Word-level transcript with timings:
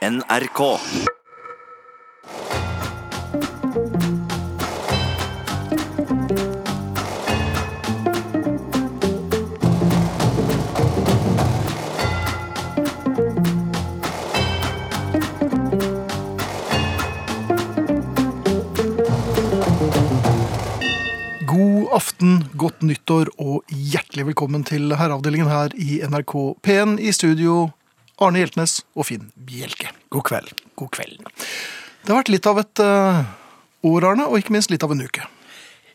NRK. 0.00 0.60
God 21.44 21.88
aften, 21.92 22.48
godt 22.56 22.80
nyttår 22.80 23.28
og 23.36 23.68
hjertelig 23.68 24.30
velkommen 24.30 24.64
til 24.64 24.94
herreavdelingen 24.96 25.52
her 25.52 25.76
i 25.76 26.00
NRK 26.08 26.34
P1 26.64 26.96
i 27.04 27.12
studio. 27.12 27.68
Arne 28.20 28.42
Hjeltnes 28.42 28.80
og 28.94 29.06
Finn 29.08 29.30
Bjelke. 29.34 29.92
God 30.12 30.26
kveld. 30.28 30.50
God 30.76 30.90
kveld. 30.92 31.22
Det 32.04 32.12
har 32.12 32.20
vært 32.20 32.32
litt 32.32 32.48
av 32.48 32.60
et 32.60 32.82
eh, 32.84 33.20
år, 33.88 34.06
Arne, 34.12 34.26
og 34.28 34.40
ikke 34.40 34.54
minst 34.56 34.72
litt 34.72 34.84
av 34.84 34.92
en 34.92 35.00
uke. 35.00 35.24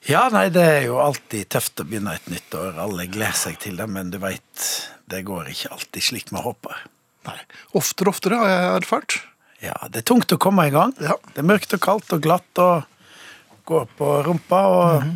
Ja, 0.09 0.27
nei, 0.33 0.47
det 0.53 0.61
er 0.61 0.83
jo 0.85 0.99
alltid 1.01 1.49
tøft 1.53 1.81
å 1.81 1.85
begynne 1.87 2.13
et 2.17 2.27
nytt 2.29 2.53
år. 2.57 2.75
Alle 2.81 3.07
gleder 3.09 3.37
seg 3.37 3.57
til 3.61 3.77
det, 3.79 3.87
men 3.89 4.11
du 4.13 4.19
veit, 4.21 4.65
det 5.09 5.23
går 5.25 5.49
ikke 5.53 5.71
alltid 5.73 6.05
slik 6.09 6.33
vi 6.33 6.43
håper. 6.45 6.83
Nei, 7.25 7.39
Oftere 7.77 8.11
og 8.11 8.13
oftere 8.13 8.41
har 8.41 8.51
jeg 8.51 8.67
erfart. 8.81 9.17
Ja, 9.63 9.75
det 9.89 10.03
er 10.03 10.09
tungt 10.11 10.33
å 10.33 10.41
komme 10.41 10.67
i 10.69 10.73
gang. 10.73 10.93
Ja. 11.01 11.17
Det 11.33 11.41
er 11.41 11.49
mørkt 11.49 11.73
og 11.73 11.81
kaldt 11.81 12.13
og 12.13 12.21
glatt 12.25 12.61
og 12.61 12.85
går 13.65 13.87
på 13.97 14.11
rumpa. 14.27 14.61
og 14.69 15.09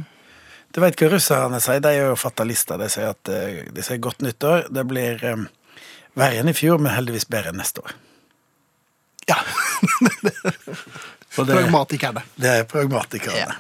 Du 0.74 0.82
veit 0.82 0.98
hva 0.98 1.12
russerne 1.14 1.62
sier, 1.62 1.82
de 1.86 1.92
er 1.94 2.10
jo 2.10 2.18
fatalister. 2.18 2.82
De 2.82 2.90
sier 2.90 3.12
at 3.14 3.30
eh, 3.34 3.66
de 3.70 3.86
sier 3.86 4.02
godt 4.02 4.26
nyttår. 4.26 4.72
Det 4.74 4.86
blir 4.90 5.22
eh, 5.26 5.46
verre 6.18 6.40
enn 6.42 6.50
i 6.50 6.56
fjor, 6.58 6.80
men 6.82 6.94
heldigvis 6.96 7.28
bedre 7.30 7.52
enn 7.54 7.60
neste 7.62 7.84
år. 7.86 7.94
Ja, 9.30 9.38
det, 10.26 10.34
pragmatikerne. 11.36 12.24
det 12.42 12.54
er 12.62 12.64
pragmatikerne. 12.70 13.56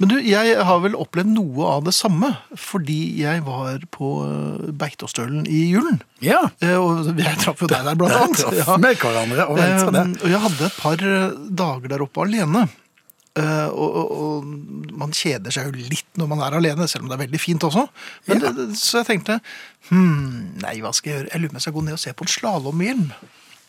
Men 0.00 0.08
du, 0.10 0.14
jeg 0.24 0.54
har 0.66 0.78
vel 0.82 0.94
opplevd 0.98 1.30
noe 1.30 1.66
av 1.76 1.82
det 1.86 1.92
samme, 1.94 2.32
fordi 2.58 2.96
jeg 3.20 3.42
var 3.46 3.82
på 3.94 4.08
eh, 4.24 4.70
Beitostølen 4.80 5.44
i 5.46 5.60
julen. 5.70 6.00
Ja. 6.24 6.40
Eh, 6.64 6.74
Og 6.80 7.12
jeg 7.20 7.36
traff 7.42 7.60
jo 7.62 7.68
deg 7.70 7.84
der, 7.86 7.98
blant 8.00 8.16
annet. 8.18 8.42
Ja. 8.62 8.78
Med 8.82 8.98
hverandre, 8.98 9.46
og. 9.52 9.60
Eh, 9.62 9.84
Og 10.24 10.32
jeg 10.32 10.40
hadde 10.46 10.66
et 10.70 10.78
par 10.80 11.04
dager 11.62 11.92
der 11.92 12.02
oppe 12.06 12.24
alene. 12.24 12.64
Eh, 13.32 13.68
og, 13.72 13.94
og, 13.96 14.10
og 14.12 14.96
man 15.00 15.14
kjeder 15.16 15.54
seg 15.54 15.70
jo 15.70 15.86
litt 15.88 16.18
når 16.20 16.28
man 16.28 16.42
er 16.44 16.56
alene, 16.58 16.88
selv 16.90 17.06
om 17.06 17.12
det 17.12 17.16
er 17.16 17.24
veldig 17.24 17.40
fint 17.40 17.64
også. 17.64 17.86
Men 18.28 18.42
Ja. 18.44 18.50
så 18.76 19.00
jeg 19.00 19.08
tenkte 19.08 19.38
hm, 19.88 20.58
nei, 20.60 20.74
hva 20.84 20.92
skal 20.92 21.10
jeg 21.12 21.20
gjøre? 21.20 21.30
Jeg 21.32 21.40
lurer 21.40 21.48
på 21.48 21.56
om 21.56 21.60
jeg 21.60 21.66
skal 21.66 21.76
gå 21.78 21.84
ned 21.86 21.96
og 21.96 22.02
se 22.02 22.12
på 22.18 22.26
en 22.26 22.34
slalåmhjelm. 22.34 23.06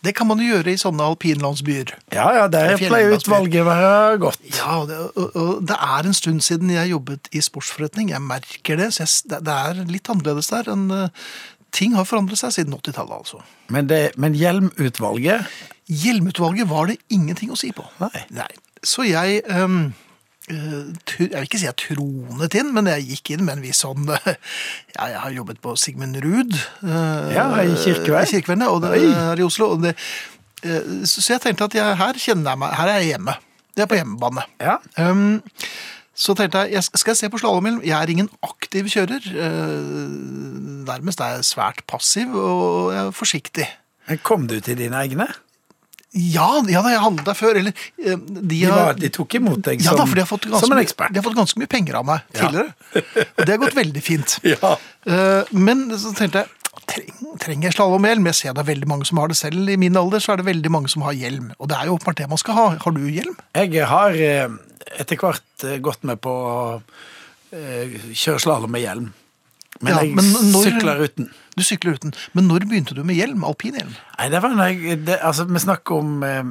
Det 0.04 0.12
kan 0.18 0.28
man 0.28 0.42
jo 0.44 0.50
gjøre 0.50 0.74
i 0.74 0.80
sånne 0.82 1.06
alpinlandsbyer. 1.14 1.94
Ja, 2.12 2.26
ja, 2.36 2.48
der 2.52 2.74
er 2.74 2.82
pleier 2.82 3.14
utvalget 3.16 3.64
være 3.64 4.18
godt. 4.20 4.42
Ja, 4.52 4.82
og 4.82 4.90
det, 4.90 4.98
og, 5.16 5.62
det 5.64 5.78
er 5.80 6.10
en 6.10 6.18
stund 6.18 6.44
siden 6.44 6.74
jeg 6.74 6.92
jobbet 6.92 7.30
i 7.32 7.40
sportsforretning. 7.40 8.12
Jeg 8.12 8.20
merker 8.26 8.82
det. 8.82 8.90
Så 8.98 9.06
jeg, 9.06 9.40
det, 9.48 9.54
er 9.54 9.80
litt 9.88 10.12
annerledes 10.12 10.52
der. 10.52 10.68
enn 10.76 10.92
eh, 10.92 11.30
ting 11.72 11.96
har 11.96 12.10
forandret 12.10 12.42
seg 12.42 12.52
siden 12.58 12.76
80-tallet, 12.76 13.16
altså. 13.16 13.40
Men, 13.72 13.88
det, 13.88 14.02
men 14.20 14.36
hjelmutvalget 14.36 15.48
Hjelmutvalget 15.88 16.68
var 16.70 16.88
det 16.92 17.00
ingenting 17.12 17.52
å 17.52 17.58
si 17.60 17.72
på. 17.76 17.84
Nei. 18.00 18.28
Nei. 18.36 18.52
Så 18.84 19.06
jeg 19.08 19.42
eh, 19.48 19.76
Jeg 20.50 21.30
vil 21.32 21.46
ikke 21.48 21.62
si 21.62 21.68
jeg 21.70 21.78
tronet 21.80 22.58
inn, 22.60 22.74
men 22.76 22.90
jeg 22.92 23.06
gikk 23.14 23.34
inn 23.36 23.46
med 23.48 23.58
en 23.58 23.64
viss 23.64 23.80
sånn 23.86 24.04
Ja, 24.96 25.08
jeg 25.08 25.22
har 25.24 25.32
jobbet 25.38 25.62
på 25.64 25.76
Sigmund 25.80 26.20
Ruud. 26.24 26.58
eh, 26.84 27.32
Ja, 27.36 27.48
i 27.64 27.74
Kirkevei. 27.80 28.26
I 28.28 28.32
Kirkeveien, 28.36 28.66
og 28.68 28.84
det, 28.84 28.92
her 29.16 29.40
i 29.40 29.48
Oslo. 29.48 29.72
Og 29.78 29.86
det, 29.88 29.96
eh, 30.68 30.92
så 31.08 31.24
jeg 31.38 31.44
tenkte 31.46 31.70
at 31.72 31.80
jeg, 31.80 31.98
her 32.02 32.20
kjenner 32.20 32.54
jeg 32.54 32.64
meg 32.66 32.76
Her 32.82 32.92
er 32.92 33.02
jeg 33.02 33.14
hjemme. 33.14 33.38
Jeg 33.74 33.86
er 33.88 33.90
på 33.90 33.98
hjemmebane. 33.98 34.44
Ja. 34.62 34.76
Um, 35.02 35.40
så 36.14 36.36
tenkte 36.38 36.68
jeg, 36.70 36.84
skal 36.86 37.10
jeg 37.16 37.18
se 37.24 37.30
på 37.34 37.40
slalåmhjelm. 37.42 37.80
Jeg 37.88 37.96
er 37.98 38.12
ingen 38.14 38.28
aktiv 38.46 38.86
kjører. 38.94 39.24
Nærmest 40.86 41.24
er 41.26 41.40
jeg 41.40 41.48
svært 41.48 41.82
passiv 41.90 42.36
og 42.38 42.92
jeg 42.94 43.08
er 43.08 43.16
forsiktig. 43.18 43.66
Men 44.12 44.20
kom 44.22 44.46
du 44.52 44.60
til 44.62 44.78
dine 44.78 45.00
egne? 45.00 45.26
Ja, 46.14 46.48
ja 46.70 46.82
da, 46.86 46.90
jeg 46.94 47.02
handlet 47.02 47.26
der 47.26 47.34
før. 47.38 47.58
Eller, 47.58 47.74
eh, 47.98 48.16
de, 48.18 48.42
De, 48.54 48.60
var, 48.70 48.94
de 49.02 49.10
tok 49.10 49.34
imot 49.40 49.62
deg 49.66 49.82
ja, 49.82 49.90
som, 49.92 49.98
da, 49.98 50.06
for 50.06 50.16
de 50.38 50.50
ganske, 50.52 50.60
som 50.68 50.72
en 50.76 50.82
ekspert. 50.84 51.14
de 51.14 51.18
har 51.22 51.26
fått 51.26 51.38
ganske 51.40 51.58
mye 51.62 51.72
penger 51.72 51.96
av 52.02 52.06
meg 52.06 52.22
Ja. 52.36 52.42
tidligere. 52.48 52.74
Og 53.38 53.46
det 53.46 53.50
har 53.56 53.62
gått 53.66 53.80
veldig 53.80 54.04
fint. 54.06 54.36
Ja. 54.54 54.76
Eh, 55.10 55.44
men 55.58 55.88
så 55.98 56.14
tenkte 56.16 56.44
jeg, 56.44 57.08
trenger 57.42 57.70
jeg 57.70 57.74
slalåmhjelm? 57.78 58.26
Jeg 58.30 58.36
ser 58.36 58.54
det 58.54 58.62
er 58.64 58.70
veldig 58.74 58.88
mange 58.92 59.06
som 59.10 59.18
har 59.18 59.28
det 59.32 59.38
selv. 59.40 59.70
I 59.70 59.78
min 59.82 59.98
alder 59.98 60.22
så 60.22 60.34
er 60.34 60.42
det 60.44 60.46
veldig 60.52 60.72
mange 60.74 60.90
som 60.94 61.02
har 61.08 61.14
hjelm. 61.18 61.50
Og 61.58 61.70
det 61.72 61.78
er 61.80 61.90
jo 61.90 61.98
åpenbart 61.98 62.22
det 62.22 62.30
man 62.30 62.42
skal 62.42 62.58
ha. 62.60 62.68
Har 62.84 62.92
du 62.96 63.02
hjelm? 63.10 63.36
Jeg 63.58 63.86
har 63.90 64.14
eh, 64.14 64.50
etter 65.00 65.18
hvert 65.18 65.66
gått 65.82 66.04
med 66.06 66.22
på 66.22 66.30
å 66.30 66.56
kjøre 67.54 68.42
slalåm 68.42 68.72
med 68.74 68.82
hjelm. 68.86 69.10
Men 69.82 69.94
Ja, 69.94 70.02
jeg 70.06 70.16
men 70.16 70.26
når- 70.54 70.64
sykler 70.70 71.02
uten. 71.08 71.32
Du 71.58 71.64
sykler 71.66 72.00
uten. 72.00 72.14
Men 72.34 72.48
når 72.50 72.66
begynte 72.70 72.96
du 72.98 73.04
med 73.06 73.18
hjelm? 73.20 73.44
Alpinhjelm? 73.46 73.94
Nei, 74.18 74.30
det 74.34 74.42
var 74.44 74.56
når 74.56 74.72
jeg 74.74 75.04
det, 75.06 75.20
Altså, 75.22 75.46
vi 75.50 75.62
snakker 75.62 76.00
om 76.00 76.24
eh, 76.26 76.42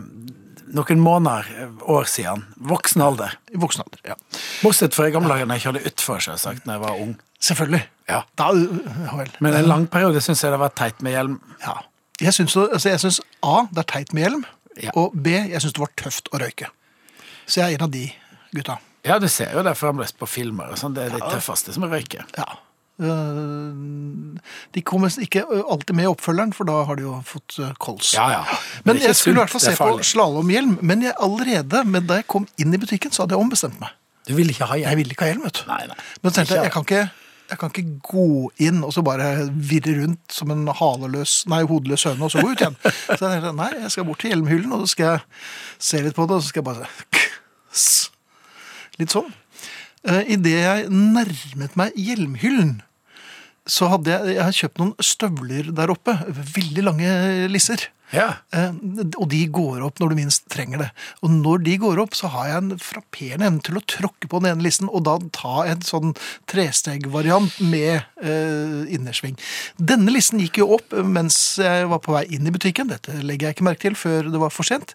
noen 0.77 1.03
måneder, 1.03 1.49
eh, 1.59 1.73
år 1.91 2.09
siden. 2.11 2.45
Voksen 2.71 3.03
alder. 3.05 3.37
I 3.53 3.61
voksen 3.63 3.85
alder. 3.85 4.03
Ja. 4.13 4.19
Bortsett 4.63 4.95
fra 4.97 5.09
i 5.09 5.15
gamle 5.15 5.33
dager 5.35 5.49
når 5.49 5.59
jeg 5.59 5.67
kjørte 5.67 5.93
utfor, 5.93 6.23
selvsagt, 6.23 6.67
når 6.67 6.79
jeg 6.79 6.85
var 6.85 7.03
ung. 7.07 7.17
Selvfølgelig. 7.43 7.83
Ja. 8.09 8.23
Da, 8.39 8.51
ja. 8.55 9.27
Men 9.43 9.59
en 9.59 9.71
lang 9.71 9.89
periode 9.91 10.23
syns 10.23 10.45
jeg 10.45 10.55
det 10.55 10.61
var 10.63 10.75
teit 10.79 11.03
med 11.03 11.17
hjelm. 11.17 11.41
Ja. 11.65 11.81
Jeg 12.23 12.37
syns, 12.37 12.55
altså 12.57 13.25
A, 13.43 13.57
det 13.73 13.83
er 13.83 13.91
teit 13.91 14.15
med 14.15 14.27
hjelm. 14.29 14.47
Ja. 14.81 14.95
Og 14.97 15.17
B, 15.19 15.35
jeg 15.51 15.61
syns 15.61 15.75
det 15.75 15.83
var 15.83 15.93
tøft 15.99 16.31
å 16.33 16.41
røyke. 16.41 16.71
Så 17.47 17.61
jeg 17.61 17.73
er 17.73 17.81
en 17.81 17.87
av 17.89 17.93
de 17.93 18.07
gutta. 18.55 18.79
Ja, 19.03 19.19
du 19.19 19.27
ser 19.29 19.51
jo 19.57 19.65
det 19.67 19.75
fremdeles 19.75 20.15
på 20.15 20.29
filmer. 20.31 20.71
og 20.71 20.79
sånn. 20.79 20.95
Det 20.95 21.09
er 21.09 21.17
de 21.17 21.23
tøffeste 21.27 21.75
som 21.75 21.85
røyker. 21.91 22.23
Ja. 22.39 22.47
Eh, 23.03 24.43
De 24.75 24.83
kommer 24.87 25.13
ikke 25.23 25.43
alltid 25.45 25.95
med 25.99 26.07
i 26.07 26.11
oppfølgeren, 26.13 26.53
for 26.57 26.69
da 26.69 26.83
har 26.89 26.99
de 26.99 27.07
jo 27.07 27.17
fått 27.27 27.59
eh, 27.63 27.73
kols. 27.83 28.13
Ja, 28.17 28.29
ja. 28.39 28.59
Men 28.87 29.01
jeg 29.03 29.17
skulle 29.19 29.41
i 29.41 29.43
hvert 29.43 29.53
fall 29.55 29.65
se 29.65 29.75
på 29.79 29.91
slalåmhjelm. 30.13 30.79
Men 30.83 31.03
jeg 31.09 31.17
allerede 31.21 31.85
men 31.89 32.07
da 32.09 32.21
jeg 32.21 32.29
kom 32.31 32.47
inn 32.63 32.75
i 32.75 32.81
butikken, 32.81 33.13
så 33.15 33.25
hadde 33.25 33.37
jeg 33.37 33.45
ombestemt 33.45 33.81
meg. 33.83 33.91
Du 34.29 34.37
ville 34.39 34.55
ikke 34.55 34.69
ha 34.71 34.77
Jeg 34.79 34.97
ville 35.01 35.11
ikke 35.17 35.27
ha 35.27 35.33
hjelm, 35.33 35.43
vet 35.49 35.59
du. 35.63 35.67
Nei, 35.71 35.83
nei. 35.91 35.99
Men 36.23 36.35
tenkte 36.37 36.55
jeg, 36.57 36.69
jeg 36.71 36.75
kan 36.77 36.87
ikke 36.89 37.03
jeg 37.53 37.59
kan 37.61 37.69
ikke 37.69 37.99
gå 38.07 38.27
inn 38.65 38.79
og 38.87 38.95
så 38.95 39.03
bare 39.05 39.27
virre 39.53 39.93
rundt 39.99 40.33
som 40.33 40.49
en 40.55 40.63
haleløs, 40.73 41.43
nei, 41.53 41.59
hodeløs 41.69 42.07
høne 42.09 42.25
og 42.25 42.31
så 42.33 42.41
gå 42.41 42.55
ut 42.55 42.63
igjen. 42.63 42.79
Så 42.87 43.19
jeg 43.19 43.19
tenkte, 43.27 43.51
nei, 43.59 43.67
jeg 43.83 43.91
skal 43.93 44.07
bort 44.09 44.23
til 44.23 44.33
hjelmhyllen, 44.33 44.73
og 44.73 44.87
så 44.87 44.93
skal 44.95 45.11
jeg 45.11 45.21
se 45.91 46.01
litt 46.07 46.17
på 46.17 46.25
det, 46.31 46.39
og 46.39 46.47
så 46.47 46.49
skal 46.49 46.63
jeg 46.63 46.69
bare 46.71 46.89
se 47.77 48.09
Litt 49.01 49.13
sånn. 49.13 49.29
Eh, 50.09 50.33
Idet 50.35 50.55
jeg 50.63 50.89
nærmet 50.93 51.77
meg 51.81 51.95
hjelmhyllen, 51.99 52.73
så 53.69 53.89
hadde 53.93 54.11
jeg, 54.11 54.37
jeg 54.37 54.43
hadde 54.43 54.59
kjøpt 54.59 54.81
noen 54.81 54.95
støvler 55.03 55.69
der 55.75 55.93
oppe. 55.95 56.15
Veldig 56.57 56.87
lange 56.89 57.11
lisser. 57.53 57.89
Ja. 58.13 58.35
Eh, 58.53 58.71
Og 59.19 59.29
de 59.33 59.47
går 59.49 59.83
opp 59.87 59.99
når 60.03 60.09
du 60.13 60.15
minst 60.19 60.45
trenger 60.53 60.79
det. 60.85 60.91
Og 61.23 61.31
når 61.31 61.63
de 61.65 61.77
går 61.81 61.99
opp, 62.03 62.15
så 62.15 62.29
har 62.29 62.47
jeg 62.51 62.57
en 62.63 62.79
frapperende 62.79 63.47
evne 63.49 63.63
til 63.65 63.79
å 63.81 63.83
tråkke 63.89 64.29
på 64.29 64.41
den 64.43 64.53
ene 64.53 64.63
listen, 64.67 64.89
og 64.93 65.05
da 65.09 65.15
ta 65.33 65.63
en 65.71 65.81
sånn 65.81 66.13
trestegvariant 66.47 67.57
med 67.65 68.03
eh, 68.23 68.95
innersving. 68.95 69.37
Denne 69.81 70.13
listen 70.13 70.41
gikk 70.43 70.61
jo 70.63 70.69
opp 70.77 70.93
mens 71.05 71.39
jeg 71.63 71.89
var 71.91 72.03
på 72.05 72.13
vei 72.17 72.25
inn 72.37 72.47
i 72.49 72.53
butikken. 72.55 72.91
Dette 72.93 73.17
legger 73.23 73.49
jeg 73.51 73.57
ikke 73.57 73.69
merke 73.71 73.87
til 73.89 73.97
før 73.99 74.29
det 74.33 74.41
var 74.43 74.53
for 74.53 74.69
sent. 74.69 74.95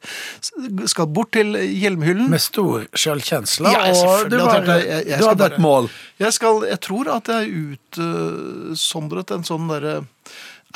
Skal 0.90 1.10
bort 1.10 1.32
til 1.38 1.54
hjelmhyllen. 1.58 2.30
Med 2.30 2.44
stor 2.44 2.86
selvkjensle, 2.98 3.72
Ja, 3.74 3.88
og 3.94 4.30
du, 4.30 4.38
har 4.40 4.62
var, 4.66 4.78
jeg- 4.84 5.08
jeg 5.08 5.20
du 5.20 5.28
hadde 5.28 5.38
bare- 5.44 5.54
et 5.54 5.60
mål. 5.64 5.90
Jeg, 6.20 6.34
skal, 6.34 6.62
jeg 6.70 6.80
tror 6.82 7.10
at 7.18 7.28
jeg 7.28 7.78
utsondret 7.78 9.32
en 9.36 9.44
sånn 9.48 9.68
derre 9.70 10.00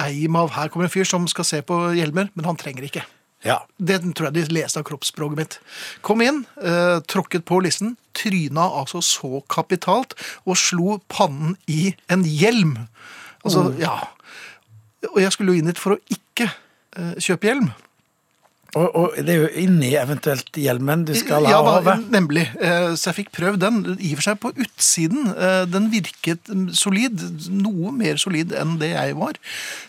eim 0.06 0.38
av 0.40 0.54
her 0.56 0.72
kommer 0.72 0.88
en 0.88 0.94
fyr 0.94 1.08
som 1.08 1.28
skal 1.32 1.48
se 1.48 1.62
på 1.66 1.80
hjelmer, 1.98 2.32
men 2.36 2.48
han 2.48 2.60
trenger 2.60 2.88
ikke. 2.88 3.04
Ja. 3.46 3.64
Det 3.82 3.98
tror 4.14 4.30
jeg 4.30 4.38
de 4.38 4.54
leste 4.54 4.82
av 4.82 4.86
kroppsspråket 4.86 5.40
mitt. 5.40 5.58
Kom 6.06 6.22
inn, 6.22 6.46
eh, 6.62 7.00
tråkket 7.10 7.46
på 7.46 7.62
listen, 7.64 7.96
tryna 8.14 8.68
altså 8.82 9.02
så 9.02 9.42
kapitalt, 9.50 10.14
og 10.46 10.58
slo 10.58 11.00
pannen 11.10 11.58
i 11.68 11.96
en 12.10 12.24
hjelm. 12.24 12.88
Altså, 13.44 13.74
ja. 13.80 13.98
Og 15.16 15.22
jeg 15.24 15.34
skulle 15.34 15.56
jo 15.56 15.62
inn 15.62 15.72
hit 15.72 15.82
for 15.82 15.98
å 15.98 16.02
ikke 16.14 16.52
eh, 16.52 17.16
kjøpe 17.18 17.50
hjelm. 17.50 17.72
Og, 18.80 18.86
og 18.96 19.16
det 19.20 19.34
er 19.34 19.40
jo 19.42 19.48
inni 19.60 19.90
eventuelt 20.00 20.56
hjelmen 20.56 21.02
du 21.04 21.12
skal 21.20 21.44
ja, 21.44 21.58
ha 21.58 21.60
over. 21.60 21.80
over. 21.82 22.04
nemlig. 22.14 22.46
Eh, 22.56 22.94
Så 22.96 23.10
jeg 23.10 23.18
fikk 23.18 23.32
prøvd 23.36 23.60
den. 23.60 23.80
I 24.00 24.14
og 24.14 24.22
for 24.22 24.26
seg 24.30 24.38
på 24.40 24.52
utsiden. 24.64 25.26
eh, 25.36 25.66
Den 25.68 25.90
virket 25.92 26.48
solid. 26.80 27.20
Noe 27.52 27.92
mer 27.92 28.16
solid 28.22 28.54
enn 28.56 28.78
det 28.80 28.94
jeg 28.94 29.18
var. 29.20 29.36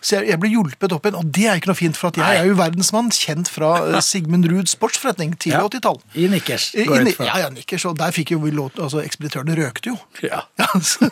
Så 0.01 0.17
jeg, 0.19 0.33
jeg 0.33 0.41
ble 0.43 0.51
hjulpet 0.51 0.97
opp 0.97 1.07
igjen. 1.07 1.19
Og 1.21 1.31
det 1.39 1.47
er 1.47 1.61
ikke 1.61 1.71
noe 1.71 1.79
fint, 1.79 1.97
for 2.01 2.11
at 2.11 2.19
jeg 2.19 2.27
Nei. 2.27 2.41
er 2.43 2.51
jo 2.51 2.59
verdensmann, 2.59 3.13
kjent 3.15 3.53
fra 3.55 3.71
eh, 3.93 4.01
Sigmund 4.11 4.51
Ruud 4.51 4.67
sportsforretning, 4.73 5.37
tidlig 5.39 5.61
Ja. 5.61 5.69
80-tall. 5.71 6.03
I 6.19 6.27
nikkers, 6.35 6.71
går 6.75 6.97
jeg 7.05 7.13
ut 7.15 7.21
fra. 7.21 7.29
Ja, 7.31 7.39
ja, 7.47 7.53
nikkers. 7.55 7.87
Og 7.87 7.97
der 8.03 8.11
fikk 8.19 8.35
jo 8.35 8.41
vi 8.43 8.51
lov 8.51 8.75
Altså, 8.83 8.99
ekspeditørene 9.07 9.55
røkte 9.63 9.93
jo. 9.95 9.99
Ja. 10.27 10.43
Ja, 10.63 10.69
så, 10.83 11.07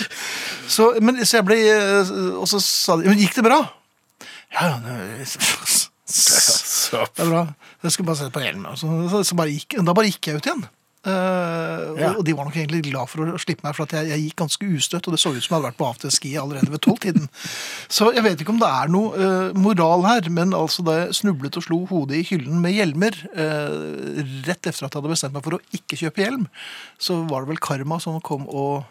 så, 0.80 0.88
men, 1.04 1.20
så 1.26 1.38
jeg 1.42 1.46
ble 1.48 1.56
Og 2.40 2.44
så 2.50 2.58
sa 2.62 2.96
de 3.00 3.08
Men 3.08 3.20
gikk 3.20 3.36
det 3.38 3.44
bra? 3.46 3.60
Ja, 4.52 4.66
ja, 4.68 4.96
det- 6.92 7.08
Det 7.16 7.24
er 7.26 7.32
bra. 7.32 7.42
Jeg 7.82 7.92
skulle 7.96 8.06
bare 8.12 8.20
sette 8.22 8.36
på 8.38 8.44
hjelmen. 8.44 8.76
Så, 8.78 8.92
så, 9.10 9.24
så 9.26 9.36
bare 9.42 9.50
gikk, 9.56 9.78
da 9.84 9.92
bare 9.96 10.10
gikk 10.12 10.30
jeg 10.30 10.36
ut 10.42 10.48
igjen. 10.52 10.64
Uh, 11.02 11.98
Ja. 11.98 12.12
Og 12.14 12.22
de 12.24 12.32
var 12.32 12.46
nok 12.46 12.54
egentlig 12.54 12.84
glad 12.86 13.08
for 13.10 13.26
å 13.26 13.38
slippe 13.42 13.64
meg, 13.66 13.74
for 13.74 13.82
at 13.88 13.92
jeg, 13.96 14.06
jeg 14.12 14.20
gikk 14.22 14.36
ganske 14.38 14.66
ustøtt, 14.76 15.08
og 15.08 15.12
det 15.16 15.18
så 15.20 15.32
ut 15.34 15.42
som 15.42 15.50
jeg 15.50 15.56
hadde 15.56 15.66
vært 15.66 15.78
på 15.80 15.88
afterski 15.88 16.30
allerede 16.38 16.70
ved 16.70 16.80
tolvtiden. 16.84 17.26
Så 17.90 18.12
jeg 18.14 18.22
vet 18.22 18.40
ikke 18.44 18.54
om 18.54 18.60
det 18.62 18.68
er 18.70 18.92
noe 18.92 19.10
uh, 19.18 19.58
moral 19.58 20.04
her, 20.06 20.28
men 20.30 20.54
altså 20.54 20.84
da 20.86 20.94
jeg 21.00 21.16
snublet 21.18 21.58
og 21.58 21.64
slo 21.66 21.80
hodet 21.90 22.20
i 22.20 22.26
hyllen 22.30 22.60
med 22.62 22.76
hjelmer, 22.76 23.18
uh, 23.34 24.22
rett 24.46 24.62
etter 24.70 24.86
at 24.86 24.94
jeg 24.94 25.00
hadde 25.00 25.10
bestemt 25.12 25.34
meg 25.36 25.42
for 25.48 25.58
å 25.58 25.62
ikke 25.74 25.98
kjøpe 26.04 26.22
hjelm, 26.22 26.46
så 27.02 27.18
var 27.26 27.42
det 27.44 27.50
vel 27.56 27.62
karma 27.66 27.98
som 28.00 28.20
kom 28.22 28.46
og 28.48 28.84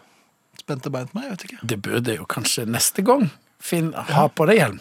spente 0.60 0.92
bein 0.92 1.08
på 1.08 1.16
meg, 1.16 1.30
jeg 1.30 1.36
vet 1.38 1.46
ikke. 1.48 1.62
Det 1.72 1.80
burde 1.88 2.18
jo 2.20 2.28
kanskje 2.28 2.68
neste 2.68 3.02
gang 3.08 3.30
Finn, 3.62 3.92
ha 3.94 4.26
på 4.28 4.44
deg 4.50 4.58
hjelm. 4.60 4.80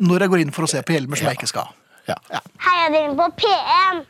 Når 0.00 0.24
jeg 0.24 0.30
går 0.32 0.40
inn 0.46 0.52
for 0.54 0.64
å 0.64 0.70
se 0.70 0.80
på 0.86 0.94
hjelmer 0.96 1.18
som 1.20 1.28
jeg 1.28 1.36
ikke 1.42 1.50
skal 1.50 1.74
ha. 2.14 2.20
Ja. 2.38 2.40
Heia 2.68 2.88
dere 2.94 3.14
på 3.18 3.26
P1! 3.42 4.04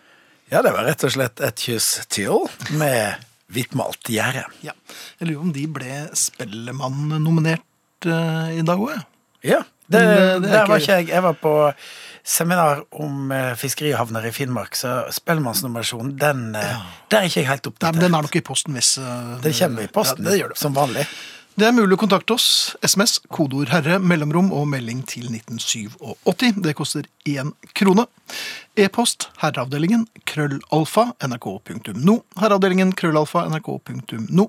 ja, 0.51 0.63
det 0.65 0.73
var 0.73 0.85
rett 0.89 1.05
og 1.05 1.13
slett 1.13 1.41
et 1.45 1.61
kyss 1.61 1.89
til 2.09 2.47
med 2.81 3.25
hvittmalt 3.53 4.09
gjerde. 4.13 4.45
Ja. 4.65 4.73
Jeg 5.21 5.29
lurer 5.29 5.39
på 5.41 5.47
om 5.49 5.53
de 5.57 5.67
ble 5.73 5.99
Spellemann-nominert 6.17 8.07
uh, 8.07 8.51
i 8.57 8.63
dag 8.67 8.79
òg. 8.81 8.99
Ja, 9.45 9.63
det, 9.89 10.01
Men, 10.03 10.09
eh, 10.09 10.41
det 10.43 10.51
er 10.51 10.53
der 10.53 10.67
var 10.69 10.79
ikke- 10.83 10.97
jeg. 10.99 11.09
Jeg 11.09 11.23
var 11.23 11.33
på 11.41 11.53
seminar 12.25 12.83
om 12.93 13.31
uh, 13.33 13.55
fiskerihavner 13.57 14.27
i 14.29 14.33
Finnmark, 14.33 14.75
så 14.77 15.07
Spellemannsnominasjonen, 15.15 16.17
den 16.19 16.55
eh, 16.57 16.83
Der 17.09 17.19
er 17.23 17.29
ikke 17.31 17.41
jeg 17.41 17.49
helt 17.49 17.65
Nei, 17.65 17.73
opptatt. 17.73 17.95
men 17.95 18.03
Den 18.05 18.15
er 18.15 18.23
nok 18.27 18.37
i 18.37 18.41
posten 18.45 18.75
hvis 18.75 18.99
eh, 18.99 19.39
Den 19.43 19.53
kommer 19.55 19.83
i 19.83 19.87
posten, 19.87 20.25
Ja, 20.25 20.31
det 20.31 20.39
gjør 20.41 20.49
det. 20.53 20.59
som 20.59 20.75
vanlig. 20.77 21.07
Det 21.59 21.67
er 21.67 21.73
mulig 21.75 21.97
å 21.97 21.99
kontakte 21.99 22.37
oss. 22.37 22.77
SMS, 22.87 23.17
kodeord 23.35 23.73
'herre', 23.73 23.97
mellomrom 23.99 24.53
og 24.55 24.69
melding 24.71 25.01
til 25.03 25.25
1987. 25.27 26.63
Det 26.63 26.75
koster 26.79 27.09
én 27.27 27.51
krone. 27.75 28.05
E-post 28.77 29.27
herreavdelingen 29.41 30.05
krøllalfa 30.23 31.09
nrk.no. 31.27 32.15
Herreavdelingen 32.39 32.93
krøllalfa 32.95 33.43
nrk.no. 33.51 34.47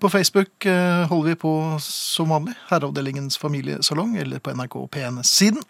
På 0.00 0.10
Facebook 0.10 0.66
eh, 0.66 1.06
holder 1.06 1.28
vi 1.28 1.36
på 1.36 1.54
som 1.78 2.34
vanlig. 2.34 2.56
Herreavdelingens 2.72 3.38
familiesalong 3.38 4.18
eller 4.18 4.42
på 4.42 4.50
NRK 4.50 4.76
P1-siden. 4.96 5.62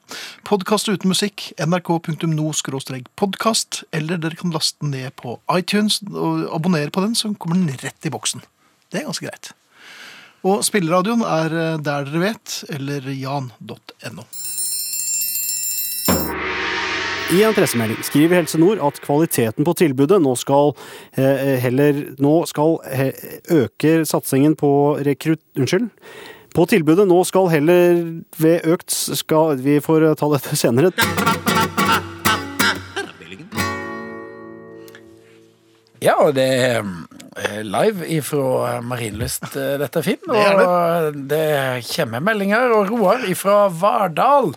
Podkast 0.49 0.89
uten 0.89 1.13
musikk. 1.13 1.53
nrk.no 1.61 2.53
podkast. 3.15 3.85
Eller 3.93 4.17
dere 4.17 4.41
kan 4.41 4.57
laste 4.57 4.81
den 4.81 4.97
ned 4.97 5.13
på 5.21 5.37
iTunes 5.53 6.01
og 6.15 6.49
abonnere 6.49 6.89
på 6.91 7.05
den, 7.05 7.15
så 7.15 7.35
kommer 7.35 7.57
den 7.57 7.77
rett 7.77 8.07
i 8.07 8.09
boksen. 8.09 8.41
Det 8.89 9.03
er 9.03 9.05
ganske 9.05 9.29
greit. 9.29 9.58
Og 10.47 10.63
spilleradioen 10.67 11.25
er 11.27 11.55
eh, 11.55 11.79
der 11.83 12.07
dere 12.07 12.21
vet, 12.23 12.61
eller 12.75 13.09
jan.no. 13.11 14.27
I 17.29 17.43
en 17.45 17.53
pressemelding 17.53 18.01
skriver 18.07 18.39
Helse 18.39 18.57
Nord 18.57 18.81
at 18.81 19.03
kvaliteten 19.05 19.67
på 19.67 19.75
tilbudet 19.77 20.17
nå 20.25 20.31
skal 20.41 20.71
eh, 21.13 21.59
heller 21.61 21.99
Nå 22.25 22.33
skal 22.49 22.79
he, 22.89 23.11
øke 23.53 24.07
satsingen 24.09 24.57
på 24.57 24.71
rekrutt... 25.05 25.43
Unnskyld. 25.59 25.91
På 26.57 26.65
tilbudet 26.65 27.05
nå 27.11 27.19
skal 27.29 27.51
heller 27.53 28.01
ved 28.41 28.65
økt 28.65 28.95
skal 28.95 29.61
Vi 29.61 29.77
får 29.85 30.15
ta 30.17 30.31
dette 30.33 30.57
senere. 30.63 30.95
Ja, 36.01 36.15
det 36.31 36.47
er 36.47 36.79
eh, 36.79 36.91
live 37.65 38.07
ifra 38.13 38.79
Marienlyst, 38.85 39.51
eh, 39.57 39.77
dette, 39.81 40.03
Finn. 40.03 40.21
Det 40.27 40.43
er 40.43 40.63
Og 40.63 41.19
det 41.31 41.85
kommer 41.91 42.25
meldinger. 42.25 42.73
Og 42.77 42.91
Roar 42.93 43.27
ifra 43.29 43.69
Vardal. 43.69 44.55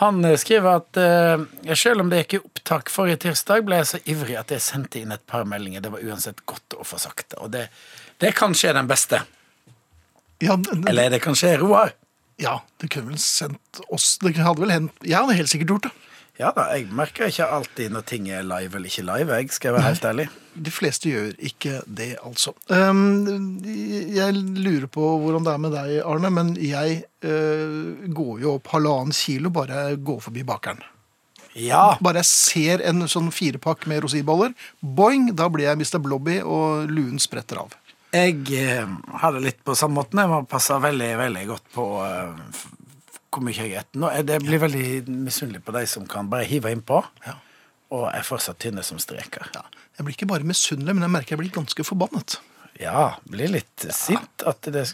Han 0.00 0.24
eh, 0.24 0.36
skriver 0.40 0.80
at 0.80 1.00
uh, 1.00 1.74
selv 1.74 2.04
om 2.04 2.10
det 2.10 2.24
gikk 2.24 2.38
i 2.38 2.42
opptak 2.44 2.92
forrige 2.92 3.24
tirsdag, 3.26 3.64
ble 3.66 3.82
jeg 3.82 3.90
så 3.90 4.00
ivrig 4.04 4.38
at 4.40 4.54
jeg 4.54 4.64
sendte 4.64 5.02
inn 5.02 5.12
et 5.14 5.24
par 5.26 5.44
meldinger. 5.48 5.84
Det 5.84 5.92
var 5.92 6.04
uansett 6.06 6.44
godt 6.46 6.78
å 6.78 6.86
få 6.86 7.00
sagt 7.02 7.30
det. 7.34 7.40
Og 7.42 7.52
det, 7.54 7.68
det 8.22 8.34
kanskje 8.38 8.72
er 8.72 8.78
den 8.78 8.90
beste. 8.90 9.24
Ja, 10.42 10.56
det, 10.56 10.80
Eller 10.88 11.08
er 11.08 11.14
det 11.14 11.22
kanskje 11.24 11.56
Roar? 11.60 11.94
ja, 12.36 12.58
det 12.82 12.88
kunne 12.90 13.12
vel 13.12 13.20
sendt 13.22 13.78
oss 13.94 14.16
Det 14.18 14.34
hadde 14.34 14.58
vel 14.58 14.72
hendt 14.74 15.04
Jeg 15.06 15.14
hadde 15.20 15.36
helt 15.38 15.52
sikkert 15.52 15.74
gjort 15.74 15.86
det. 15.86 15.92
Ja 16.40 16.48
da, 16.50 16.64
jeg 16.74 16.88
merker 16.90 17.28
ikke 17.30 17.46
alltid 17.46 17.92
når 17.94 18.02
ting 18.10 18.24
er 18.34 18.42
live 18.42 18.74
eller 18.74 18.90
ikke 18.90 19.04
live, 19.06 19.36
jeg 19.38 19.52
skal 19.54 19.76
være 19.76 19.84
helt 19.92 20.06
ærlig. 20.08 20.24
De 20.66 20.70
fleste 20.74 21.10
gjør 21.12 21.28
ikke 21.46 21.76
det, 21.86 22.08
altså. 22.26 22.52
Um, 22.70 23.60
jeg 23.64 24.34
lurer 24.38 24.88
på 24.90 25.04
hvordan 25.22 25.46
det 25.46 25.52
er 25.54 25.62
med 25.62 25.72
deg, 25.76 25.92
Arne, 26.06 26.30
men 26.34 26.50
jeg 26.58 27.04
uh, 27.26 28.02
går 28.18 28.42
jo 28.42 28.56
opp 28.58 28.72
halvannen 28.74 29.14
kilo 29.14 29.50
bare 29.54 29.84
jeg 29.92 30.02
går 30.10 30.20
forbi 30.26 30.42
bakeren. 30.46 30.82
Ja, 31.54 31.92
Bare 32.02 32.18
jeg 32.24 32.26
ser 32.32 32.82
en 32.82 33.04
sånn 33.06 33.30
firepakk 33.30 33.86
med 33.86 34.02
rosinboller, 34.02 34.50
boing, 34.82 35.28
da 35.38 35.46
blir 35.54 35.68
jeg 35.68 35.78
Mr. 35.78 36.00
Blobby, 36.02 36.40
og 36.42 36.90
luen 36.90 37.20
spretter 37.22 37.62
av. 37.62 37.76
jeg 38.14 38.42
uh, 38.58 38.90
har 39.22 39.36
det 39.38 39.42
litt 39.46 39.62
på 39.66 39.74
samme 39.78 40.00
måten. 40.02 40.18
Jeg 40.18 40.30
må 40.34 40.42
passe 40.50 40.74
veldig, 40.82 41.12
veldig 41.22 41.44
godt 41.54 41.70
på 41.78 41.86
f- 42.02 42.72
hvor 43.34 43.44
mye 43.46 43.54
jeg 43.56 43.82
spiser. 43.84 44.06
Er 44.14 44.22
det 44.28 44.40
blir 44.44 44.62
veldig 44.62 44.86
misunnelig 45.26 45.62
på 45.66 45.74
de 45.76 45.84
som 45.90 46.06
kan 46.10 46.30
bare 46.32 46.46
hive 46.48 46.70
innpå, 46.74 47.02
Ja. 47.26 47.34
og 47.90 48.08
er 48.14 48.22
fortsatt 48.26 48.58
tynne 48.62 48.82
som 48.86 48.98
streker. 49.02 49.48
Ja. 49.54 49.62
Jeg 49.98 50.06
blir 50.06 50.14
ikke 50.16 50.30
bare 50.30 50.46
misunnelig, 50.48 50.94
men 50.94 51.02
jeg 51.06 51.10
merker 51.14 51.36
jeg 51.36 51.42
blir 51.44 51.54
ganske 51.54 51.84
forbannet. 51.86 52.38
Ja, 52.80 53.16
blir 53.30 53.48
litt 53.54 53.86
sint 53.94 54.42
at 54.46 54.62
det 54.74 54.86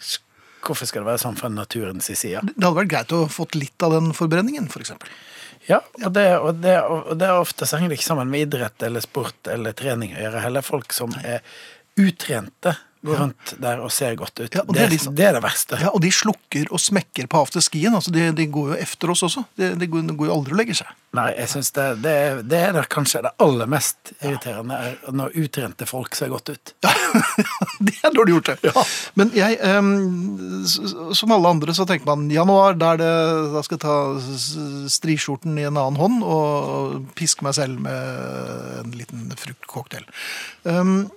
Hvorfor 0.61 0.85
skal 0.85 1.01
det 1.01 1.07
være 1.09 1.23
sånn 1.23 1.39
fra 1.41 1.49
naturens 1.49 2.05
side? 2.13 2.43
Det 2.45 2.61
hadde 2.61 2.77
vært 2.77 2.91
greit 2.93 3.13
å 3.17 3.23
fått 3.33 3.55
litt 3.57 3.81
av 3.83 3.95
den 3.95 4.11
forbrenningen, 4.13 4.67
for 4.69 4.81
eksempel. 4.85 5.09
Ja, 5.67 5.79
og 6.05 6.13
det, 6.13 6.27
og, 6.37 6.61
det, 6.61 6.75
og 6.85 7.15
det 7.17 7.29
er 7.31 7.41
ofte 7.41 7.65
så 7.65 7.79
henger 7.79 7.89
det 7.95 7.97
ikke 7.97 8.11
sammen 8.11 8.29
med 8.29 8.45
idrett 8.45 8.83
eller 8.85 9.01
sport 9.01 9.49
eller 9.49 9.73
trening 9.73 10.13
å 10.13 10.21
gjøre. 10.21 10.43
Heller 10.45 10.61
folk 10.67 10.93
som 10.93 11.15
er 11.25 11.41
utrente, 11.97 12.75
går 13.07 13.21
rundt 13.23 13.55
der 13.63 13.81
og 13.81 13.93
ser 13.95 14.17
godt 14.19 14.41
ut. 14.43 14.55
Ja, 14.55 14.65
det 14.69 14.83
er 14.83 14.91
liksom, 14.93 15.15
det 15.17 15.25
er 15.29 15.37
det 15.39 15.43
verste. 15.45 15.79
Ja, 15.81 15.93
Og 15.95 16.03
de 16.05 16.11
slukker 16.13 16.69
og 16.71 16.81
smekker 16.83 17.29
på 17.31 17.41
afterskien. 17.41 17.95
Altså, 17.97 18.13
de, 18.15 18.31
de 18.37 18.47
går 18.53 18.75
jo 18.75 18.81
efter 18.81 19.15
oss 19.15 19.23
også. 19.29 19.45
De, 19.57 19.87
går, 19.87 20.05
de 20.11 20.17
går 20.17 20.29
jo 20.29 20.35
aldri 20.37 20.57
og 20.57 20.61
legger 20.61 20.83
seg. 20.83 20.99
Nei, 21.11 21.31
jeg 21.35 21.51
syns 21.51 21.73
det, 21.75 21.85
det, 22.05 22.13
det 22.47 22.59
er 22.69 22.75
det 22.77 22.85
kanskje 22.93 23.25
det 23.25 23.33
aller 23.43 23.67
mest 23.71 24.13
irriterende, 24.21 24.77
er 24.79 25.15
når 25.19 25.33
utrente 25.43 25.89
folk 25.89 26.15
ser 26.15 26.31
godt 26.31 26.53
ut. 26.53 26.73
Ja, 26.87 26.93
det 27.89 27.97
er 28.07 28.15
dårlig 28.15 28.37
gjort, 28.37 28.51
det. 28.63 28.75
Men 29.19 29.33
jeg, 29.35 29.59
um, 29.67 30.63
som 31.19 31.35
alle 31.35 31.51
andre, 31.51 31.75
så 31.75 31.87
tenker 31.89 32.07
man 32.07 32.29
januar, 32.31 32.79
der 32.79 33.01
det, 33.03 33.11
da 33.57 33.65
skal 33.67 33.81
jeg 33.81 33.83
ta 33.83 33.97
striskjorten 34.95 35.59
i 35.59 35.67
en 35.67 35.81
annen 35.81 35.99
hånd 35.99 36.23
og 36.23 37.11
piske 37.19 37.43
meg 37.43 37.59
selv 37.59 37.83
med 37.83 38.79
en 38.85 38.95
liten 38.95 39.35
fruktcocktail. 39.35 40.07
Um, 40.63 41.09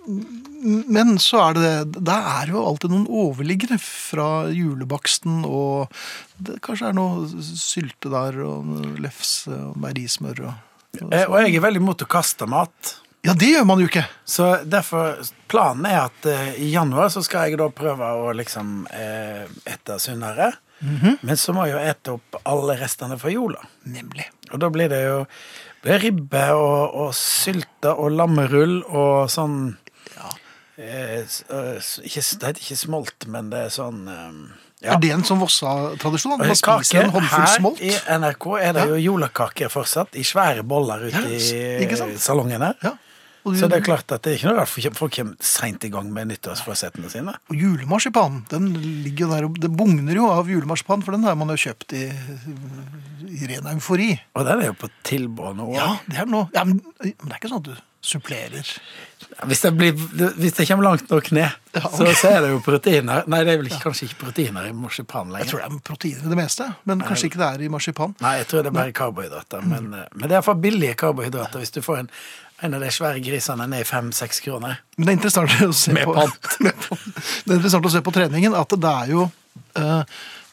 men 0.64 1.18
så 1.22 1.50
er 1.50 1.58
det 1.58 1.64
det. 1.64 2.02
Der 2.08 2.28
er 2.40 2.50
jo 2.54 2.64
alltid 2.66 2.94
noen 2.94 3.06
overliggere 3.12 3.78
fra 3.84 4.48
julebaksten, 4.50 5.44
og 5.46 5.92
det 6.42 6.62
kanskje 6.66 6.90
er 6.90 6.98
noe 6.98 7.28
sylte 7.44 8.12
der, 8.14 8.40
og 8.48 8.98
lefse 9.04 9.54
og 9.54 9.78
meierismør 9.84 10.48
og 10.50 10.54
Eh, 10.94 11.26
Og 11.26 11.40
jeg 11.42 11.56
er 11.56 11.64
veldig 11.64 11.82
imot 11.82 12.04
å 12.06 12.10
kaste 12.10 12.46
mat. 12.50 12.98
Ja, 13.24 13.34
det 13.34 13.48
gjør 13.54 13.64
man 13.66 13.80
jo 13.82 13.88
ikke. 13.88 14.04
Så 14.28 14.50
derfor, 14.68 15.22
planen 15.50 15.88
er 15.90 16.04
at 16.04 16.28
uh, 16.28 16.50
i 16.60 16.74
januar 16.74 17.08
så 17.14 17.24
skal 17.24 17.48
jeg 17.48 17.58
da 17.62 17.70
prøve 17.74 18.10
å 18.20 18.34
liksom 18.36 18.84
uh, 18.92 19.46
ete 19.70 20.00
sunnere. 20.02 20.52
Men 20.84 21.38
så 21.40 21.54
må 21.56 21.64
jeg 21.64 21.78
jo 21.78 21.84
ete 21.88 22.14
opp 22.18 22.38
alle 22.44 22.76
restene 22.76 23.16
fra 23.16 23.32
jula. 23.32 23.62
Nemlig. 23.88 24.26
Og 24.52 24.60
da 24.60 24.68
blir 24.74 24.90
det 24.92 25.00
jo 25.06 25.22
blir 25.84 26.02
ribbe 26.04 26.42
og, 26.58 26.98
og 27.06 27.14
sylte 27.16 27.94
og 27.96 28.12
lammerull 28.12 28.82
og 28.84 29.32
sånn 29.32 29.56
ja. 30.18 30.30
eh, 30.76 31.24
ikke, 31.24 32.24
Det 32.24 32.50
heter 32.50 32.60
ikke 32.60 32.78
smolt, 32.80 33.28
men 33.32 33.48
det 33.52 33.66
er 33.66 33.72
sånn 33.72 34.04
ja. 34.84 34.98
Er 34.98 35.00
det 35.02 35.14
en 35.16 35.24
sånn 35.24 35.40
Vossa-tradisjon? 35.42 36.36
At 36.36 36.44
man 36.46 36.58
spiser 36.60 37.06
en 37.06 37.14
håndfull 37.16 37.40
Her 37.46 37.56
smolt? 37.56 37.80
i 37.82 37.94
NRK 38.20 38.48
er 38.60 38.74
det 38.78 38.84
jo 38.92 39.00
julekaker 39.00 39.72
fortsatt, 39.72 40.16
i 40.20 40.26
svære 40.28 40.66
boller 40.68 41.08
ute 41.08 41.24
i 41.34 42.18
salongen 42.20 42.62
her. 42.62 42.76
Ja. 42.84 42.94
Du, 43.44 43.52
Så 43.60 43.68
det 43.68 43.82
er 43.82 43.84
klart 43.84 44.08
at 44.16 44.24
det 44.24 44.32
er 44.32 44.38
ikke 44.38 44.48
noe 44.54 44.60
rart 44.62 44.70
for 44.72 44.96
folk 44.96 45.16
kommer 45.18 45.36
seint 45.44 45.84
i 45.84 45.90
gang 45.92 46.08
med 46.16 46.30
nyttårsforsettene 46.30 47.10
sine. 47.12 47.34
og 47.52 47.56
julemarsipan, 47.60 48.38
den 48.48 48.70
ligger 49.04 49.26
jo 49.26 49.32
der 49.34 49.48
og 49.50 49.58
Det 49.60 49.72
bugner 49.72 50.16
jo 50.16 50.30
av 50.32 50.48
julemarsipan, 50.48 51.04
for 51.04 51.12
den 51.12 51.26
har 51.28 51.36
man 51.36 51.52
jo 51.52 51.58
kjøpt 51.60 51.92
i, 52.00 52.06
i 53.28 53.50
ren 53.52 53.68
eufori. 53.74 54.14
Og 54.40 54.46
den 54.48 54.62
er 54.64 54.70
jo 54.72 54.78
på 54.80 54.88
tilbud 55.04 55.58
nå. 55.60 55.74
Ja, 55.76 55.90
det 56.08 56.22
er 56.24 56.32
noe. 56.32 56.48
Ja, 56.56 56.64
men, 56.64 56.80
men 57.04 57.12
det 57.20 57.34
er 57.34 57.42
ikke 57.42 57.52
sånn 57.52 57.66
at 57.66 57.68
du 57.68 57.76
supplerer. 58.04 58.68
Hvis, 59.48 59.62
det 59.64 59.72
blir, 59.78 59.94
hvis 60.38 60.54
det 60.54 60.66
kommer 60.68 60.84
langt 60.84 61.10
nok 61.10 61.32
ned, 61.32 61.50
Ja, 61.74 61.82
okay. 61.88 62.14
så, 62.14 62.30
er 62.30 62.44
det 62.44 62.50
jo 62.52 62.60
proteiner. 62.62 63.24
Nei, 63.32 63.40
det 63.48 63.54
er 63.56 63.62
vel 63.62 63.70
ikke, 63.72 63.80
kanskje 63.88 64.10
ikke 64.10 64.20
proteiner 64.28 64.68
i 64.68 64.74
marsipan 64.78 65.32
lenger. 65.32 65.46
Jeg 65.46 65.50
tror 65.50 65.62
det 65.64 65.70
er 65.70 65.86
proteiner 65.88 66.28
i 66.28 66.34
det 66.34 66.38
meste, 66.38 66.68
men 66.90 67.02
kanskje 67.02 67.30
ikke 67.32 67.40
det 67.42 67.48
er 67.48 67.64
i 67.66 67.70
marsipan. 67.74 68.16
Nei, 68.22 68.34
jeg 68.42 68.50
tror 68.52 68.66
det 68.66 68.70
er 68.70 68.76
bare 68.76 68.96
karbohydrater. 69.00 69.64
Men, 69.66 69.88
eh, 69.98 70.10
men 70.14 70.28
det 70.28 70.30
er 70.30 70.38
iallfall 70.38 70.60
billige 70.62 70.98
karbohydrater 71.00 71.64
hvis 71.64 71.74
du 71.74 71.82
får 71.86 72.04
en, 72.04 72.12
en 72.68 72.78
av 72.78 72.86
de 72.86 72.92
svære 72.94 73.24
grisene 73.26 73.68
ned 73.72 73.86
i 73.86 73.88
fem-seks 73.90 74.44
kroner. 74.46 74.84
Men 74.98 75.08
det 75.08 75.16
er 75.16 75.20
interessant 75.22 75.66
å 75.66 75.72
se 75.80 75.96
Med 75.96 76.06
på 76.12 76.18
pant. 76.20 76.52
Det 77.48 77.56
er 77.56 77.58
interessant 77.58 77.90
å 77.90 77.96
se 77.96 78.04
på 78.06 78.14
treningen 78.16 78.60
at 78.60 78.78
det 78.78 78.92
er 79.02 79.16
jo 79.16 79.26
uh, 79.80 80.04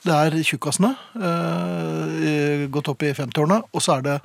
Det 0.07 0.17
er 0.17 0.39
tjukkasene 0.47 0.95
uh, 1.21 2.65
gått 2.73 2.89
opp 2.95 3.05
i 3.05 3.13
50-årene, 3.19 3.61
og 3.69 3.85
så 3.85 3.99
er 3.99 4.09
det 4.09 4.17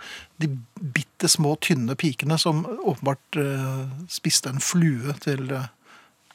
de 0.46 0.53
bitte 0.79 1.04
bitte 1.15 1.29
små, 1.31 1.55
tynne 1.63 1.95
pikene 1.95 2.36
som 2.38 2.65
åpenbart 2.84 3.38
uh, 3.39 3.86
spiste 4.12 4.50
en 4.51 4.60
flue 4.60 5.13
til, 5.24 5.48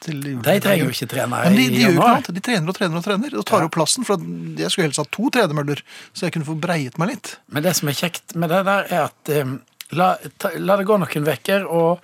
til 0.01 0.21
De 0.41 0.55
trenger 0.63 0.87
jo 0.87 0.89
ikke 0.89 1.07
trene 1.11 1.41
Men 1.45 1.53
de, 1.55 1.67
de 1.69 1.83
januar. 1.83 2.23
De 2.25 2.41
trener 2.41 2.67
og 2.71 2.75
trener 2.77 2.97
og 2.97 3.05
trener. 3.05 3.35
Og 3.37 3.45
tar 3.45 3.61
Ja. 3.61 3.67
opp 3.69 3.75
plassen. 3.77 4.03
For 4.07 4.17
jeg 4.57 4.71
skulle 4.73 4.87
helst 4.89 4.97
ha 4.97 5.05
to 5.13 5.29
tredemøller, 5.29 5.83
så 6.13 6.25
jeg 6.25 6.33
kunne 6.33 6.47
få 6.49 6.55
breiet 6.59 6.97
meg 6.97 7.13
litt. 7.13 7.35
Men 7.53 7.61
det 7.63 7.75
som 7.77 7.89
er 7.91 7.93
kjekt 7.99 8.33
med 8.35 8.49
det 8.49 8.63
der, 8.65 8.87
er 8.89 9.03
at 9.11 9.33
um, 9.45 9.59
la, 9.93 10.15
ta, 10.41 10.49
la 10.57 10.77
det 10.81 10.87
gå 10.89 10.97
noen 10.97 11.27
vekker, 11.29 11.67
og 11.69 12.01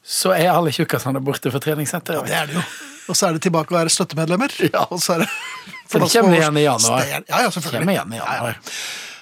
så 0.00 0.32
er 0.32 0.48
alle 0.54 0.72
tjukkasene 0.72 1.20
borte 1.20 1.52
fra 1.52 1.60
treningssenteret. 1.60 2.24
Ja, 2.24 2.24
Det 2.24 2.38
er 2.40 2.46
det 2.48 2.56
jo. 2.62 2.64
Og 3.10 3.16
så 3.18 3.26
er 3.28 3.36
det 3.36 3.42
tilbake 3.44 3.74
å 3.74 3.76
være 3.82 3.92
støttemedlemmer. 3.92 4.56
Ja. 4.72 4.86
Og 4.88 5.02
så 5.04 5.18
er 5.18 5.26
det 5.26 5.30
For 5.90 5.98
det 6.00 6.08
kommer 6.14 6.36
igjen 6.38 6.56
i 6.56 6.64
januar. 6.64 7.04
Ja, 7.10 7.20
ja, 7.28 7.48
selvfølgelig. 7.50 7.80
Kommer 7.82 7.96
igjen 7.98 8.12
i 8.14 8.20
Ja, 8.22 8.34
ja. 8.40 8.52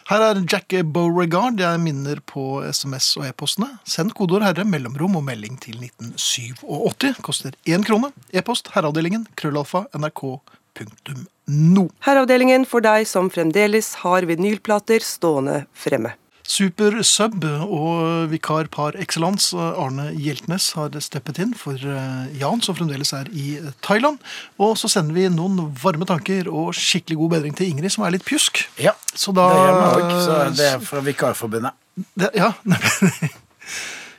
Her 0.08 0.22
er 0.24 0.38
Jack 0.48 0.72
Beauregard. 0.88 1.58
Jeg 1.60 1.80
minner 1.84 2.22
på 2.24 2.62
SMS 2.64 3.10
og 3.20 3.26
e-postene. 3.28 3.66
Send 3.84 4.14
kodeord 4.16 4.40
'herre', 4.46 4.64
mellomrom 4.64 5.18
og 5.20 5.24
melding 5.26 5.58
til 5.60 5.76
1987. 5.84 7.20
Koster 7.20 7.52
én 7.68 7.84
krone. 7.84 8.08
E-post 8.32 8.70
herreavdelingen 8.72 9.26
krøllalfa 9.36 9.84
nrk.no. 9.92 11.84
Herreavdelingen 12.08 12.64
for 12.64 12.80
deg 12.80 13.04
som 13.04 13.28
fremdeles 13.28 14.00
har 14.00 14.24
vinylplater 14.24 15.04
stående 15.04 15.66
fremme. 15.76 16.14
Super 16.49 16.95
sub 17.05 17.43
og 17.45 18.31
vikar 18.33 18.71
par 18.73 18.97
excellence 18.97 19.52
Arne 19.52 20.07
Hjeltnes 20.17 20.71
har 20.78 20.95
steppet 21.05 21.40
inn 21.45 21.50
for 21.52 21.76
eh, 21.76 22.31
Jan, 22.40 22.62
som 22.64 22.78
fremdeles 22.78 23.12
er 23.12 23.28
i 23.37 23.59
Thailand. 23.85 24.17
Og 24.57 24.73
så 24.81 24.88
sender 24.88 25.12
vi 25.19 25.26
noen 25.28 25.61
varme 25.83 26.09
tanker 26.09 26.49
og 26.49 26.73
skikkelig 26.76 27.19
god 27.21 27.35
bedring 27.37 27.59
til 27.59 27.69
Ingrid, 27.69 27.93
som 27.93 28.07
er 28.09 28.17
litt 28.17 28.25
pjusk. 28.25 28.64
Ja, 28.81 28.97
Så 29.12 29.37
da 29.37 29.50
det 29.52 29.61
gjør 29.61 29.76
vi 29.76 29.85
òg. 29.90 30.17
Så 30.25 30.40
det 30.57 30.71
er 30.71 30.88
fra 30.88 31.05
Vikarforbundet. 31.05 31.76
Det, 32.17 32.33
ja, 32.38 32.55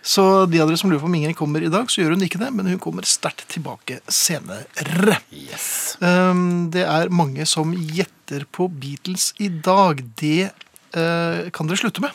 Så 0.09 0.23
de 0.45 0.61
av 0.61 0.69
dere 0.69 0.77
som 0.79 0.89
lurer 0.89 1.01
på 1.01 1.09
om 1.09 1.15
Ingrid 1.17 1.35
kommer 1.37 1.61
i 1.65 1.69
dag, 1.71 1.89
så 1.91 2.01
gjør 2.01 2.15
hun 2.15 2.23
ikke 2.25 2.39
det, 2.41 2.53
men 2.55 2.69
hun 2.71 2.79
kommer 2.81 3.05
sterkt 3.05 3.49
tilbake 3.51 3.99
senere. 4.09 5.19
Yes. 5.33 5.97
Um, 5.99 6.69
det 6.73 6.85
er 6.87 7.11
mange 7.13 7.45
som 7.49 7.73
gjetter 7.73 8.45
på 8.55 8.69
Beatles 8.71 9.33
i 9.41 9.49
dag. 9.49 10.01
Det 10.21 10.51
kan 10.91 11.69
dere 11.69 11.77
slutte 11.77 12.01
med. 12.03 12.11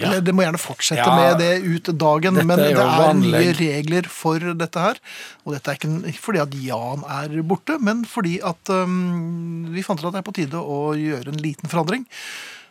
Ja. 0.00 0.06
Eller 0.08 0.22
det 0.24 0.32
må 0.32 0.40
gjerne 0.40 0.56
fortsette 0.60 1.02
Ja, 1.04 1.12
med 1.18 1.42
det 1.42 1.50
ut 1.68 1.90
dagen, 2.00 2.38
men 2.48 2.56
det 2.56 2.70
er 2.80 3.12
nye 3.18 3.50
regler 3.58 4.06
for 4.08 4.40
dette 4.56 4.80
her. 4.80 4.96
Og 5.44 5.52
dette 5.52 5.68
er 5.74 5.76
ikke 5.76 6.14
fordi 6.22 6.40
at 6.40 6.54
Jan 6.64 7.02
er 7.12 7.34
borte, 7.44 7.76
men 7.76 8.00
fordi 8.08 8.38
at 8.40 8.72
um, 8.72 9.66
vi 9.74 9.84
fant 9.84 10.00
ut 10.00 10.08
at 10.08 10.16
det 10.16 10.22
er 10.22 10.28
på 10.30 10.34
tide 10.38 10.62
å 10.64 10.78
gjøre 10.96 11.34
en 11.34 11.42
liten 11.44 11.68
forandring. 11.68 12.06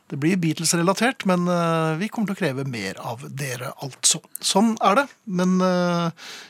Det 0.10 0.18
blir 0.20 0.36
Beatles-relatert, 0.42 1.24
men 1.30 1.46
uh, 1.48 1.94
vi 2.02 2.10
kommer 2.12 2.34
til 2.34 2.40
å 2.40 2.42
kreve 2.42 2.66
mer 2.68 2.98
av 3.00 3.22
dere, 3.30 3.70
altså. 3.86 4.20
Sånn 4.44 4.74
er 4.84 4.98
det. 5.04 5.06
Men 5.30 5.54
uh, 5.62 6.10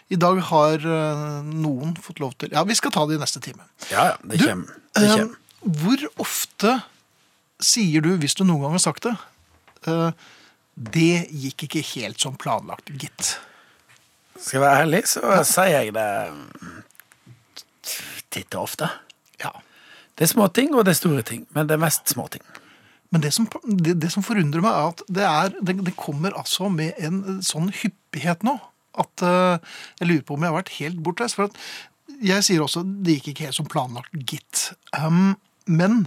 i 0.09 0.17
dag 0.23 0.39
har 0.53 0.87
uh, 0.87 1.43
noen 1.51 1.93
fått 2.01 2.23
lov 2.23 2.31
til 2.41 2.55
Ja, 2.55 2.63
vi 2.65 2.79
skal 2.79 2.95
ta 2.95 3.03
det 3.11 3.19
i 3.19 3.21
neste 3.21 3.43
time. 3.43 3.67
Ja, 3.91 4.13
ja, 4.13 4.17
det 4.23 4.39
kommer. 4.41 4.79
Det 4.95 5.03
Eh, 5.03 5.13
kommer. 5.19 5.35
hvor 5.83 6.07
ofte 6.23 6.79
sier 7.63 8.03
du, 8.03 8.13
hvis 8.21 8.35
du 8.37 8.43
noen 8.45 8.65
gang 8.65 8.75
har 8.77 8.83
sagt 8.83 9.07
det, 9.07 9.15
eh, 9.87 10.11
det 10.75 11.27
gikk 11.29 11.67
ikke 11.67 11.83
helt 11.93 12.21
som 12.23 12.37
planlagt, 12.39 12.89
gitt. 12.99 13.35
Skal 14.37 14.57
jeg 14.57 14.63
være 14.63 14.85
ærlig, 14.85 15.03
så 15.11 15.41
sier 15.45 15.75
jeg 15.75 15.93
det 15.97 16.07
titt 18.31 18.55
og 18.55 18.65
ofte. 18.69 18.87
Ja. 19.43 19.51
Det 20.15 20.25
er 20.25 20.31
små 20.33 20.47
ting, 20.53 20.73
og 20.73 20.85
det 20.85 20.95
er 20.95 21.01
store 21.01 21.23
ting. 21.27 21.45
Men 21.55 21.67
det 21.67 21.75
er 21.75 21.83
mest 21.83 22.09
små 22.09 22.27
ting. 22.31 22.43
Men 23.11 23.23
det 23.25 23.33
som, 23.35 23.47
det, 23.67 23.97
det 23.99 24.11
som 24.13 24.23
forundrer 24.23 24.63
meg, 24.63 24.71
er 24.71 24.91
at 24.93 25.03
det, 25.11 25.23
er, 25.27 25.55
det, 25.59 25.77
det 25.87 25.95
kommer 25.99 26.35
altså 26.39 26.69
med 26.71 26.95
en 27.03 27.41
sånn 27.43 27.71
hyppighet 27.81 28.45
nå, 28.47 28.55
at 29.01 29.23
uh, 29.23 29.57
jeg 29.99 30.07
lurer 30.07 30.25
på 30.27 30.35
om 30.35 30.43
jeg 30.43 30.51
har 30.51 30.59
vært 30.61 30.75
helt 30.79 31.01
bortreist. 31.03 31.37
For 31.37 31.51
at 31.51 32.21
jeg 32.23 32.47
sier 32.47 32.63
også 32.63 32.85
det 33.03 33.19
gikk 33.19 33.33
ikke 33.33 33.49
helt 33.49 33.59
som 33.59 33.69
planlagt, 33.71 34.15
gitt. 34.31 34.71
Um, 34.95 35.35
men 35.67 36.05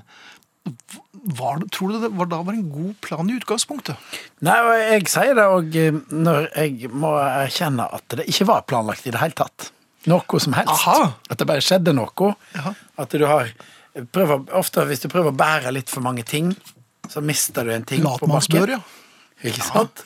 var, 1.38 1.60
tror 1.72 1.92
du 1.92 2.00
det 2.00 2.10
var 2.16 2.28
da 2.28 2.40
var 2.44 2.56
en 2.56 2.70
god 2.72 2.94
plan 3.04 3.30
i 3.30 3.36
utgangspunktet? 3.36 4.00
Nei, 4.44 4.56
og 4.64 4.72
jeg 4.80 5.06
sier 5.12 5.36
det 5.36 5.44
òg 5.52 5.78
når 6.12 6.48
jeg 6.50 6.90
må 6.92 7.14
erkjenne 7.20 7.86
at 7.96 8.16
det 8.20 8.26
ikke 8.32 8.48
var 8.48 8.66
planlagt 8.68 9.06
i 9.08 9.12
det 9.14 9.20
hele 9.22 9.36
tatt. 9.38 9.70
Noe 10.10 10.40
som 10.40 10.56
helst. 10.56 10.72
Aha. 10.72 11.14
At 11.32 11.40
det 11.40 11.48
bare 11.48 11.64
skjedde 11.64 11.94
noe. 11.96 12.34
Aha. 12.60 12.74
At 13.00 13.16
du 13.16 13.24
har 13.28 13.52
prøver, 14.12 14.44
Ofte 14.56 14.84
hvis 14.88 15.04
du 15.04 15.08
prøver 15.12 15.32
å 15.32 15.38
bære 15.38 15.72
litt 15.72 15.92
for 15.92 16.04
mange 16.04 16.24
ting, 16.28 16.52
så 17.08 17.22
mister 17.24 17.64
du 17.64 17.72
en 17.74 17.86
ting 17.88 18.04
på 18.04 18.28
bakken. 18.28 18.60
bakken. 18.60 18.76
ja. 18.76 18.82
Ikke 19.44 19.64
sant? 19.66 20.04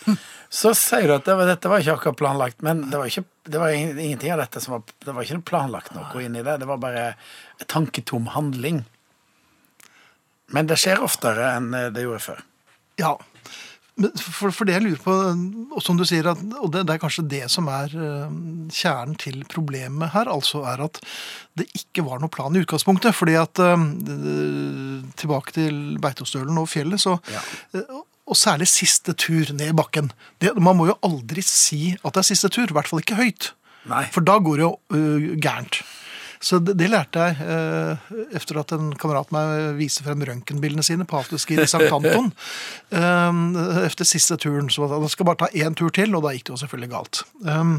Så 0.50 0.73
sier 0.75 1.07
du 1.07 1.12
at 1.19 1.27
det 1.29 1.35
var, 1.37 1.47
dette 1.47 1.71
var 1.71 1.83
ikke 1.83 1.95
akkurat 1.99 2.19
planlagt, 2.19 2.62
men 2.65 2.87
det 2.88 2.99
var, 2.99 3.11
ikke, 3.11 3.27
det 3.47 3.61
var 3.61 3.75
ingenting 3.75 4.33
av 4.33 4.41
dette 4.41 4.62
som 4.65 4.79
var 4.79 4.95
Det 5.05 5.15
var 5.15 5.27
ikke 5.27 5.43
planlagt 5.50 5.93
noe 5.95 6.23
inni 6.25 6.43
det. 6.43 6.57
Det 6.62 6.69
var 6.69 6.81
bare 6.83 7.05
tanketom 7.69 8.31
handling. 8.35 8.81
Men 10.55 10.69
det 10.71 10.78
skjer 10.81 11.02
oftere 11.05 11.50
enn 11.57 11.73
eh, 11.76 11.90
det 11.95 12.07
gjorde 12.07 12.25
før. 12.25 12.45
Ja, 12.99 13.14
for, 14.23 14.52
for 14.55 14.62
det 14.69 14.76
jeg 14.76 14.85
lurer 14.85 15.00
på, 15.02 15.12
og 15.75 15.83
som 15.83 15.97
du 15.99 16.05
sier, 16.07 16.28
at, 16.31 16.38
og 16.62 16.71
det, 16.75 16.85
det 16.87 16.95
er 16.95 17.00
kanskje 17.02 17.25
det 17.31 17.40
som 17.50 17.67
er 17.73 17.90
eh, 17.99 18.37
kjernen 18.75 19.17
til 19.19 19.40
problemet 19.50 20.12
her, 20.14 20.31
altså 20.31 20.62
er 20.71 20.85
at 20.87 21.00
det 21.59 21.67
ikke 21.75 22.05
var 22.07 22.23
noe 22.23 22.31
plan 22.31 22.55
i 22.55 22.62
utgangspunktet. 22.62 23.17
fordi 23.19 23.35
at 23.40 23.59
eh, 23.64 23.87
tilbake 25.19 25.57
til 25.57 25.81
Beitostølen 26.02 26.61
og 26.62 26.71
fjellet, 26.71 27.02
så, 27.02 27.19
Ja. 27.33 27.43
og 28.28 28.37
særlig 28.38 28.69
siste 28.71 29.14
tur 29.19 29.50
ned 29.57 29.73
i 29.73 29.76
bakken. 29.76 30.12
Det, 30.38 30.55
man 30.62 30.76
må 30.78 30.87
jo 30.93 30.99
aldri 31.02 31.43
si 31.43 31.97
at 31.99 32.12
det 32.12 32.23
er 32.23 32.31
siste 32.31 32.50
tur, 32.55 32.69
i 32.71 32.76
hvert 32.76 32.90
fall 32.90 33.02
ikke 33.02 33.19
høyt. 33.19 33.52
Nei. 33.88 34.05
For 34.12 34.21
da 34.21 34.37
går 34.45 34.61
det 34.61 34.67
jo 34.67 34.75
uh, 34.93 35.28
gærent. 35.40 35.78
Så 36.40 36.59
det, 36.62 36.76
det 36.78 36.87
lærte 36.92 37.18
jeg 37.18 37.37
eh, 37.42 38.11
etter 38.38 38.61
at 38.61 38.73
en 38.76 38.92
kamerat 38.95 39.33
meg 39.35 39.75
viste 39.78 40.04
frem 40.07 40.23
røntgenbildene 40.23 40.85
sine 40.87 41.07
på 41.09 41.18
afterski 41.18 41.57
i 41.59 41.66
St. 41.66 41.88
Anton. 41.92 42.33
Eh, 42.99 43.85
efter 43.85 44.04
siste 44.09 44.37
turen. 44.40 44.71
Så 44.73 44.87
han 44.88 45.09
skal 45.12 45.26
bare 45.28 45.42
ta 45.45 45.49
én 45.52 45.75
tur 45.76 45.90
til, 45.95 46.14
og 46.16 46.23
da 46.25 46.33
gikk 46.33 46.47
det 46.49 46.54
jo 46.54 46.61
selvfølgelig 46.62 46.90
galt. 46.95 47.23
Um, 47.45 47.78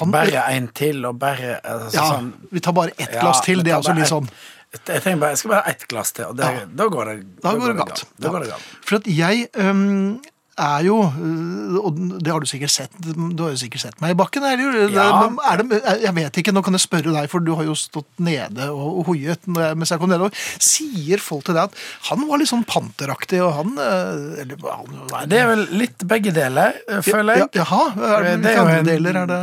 han, 0.00 0.10
Bare 0.12 0.42
en 0.52 0.66
til, 0.76 1.04
og 1.08 1.16
bare 1.22 1.54
altså, 1.64 1.94
ja, 1.96 2.06
sånn 2.16 2.32
vi 2.52 2.60
tar 2.60 2.74
bare 2.76 2.92
ett 2.98 3.14
Ja, 3.14 3.22
glass 3.22 3.40
til. 3.46 3.62
Det 3.64 3.72
er 3.72 3.78
også 3.78 3.94
litt 3.96 4.10
sånn 4.10 4.26
Jeg, 4.74 4.82
tenker 5.00 5.20
bare, 5.22 5.30
jeg 5.32 5.40
skal 5.40 5.52
bare 5.54 5.62
ha 5.64 5.72
ett 5.72 5.86
glass 5.88 6.12
til, 6.12 6.26
og 6.28 6.36
det, 6.36 6.50
Ja. 6.52 6.64
da 6.82 6.88
går 6.92 7.04
det 7.12 7.14
Da 7.40 7.52
går 7.56 7.72
det 7.72 7.76
galt. 7.78 8.02
Da 8.18 8.26
Ja. 8.26 8.32
går 8.34 8.44
det 8.44 8.50
galt. 8.50 8.66
For 8.84 8.96
at 8.98 9.06
jeg 9.08 9.46
øhm, 9.56 10.20
er 10.58 10.84
jo 10.86 10.96
øh, 11.04 11.74
Og 11.84 11.96
det 12.22 12.30
har 12.32 12.40
du 12.40 12.46
sikkert 12.48 12.70
sett. 12.72 12.92
Du 13.04 13.42
har 13.44 13.50
jo 13.52 13.58
sikkert 13.60 13.82
sett 13.82 14.00
meg 14.00 14.14
i 14.14 14.18
bakken. 14.18 14.42
Er 14.48 14.56
det, 14.56 14.64
jo- 14.64 14.88
Ja. 14.94 15.28
er 15.52 15.62
det, 15.62 15.80
jeg 16.02 16.14
vet 16.16 16.38
ikke, 16.40 16.52
nå 16.56 16.62
kan 16.64 16.72
jeg 16.72 16.80
spørre 16.80 17.12
deg, 17.12 17.28
for 17.30 17.40
du 17.44 17.54
har 17.54 17.64
jo 17.68 17.74
stått 17.76 18.08
nede 18.18 18.70
og, 18.72 19.04
hoiet 19.06 19.44
mens 19.46 19.90
jeg 19.92 19.98
kom 20.00 20.08
nedover. 20.10 20.32
Sier 20.58 21.18
folk 21.20 21.44
til 21.44 21.54
deg 21.58 21.64
at 21.68 21.74
han 22.08 22.24
var 22.28 22.38
litt 22.40 22.48
sånn 22.48 22.64
panteraktig, 22.64 23.42
og 23.44 23.52
han 23.58 23.76
øh, 23.76 24.40
Eller 24.40 24.56
han 24.72 25.28
Det 25.28 25.38
er 25.42 25.46
vel 25.52 25.66
litt 25.84 25.98
begge 26.08 26.32
deler, 26.32 26.72
føler 27.02 27.36
jeg. 27.42 27.48
Ja, 27.54 27.64
jaha. 27.64 27.82
Er 28.16 28.22
det, 28.30 28.42
Det 28.42 28.52
er 28.56 28.62
jo 28.62 28.68
en- 28.80 28.84
deler 28.92 29.22
er 29.22 29.26
det 29.26 29.42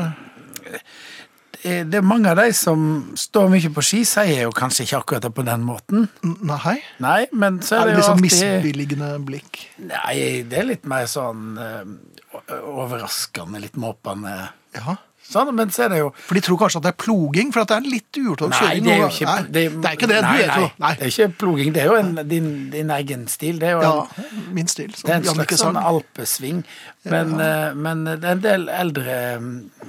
Det 1.63 1.95
er 1.95 2.01
mange 2.03 2.27
av 2.29 2.35
de 2.41 2.49
som 2.53 2.81
står 3.15 3.47
mye 3.53 3.69
på 3.71 3.83
ski, 3.85 4.01
sier 4.07 4.41
jo 4.43 4.51
kanskje 4.51 4.83
ikke 4.83 4.97
akkurat 4.99 5.23
det 5.23 5.31
på 5.37 5.45
den 5.47 5.63
måten. 5.63 6.09
Nei? 6.43 6.75
Nei, 6.99 7.21
men 7.31 7.61
så 7.63 7.77
Er 7.77 7.81
er 7.81 7.85
det 7.93 7.95
liksom 8.01 8.19
sånn 8.19 8.25
alltid 8.25 8.27
misbilligende 8.27 9.13
blikk? 9.23 9.61
Nei, 9.79 10.17
det 10.43 10.59
er 10.59 10.67
litt 10.73 10.85
mer 10.91 11.07
sånn 11.07 11.55
eh, 11.57 12.59
overraskende, 12.67 13.59
litt 13.63 13.75
måpende 13.79 14.49
Ja. 14.75 14.97
sånn, 15.23 15.53
men 15.55 15.69
så 15.71 15.85
er 15.85 15.89
det 15.93 15.97
jo 16.01 16.09
For 16.27 16.35
de 16.35 16.41
tror 16.41 16.57
kanskje 16.59 16.77
at 16.81 16.83
det 16.83 16.91
er 16.93 16.99
ploging, 17.05 17.51
for 17.53 17.61
at 17.63 17.67
det 17.71 17.77
er 17.77 17.89
litt 17.89 18.11
uortodoks 18.19 18.59
Nei, 18.59 18.67
kjøring. 18.67 18.83
det 18.83 18.91
er 18.93 18.97
jo 18.97 19.07
ikke 19.07 19.25
nei, 19.29 19.41
det 19.47 19.63
er 19.63 19.95
ikke 19.97 20.07
det. 20.11 20.21
Nei, 20.21 20.37
nei, 20.47 20.71
Nei. 20.83 20.93
Det 20.99 21.03
er 21.07 21.13
ikke 21.13 21.37
ploging, 21.39 21.73
det 21.73 21.81
er 21.81 21.85
jo 21.85 21.95
en, 21.95 22.15
din, 22.27 22.49
din 22.73 22.89
egen 22.97 23.27
stil. 23.31 23.59
Det 23.59 23.69
er 23.69 23.77
jo 23.77 23.81
Ja, 23.81 23.93
en, 24.19 24.53
min 24.53 24.67
stil. 24.67 24.91
det 24.91 25.09
er 25.09 25.15
en 25.21 25.23
slags 25.31 25.61
sånn 25.63 25.79
alpesving. 25.79 26.63
Men, 27.05 27.39
eh, 27.39 27.73
men 27.73 28.03
det 28.03 28.19
er 28.23 28.31
en 28.35 28.43
del 28.43 28.67
eldre 28.69 29.17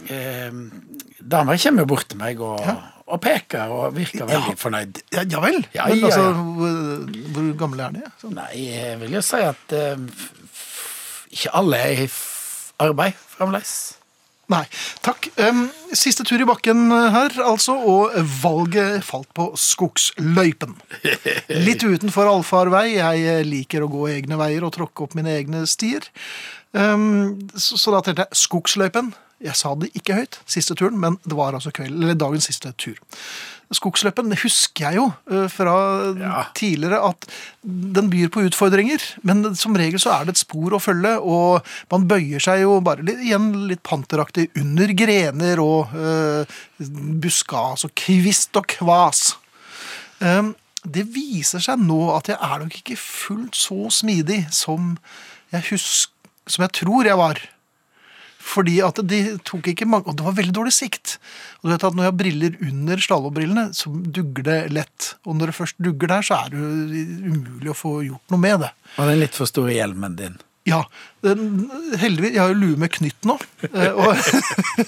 eh, 0.09 0.50
damer 1.31 1.59
kommer 1.62 1.85
jo 1.85 1.90
bort 1.95 2.09
til 2.11 2.19
meg 2.21 2.40
og, 2.45 2.61
og 3.07 3.21
peker 3.25 3.73
og 3.73 3.97
virker 3.97 4.28
veldig 4.28 4.54
fornøyd. 4.61 5.00
Ja, 5.14 5.25
ja 5.31 5.40
vel? 5.45 5.59
Ja, 5.76 5.88
Men 5.90 5.99
ja, 6.02 6.11
altså, 6.11 6.23
ja. 6.28 6.47
hvor, 6.61 7.11
hvor 7.35 7.50
gamle 7.64 7.88
er 7.88 7.97
de? 7.99 8.04
Sånn. 8.23 8.37
Nei, 8.38 8.52
jeg 8.69 9.00
vil 9.02 9.16
jo 9.19 9.25
si 9.25 9.40
at 9.45 9.75
eh, 9.76 10.07
f- 10.52 11.28
ikke 11.35 11.52
alle 11.61 11.81
er 11.83 12.04
i 12.07 12.09
arbeid 12.85 13.16
fremdeles. 13.37 13.75
Nei, 14.52 14.61
takk. 15.00 15.31
Um, 15.40 15.62
siste 15.97 16.21
tur 16.28 16.43
i 16.45 16.45
bakken 16.45 16.90
her, 16.93 17.33
altså, 17.49 17.78
og 17.81 18.12
valget 18.43 19.00
falt 19.07 19.31
på 19.33 19.47
skogsløypen. 19.57 20.75
Litt 21.66 21.81
utenfor 21.87 22.28
allfarvei. 22.28 22.99
Jeg 22.99 23.47
liker 23.49 23.87
å 23.87 23.88
gå 23.88 24.02
egne 24.12 24.37
veier 24.37 24.66
og 24.69 24.75
tråkke 24.76 25.07
opp 25.07 25.16
mine 25.16 25.33
egne 25.38 25.64
stier. 25.71 26.04
Um, 26.76 27.38
så, 27.57 27.78
så 27.81 27.95
da 27.97 28.02
tenkte 28.04 28.26
jeg 28.28 28.43
skogsløypen. 28.45 29.14
Jeg 29.43 29.57
sa 29.59 29.75
det 29.75 29.91
ikke 29.99 30.14
høyt, 30.21 30.38
siste 30.47 30.76
turen, 30.79 30.97
men 31.00 31.19
det 31.26 31.35
var 31.37 31.57
altså 31.57 31.73
kveld, 31.75 31.97
eller 32.03 32.14
dagens 32.14 32.47
siste 32.49 32.71
tur. 32.79 32.97
skogsløpen, 33.75 34.29
det 34.31 34.38
husker 34.45 34.85
jeg 34.85 34.97
jo 35.00 35.05
eh, 35.33 35.49
fra 35.50 35.73
Ja. 36.14 36.45
tidligere 36.55 37.00
at 37.09 37.26
den 37.64 38.11
byr 38.12 38.29
på 38.31 38.45
utfordringer. 38.47 39.03
Men 39.26 39.55
som 39.57 39.75
regel 39.75 39.99
så 39.99 40.12
er 40.14 40.25
det 40.25 40.37
et 40.37 40.43
spor 40.45 40.76
å 40.76 40.79
følge, 40.79 41.17
og 41.19 41.64
man 41.91 42.07
bøyer 42.07 42.38
seg 42.38 42.61
jo 42.62 42.76
bare 42.81 43.03
litt, 43.03 43.19
igjen 43.25 43.67
litt 43.67 43.83
panteraktig 43.83 44.50
under 44.61 44.93
grener 44.95 45.59
og 45.59 45.91
uh, 45.97 46.45
buskas 46.79 47.85
og 47.88 47.95
kvist 47.99 48.55
og 48.61 48.69
kvas. 48.76 49.33
Um, 50.21 50.55
det 50.87 51.09
viser 51.11 51.59
seg 51.64 51.81
nå 51.81 52.12
at 52.14 52.29
jeg 52.31 52.38
er 52.38 52.61
nok 52.62 52.79
ikke 52.79 52.97
fullt 53.00 53.57
så 53.57 53.88
smidig 53.91 54.45
som 54.53 54.95
jeg, 55.50 55.64
husker, 55.73 56.12
som 56.47 56.62
jeg 56.62 56.76
tror 56.79 57.09
jeg 57.09 57.19
var. 57.19 57.41
Fordi 58.45 58.77
at 58.85 59.01
de 59.09 59.21
tok 59.47 59.71
ikke 59.73 59.89
mange, 59.89 60.11
og 60.11 60.19
det 60.19 60.27
var 60.27 60.37
veldig 60.37 60.55
dårlig 60.55 60.75
sikt. 60.77 61.17
Og 61.63 61.69
du 61.69 61.73
vet 61.73 61.87
at 61.89 61.97
Når 61.97 62.05
jeg 62.05 62.13
har 62.13 62.19
briller 62.19 62.59
under 62.69 63.05
slalåmbrillene, 63.07 63.67
så 63.77 63.91
dugger 63.91 64.49
det 64.51 64.59
lett. 64.77 65.15
Og 65.25 65.39
når 65.39 65.51
det 65.51 65.59
først 65.59 65.81
dugger 65.83 66.13
der, 66.13 66.27
så 66.27 66.43
er 66.43 66.53
det 66.53 66.59
umulig 66.61 67.73
å 67.73 67.79
få 67.79 67.95
gjort 68.05 68.35
noe 68.35 68.43
med 68.45 68.67
det. 68.67 68.73
Og 68.99 69.09
den 69.09 69.23
litt 69.23 69.39
for 69.39 69.51
store 69.51 69.75
hjelmen 69.77 70.19
din. 70.21 70.37
Ja, 70.64 70.78
den, 71.21 71.66
heldigvis. 72.00 72.33
Jeg 72.33 72.40
har 72.40 72.49
jo 72.54 72.56
lue 72.56 72.78
med 72.80 72.88
knytt 72.94 73.26
nå. 73.28 73.35
eh, 73.68 73.92
Og, 73.92 74.16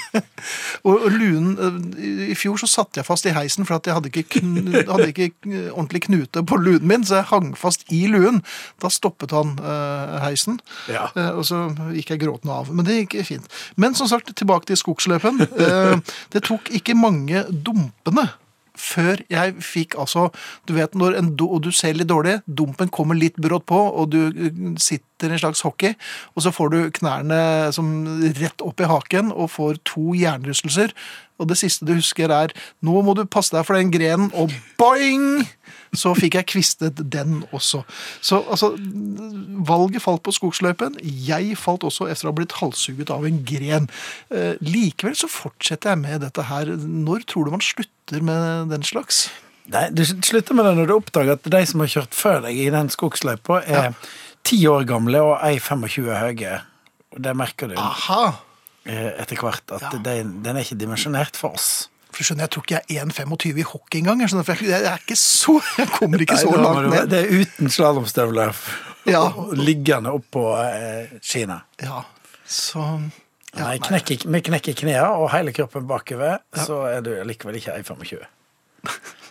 og, 0.89 1.05
luen 1.13 1.51
eh, 1.61 2.31
I 2.31 2.37
fjor 2.39 2.57
så 2.63 2.69
satt 2.71 2.97
jeg 2.97 3.05
fast 3.05 3.29
i 3.29 3.35
heisen, 3.37 3.67
for 3.69 3.77
at 3.77 3.89
jeg 3.89 3.97
hadde 3.99 4.09
ikke, 4.13 4.41
hadde 4.89 5.11
ikke 5.13 5.27
eh, 5.51 5.67
ordentlig 5.75 6.07
knute 6.09 6.45
på 6.49 6.57
luen 6.63 6.87
min, 6.89 7.05
så 7.05 7.21
jeg 7.21 7.29
hang 7.33 7.51
fast 7.61 7.85
i 7.93 8.07
luen. 8.09 8.41
Da 8.83 8.89
stoppet 8.93 9.35
han 9.37 9.53
heisen, 10.25 10.61
Ja. 10.89 11.11
og 11.37 11.45
så 11.49 11.67
gikk 11.93 12.15
jeg 12.15 12.25
gråtende 12.25 12.57
av. 12.57 12.73
Men 12.73 12.89
det 12.89 12.97
gikk 13.03 13.19
fint. 13.29 13.53
Men 13.77 13.93
som 13.99 14.09
sagt, 14.09 14.33
tilbake 14.37 14.69
til 14.73 14.81
skogsløpen. 14.81 15.45
Det 16.33 16.45
tok 16.49 16.73
ikke 16.81 16.97
mange 16.97 17.45
dumpene 17.53 18.31
før 18.77 19.23
jeg 19.33 19.55
fikk 19.65 19.95
altså 19.97 20.27
Du 20.69 20.75
vet 20.77 20.93
når 20.93 21.15
en 21.17 21.31
do, 21.41 21.47
og 21.57 21.63
du 21.65 21.71
ser 21.73 21.97
litt 21.97 22.11
dårlig, 22.11 22.35
dumpen 22.45 22.91
kommer 22.93 23.17
litt 23.17 23.39
brått 23.41 23.65
på, 23.73 23.79
og 23.81 24.11
du 24.13 24.77
sitter 24.77 25.05
i 25.23 25.31
en 25.31 25.39
slags 25.41 25.63
hockey, 25.65 25.95
og 26.35 26.45
så 26.45 26.53
får 26.55 26.73
du 26.73 26.79
knærne 26.99 27.73
som 27.73 27.87
rett 28.41 28.65
opp 28.65 28.81
i 28.81 28.91
haken 28.91 29.33
og 29.33 29.53
får 29.55 29.81
to 29.89 30.13
hjernerystelser. 30.17 30.93
Og 31.41 31.49
det 31.51 31.59
siste 31.61 31.85
du 31.85 31.95
husker 31.97 32.33
er 32.33 32.53
'nå 32.83 33.03
må 33.05 33.15
du 33.15 33.25
passe 33.25 33.53
deg 33.53 33.65
for 33.67 33.77
den 33.77 33.93
grenen', 33.93 34.33
og 34.35 34.53
boing! 34.79 35.47
Så 35.95 36.13
fikk 36.17 36.35
jeg 36.35 36.47
kvistet 36.47 36.99
den 37.13 37.45
også. 37.53 37.83
Så 38.21 38.43
altså, 38.51 38.75
valget 38.77 40.03
falt 40.03 40.23
på 40.23 40.33
skogsløypen. 40.33 40.99
Jeg 41.03 41.57
falt 41.57 41.85
også 41.85 42.11
etter 42.11 42.27
å 42.27 42.33
ha 42.33 42.37
blitt 42.37 42.53
halshugget 42.61 43.11
av 43.11 43.25
en 43.25 43.45
gren. 43.45 43.89
Eh, 44.31 44.57
likevel 44.61 45.17
så 45.17 45.31
fortsetter 45.31 45.95
jeg 45.95 45.99
med 45.99 46.21
dette 46.21 46.43
her. 46.43 46.67
Når 46.67 47.25
tror 47.27 47.45
du 47.45 47.51
man 47.51 47.65
slutter 47.65 48.21
med 48.21 48.69
den 48.75 48.83
slags? 48.83 49.31
Nei, 49.73 49.89
Du 49.91 50.05
slutter 50.05 50.55
med 50.55 50.65
det 50.65 50.77
når 50.77 50.87
du 50.87 50.95
oppdager 50.95 51.33
at 51.33 51.43
de 51.43 51.67
som 51.67 51.81
har 51.81 51.91
kjørt 51.91 52.15
før 52.15 52.45
deg 52.45 52.61
i 52.61 52.71
den 52.71 52.91
skogsløypa, 52.93 53.63
er 53.67 53.95
ti 54.47 54.61
år 54.71 54.87
gamle 54.89 55.21
og 55.23 55.37
ei 55.47 55.59
25 55.59 56.15
høye. 56.21 56.61
Og 57.17 57.21
det 57.25 57.35
merker 57.39 57.69
du 57.73 57.77
Aha! 57.81 58.23
eh, 58.87 59.13
etter 59.23 59.37
hvert, 59.43 59.63
at 59.77 59.83
Ja. 59.83 59.91
den, 59.99 60.41
den 60.45 60.57
er 60.57 60.65
ikke 60.65 60.79
dimensjonert 60.79 61.37
for 61.37 61.55
oss. 61.59 61.89
For 62.17 62.25
skjønner, 62.25 62.47
Jeg 62.47 62.51
tror 62.55 62.63
ikke 62.65 62.81
jeg 62.89 62.97
er 63.03 63.05
1,25 63.05 63.59
i 63.61 63.65
hockey 63.69 63.99
engang. 64.01 64.21
Jeg, 64.23 64.31
skjønner, 64.31 64.45
for 64.49 64.63
jeg, 64.65 64.71
jeg 64.71 64.89
er 64.93 65.03
ikke 65.03 65.17
så, 65.21 65.57
jeg 65.79 65.89
kommer 65.99 66.23
ikke 66.25 66.39
så 66.41 66.53
langt 66.57 66.89
ned. 66.89 67.09
Det 67.13 67.19
er 67.25 67.41
uten 67.43 67.69
slalåmstøvler 67.75 68.55
Ja. 69.07 69.25
liggende 69.55 70.11
oppå 70.17 70.47
eh, 70.65 71.13
skiene. 71.23 71.61
Ja, 71.83 72.01
så 72.47 72.81
ja, 73.57 73.67
Nei, 73.67 73.77
knekker, 73.79 74.17
knekk 74.17 74.25
i- 74.27 74.29
med 74.33 74.45
knekk 74.49 74.69
i 74.69 74.75
knærne 74.81 75.13
og 75.21 75.31
hele 75.33 75.53
kroppen 75.53 75.87
bakover, 75.89 76.39
så 76.57 76.83
er 76.91 77.01
du 77.05 77.11
likevel 77.25 77.57
ikke 77.61 77.77
1,25. 77.79 78.25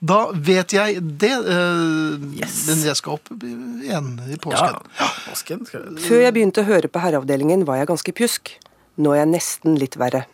Da 0.00 0.18
vet 0.34 0.72
jeg 0.74 1.00
det. 1.20 1.32
Uh, 1.46 2.18
Yes. 2.34 2.64
Men 2.68 2.82
jeg 2.86 2.96
skal 2.98 3.16
opp 3.18 3.30
igjen 3.44 4.14
i 4.30 4.36
påsken. 4.40 4.80
Ja, 4.98 5.08
påsken 5.28 5.64
skal 5.68 5.84
jeg... 5.86 6.02
Før 6.08 6.22
jeg 6.24 6.34
begynte 6.36 6.64
å 6.64 6.68
høre 6.68 6.90
på 6.90 7.02
Herreavdelingen, 7.02 7.64
var 7.68 7.78
jeg 7.80 7.90
ganske 7.92 8.14
pjusk. 8.16 8.54
Nå 8.98 9.14
er 9.14 9.22
jeg 9.24 9.30
nesten 9.34 9.78
litt 9.80 9.96
verre. 10.00 10.24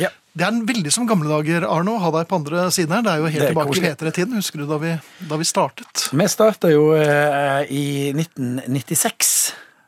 Ja. 0.00 0.10
Det 0.36 0.44
er 0.44 0.52
en 0.52 0.66
veldig 0.68 0.90
som 0.92 1.06
gamle 1.08 1.30
dager, 1.32 1.64
Arno, 1.64 1.94
ha 2.02 2.10
deg 2.12 2.26
på 2.28 2.36
andre 2.36 2.66
siden 2.74 2.92
her. 2.92 3.04
Det 3.06 3.12
er 3.14 3.22
jo 3.22 3.28
helt 3.32 3.44
er 3.46 3.52
tilbake 3.54 3.72
til 3.72 3.84
i 3.86 3.92
P3-tiden. 3.92 4.34
Husker 4.36 4.60
du 4.60 4.66
da 4.68 4.76
vi, 4.82 4.90
da 5.30 5.38
vi 5.40 5.46
startet? 5.48 6.02
Vi 6.12 6.26
starta 6.28 6.68
jo 6.72 6.90
eh, 6.92 7.62
i 7.72 7.84
1996, 8.12 9.30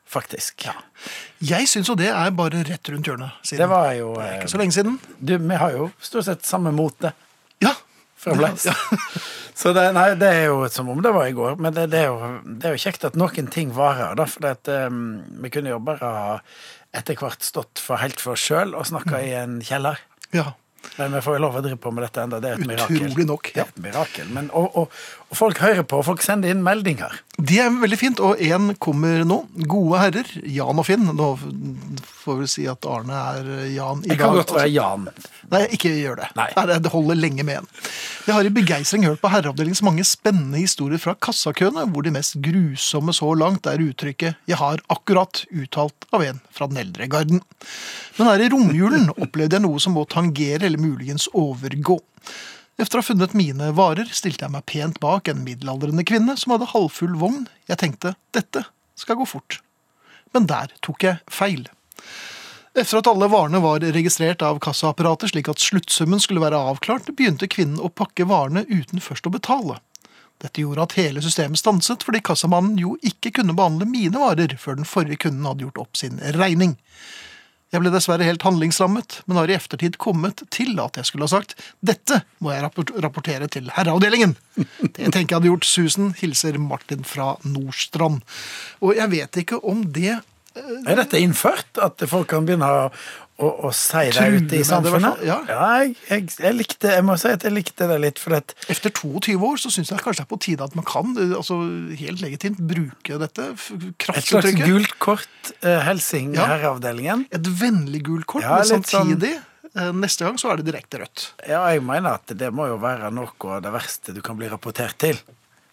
faktisk. 0.08 0.64
Jeg 1.44 1.68
syns 1.68 1.90
jo 1.92 1.96
det 2.00 2.08
er 2.14 2.32
bare 2.36 2.62
rett 2.64 2.92
rundt 2.94 3.10
hjørnet. 3.10 3.36
Siden. 3.44 3.60
Det 3.60 3.68
var 3.74 3.90
jo 3.98 4.14
Det 4.16 4.24
er 4.24 4.30
eh, 4.32 4.38
ikke 4.40 4.52
så 4.54 4.62
lenge 4.62 4.76
siden. 4.78 4.96
du, 5.20 5.34
Vi 5.36 5.60
har 5.60 5.76
jo 5.76 5.90
stort 6.00 6.30
sett 6.30 6.48
samme 6.48 6.72
mote 6.72 7.12
Ja. 7.64 7.74
Fremdeles. 8.20 8.68
Ja. 8.68 8.74
Så 9.58 9.72
det, 9.74 9.88
nei, 9.96 10.12
det 10.20 10.28
er 10.30 10.44
jo 10.52 10.60
som 10.70 10.90
om 10.92 11.00
det 11.02 11.10
var 11.16 11.26
i 11.26 11.34
går. 11.34 11.56
Men 11.58 11.74
det, 11.74 11.88
det, 11.90 12.04
er, 12.04 12.12
jo, 12.12 12.30
det 12.46 12.68
er 12.68 12.76
jo 12.76 12.82
kjekt 12.84 13.08
at 13.08 13.18
noen 13.18 13.50
ting 13.50 13.72
varer. 13.74 14.14
da, 14.18 14.28
For 14.30 14.46
at, 14.52 14.70
eh, 14.70 14.86
vi 15.42 15.50
kunne 15.54 15.72
jo 15.74 15.80
bare 15.82 16.12
etter 16.94 17.18
hvert 17.18 17.42
stått 17.44 17.82
for 17.82 18.00
helt 18.00 18.22
for 18.22 18.36
oss 18.36 18.46
sjøl 18.46 18.76
og 18.78 18.86
snakka 18.88 19.20
i 19.24 19.34
en 19.40 19.60
kjeller. 19.64 20.00
ja. 20.36 20.52
Men 20.96 21.12
vi 21.12 21.20
får 21.22 21.36
jo 21.36 21.40
lov 21.42 21.56
å 21.58 21.60
drive 21.62 21.76
på 21.82 21.90
med 21.94 22.04
dette 22.06 22.22
enda. 22.22 22.38
Det 22.42 22.48
er 22.50 22.60
et 22.60 22.66
mirakel. 22.66 23.02
Utrolig 23.02 23.26
nok. 23.28 23.50
Det 23.54 23.60
er 23.60 23.68
et 23.70 23.80
mirakel. 23.82 24.30
Men, 24.34 24.48
og, 24.56 24.78
og 24.78 25.27
folk 25.36 25.58
hører 25.60 25.84
på, 25.84 26.00
folk 26.06 26.22
sender 26.24 26.52
inn 26.52 26.62
meldinger. 26.64 27.20
Det 27.38 27.60
er 27.62 27.70
veldig 27.70 27.98
fint, 28.00 28.20
og 28.24 28.40
én 28.42 28.72
kommer 28.82 29.22
nå. 29.28 29.42
Gode 29.70 30.00
herrer, 30.00 30.30
Jan 30.48 30.80
og 30.80 30.86
Finn. 30.88 31.04
Nå 31.14 31.28
får 32.02 32.40
vi 32.40 32.48
si 32.50 32.64
at 32.70 32.86
Arne 32.88 33.14
er 33.14 33.50
Jan 33.74 34.02
i 34.04 34.10
Det 34.10 34.18
kan 34.20 34.34
godt 34.34 34.54
være 34.56 34.72
Jan. 34.72 35.06
Nei, 35.52 35.62
ikke 35.76 35.92
gjør 35.94 36.18
det. 36.22 36.30
Nei. 36.36 36.48
det 36.56 36.92
holder 36.92 37.20
lenge 37.20 37.46
med 37.46 37.60
en. 37.60 37.70
Jeg 38.26 38.36
har 38.36 38.44
i 38.44 38.52
begeistring 38.52 39.06
hørt 39.08 39.22
på 39.22 39.30
Herreavdelingens 39.32 39.84
mange 39.86 40.04
spennende 40.04 40.60
historier 40.60 41.00
fra 41.00 41.14
kassakøene, 41.16 41.86
hvor 41.92 42.04
de 42.04 42.12
mest 42.12 42.36
grusomme 42.44 43.14
så 43.16 43.30
langt 43.38 43.68
er 43.70 43.80
uttrykket 43.80 44.36
'jeg 44.48 44.58
har 44.58 44.82
akkurat' 44.92 45.46
uttalt 45.48 46.08
av 46.12 46.22
en 46.22 46.40
fra 46.52 46.66
den 46.66 46.76
eldre 46.76 47.06
garden. 47.06 47.40
Men 48.18 48.26
her 48.26 48.40
i 48.44 48.50
romjulen 48.52 49.08
opplevde 49.16 49.56
jeg 49.56 49.62
noe 49.64 49.80
som 49.80 49.94
må 49.94 50.04
tangere 50.04 50.66
eller 50.66 50.78
muligens 50.78 51.28
overgå. 51.32 52.00
Efter 52.78 53.00
å 53.00 53.02
ha 53.02 53.08
funnet 53.08 53.32
mine 53.34 53.72
varer, 53.74 54.06
stilte 54.14 54.44
jeg 54.46 54.54
meg 54.54 54.66
pent 54.70 55.00
bak 55.02 55.26
en 55.26 55.40
middelaldrende 55.42 56.04
kvinne 56.06 56.36
som 56.38 56.54
hadde 56.54 56.70
halvfull 56.70 57.16
vogn. 57.18 57.48
Jeg 57.66 57.80
tenkte 57.82 58.14
dette 58.36 58.62
skal 58.98 59.18
gå 59.18 59.26
fort. 59.26 59.58
Men 60.30 60.46
der 60.46 60.70
tok 60.84 61.02
jeg 61.02 61.18
feil. 61.26 61.66
Efter 62.78 63.00
at 63.00 63.10
alle 63.10 63.26
varene 63.32 63.58
var 63.64 63.82
registrert 63.82 64.44
av 64.46 64.60
kassaapparatet 64.62 65.32
slik 65.32 65.50
at 65.50 65.58
sluttsummen 65.58 66.22
skulle 66.22 66.44
være 66.44 66.60
avklart, 66.70 67.10
begynte 67.18 67.50
kvinnen 67.50 67.82
å 67.82 67.90
pakke 67.90 68.28
varene 68.30 68.62
uten 68.70 69.02
først 69.02 69.26
å 69.26 69.34
betale. 69.34 69.80
Dette 70.38 70.62
gjorde 70.62 70.84
at 70.86 70.94
hele 71.00 71.22
systemet 71.24 71.58
stanset, 71.58 72.04
fordi 72.06 72.22
kassamannen 72.22 72.78
jo 72.78 72.94
ikke 73.02 73.32
kunne 73.40 73.56
behandle 73.58 73.88
mine 73.90 74.22
varer 74.22 74.54
før 74.60 74.78
den 74.78 74.86
forrige 74.86 75.24
kunden 75.26 75.48
hadde 75.50 75.66
gjort 75.66 75.82
opp 75.82 75.98
sin 75.98 76.22
regning. 76.38 76.76
Jeg 77.68 77.82
ble 77.82 77.90
dessverre 77.92 78.24
helt 78.24 78.44
handlingslammet, 78.46 79.18
men 79.28 79.36
har 79.36 79.50
i 79.50 79.56
eftertid 79.58 79.98
kommet 80.00 80.40
til 80.54 80.78
at 80.80 80.96
jeg 80.96 81.08
skulle 81.08 81.26
ha 81.28 81.34
sagt 81.34 81.52
dette 81.84 82.22
må 82.40 82.54
jeg 82.54 82.64
rapportere 83.04 83.48
til 83.52 83.68
herreavdelingen. 83.76 84.32
Det 84.56 85.10
tenker 85.12 85.20
jeg 85.20 85.36
hadde 85.36 85.50
gjort 85.50 85.68
susen, 85.68 86.14
hilser 86.16 86.56
Martin 86.62 87.04
fra 87.04 87.34
Nordstrand. 87.44 88.22
Og 88.80 88.96
jeg 88.96 89.12
vet 89.12 89.40
ikke 89.44 89.60
om 89.60 89.84
det 89.92 90.16
Er 90.58 90.96
dette 90.98 91.20
innført? 91.22 91.68
At 91.78 92.02
folk 92.10 92.32
kan 92.32 92.48
begynne 92.48 92.66
å, 92.66 92.86
å, 93.38 93.48
å 93.68 93.70
det 93.70 94.28
ute 94.34 94.58
i 94.58 94.64
samfunnet? 94.66 95.20
ja. 95.26 95.36
jeg, 95.46 95.94
jeg, 96.08 96.24
jeg 96.42 96.56
likte 96.56 96.90
Jeg 96.96 97.04
må 97.06 97.14
si 97.20 97.30
at 97.30 97.44
jeg 97.46 97.54
likte 97.54 97.86
det 97.90 97.98
litt, 98.02 98.18
for 98.22 98.34
at 98.38 98.54
Efter 98.72 98.90
22 98.90 99.36
år 99.38 99.60
så 99.62 99.70
syns 99.70 99.92
jeg 99.92 100.02
kanskje 100.02 100.24
det 100.24 100.26
er 100.26 100.30
på 100.32 100.40
tide 100.42 100.66
at 100.66 100.74
man 100.78 100.86
kan 100.88 101.12
altså, 101.36 101.58
helt 102.00 102.22
legitimt 102.24 102.58
bruke 102.58 103.20
dette 103.22 103.46
et 103.54 104.26
slags 104.26 104.56
gult 104.58 104.96
kort, 105.02 105.52
uh, 105.62 105.78
helsing 105.86 106.34
Ja. 106.34 106.48
herreavdelingen. 106.50 107.26
Et 107.34 107.46
vennlig 107.60 108.02
gult 108.08 108.26
kort, 108.26 108.42
Ja, 108.42 108.58
men 108.58 108.68
sånn- 108.72 108.84
samtidig 108.88 109.36
eh, 109.38 109.92
neste 109.94 110.26
gang 110.26 110.38
så 110.40 110.50
er 110.52 110.60
det 110.60 110.66
direkte 110.72 110.98
rødt. 111.02 111.28
Ja, 111.46 111.62
jeg 111.70 111.82
mener 111.86 112.18
at 112.18 112.26
det 112.40 112.50
må 112.54 112.66
jo 112.70 112.78
være 112.82 113.10
noe 113.14 113.30
av 113.54 113.62
det 113.62 113.72
verste 113.74 114.14
du 114.16 114.20
kan 114.24 114.38
bli 114.40 114.48
rapportert 114.50 114.98
til. 114.98 115.18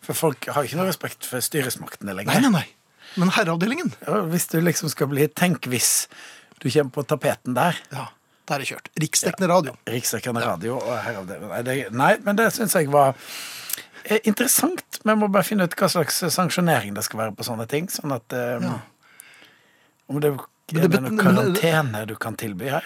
For 0.06 0.14
folk 0.14 0.46
har 0.54 0.68
ikke 0.68 0.78
noe 0.78 0.90
respekt 0.92 1.26
for 1.26 1.42
styresmaktene 1.42 2.12
Nei, 2.14 2.20
lenger. 2.22 2.42
nei, 2.46 2.52
nei. 2.62 2.66
Men 3.18 3.32
herreavdelingen, 3.32 3.94
Ja, 4.06 4.22
hvis 4.30 4.48
du 4.52 4.60
liksom 4.62 4.90
skal 4.92 5.08
bli 5.08 5.28
Tenk 5.32 5.66
hvis 5.72 6.08
du 6.66 6.72
kommer 6.74 6.96
på 6.96 7.04
tapeten 7.06 7.54
der. 7.54 7.78
ja, 7.94 8.08
der 8.50 8.56
er 8.56 8.64
det 8.64 8.70
kjørt. 8.72 8.90
Riksdekkende 9.02 9.50
radio. 9.52 9.76
Riksdekkende 9.90 10.42
radio 10.42 10.80
og. 10.80 11.22
Nei, 11.46 11.62
det, 11.66 11.76
nei, 11.94 12.12
men 12.26 12.38
det 12.40 12.50
syns 12.54 12.74
jeg 12.78 12.90
var 12.94 13.14
eh, 14.04 14.20
interessant. 14.26 15.00
Vi 15.06 15.16
må 15.18 15.30
bare 15.34 15.46
finne 15.46 15.66
ut 15.70 15.78
hva 15.78 15.90
slags 15.94 16.24
sanksjonering 16.34 16.98
det 16.98 17.06
skal 17.06 17.24
være 17.24 17.36
på 17.38 17.46
sånne 17.46 17.66
ting. 17.70 17.90
Sånn 17.94 18.14
at 18.18 18.34
eh, 18.34 18.58
Ja. 18.66 18.76
Om 20.06 20.20
det 20.22 20.30
er 20.30 21.02
noen 21.02 21.18
karantene 21.18 22.04
du 22.10 22.14
kan 22.22 22.36
tilby 22.38 22.68
her. 22.70 22.86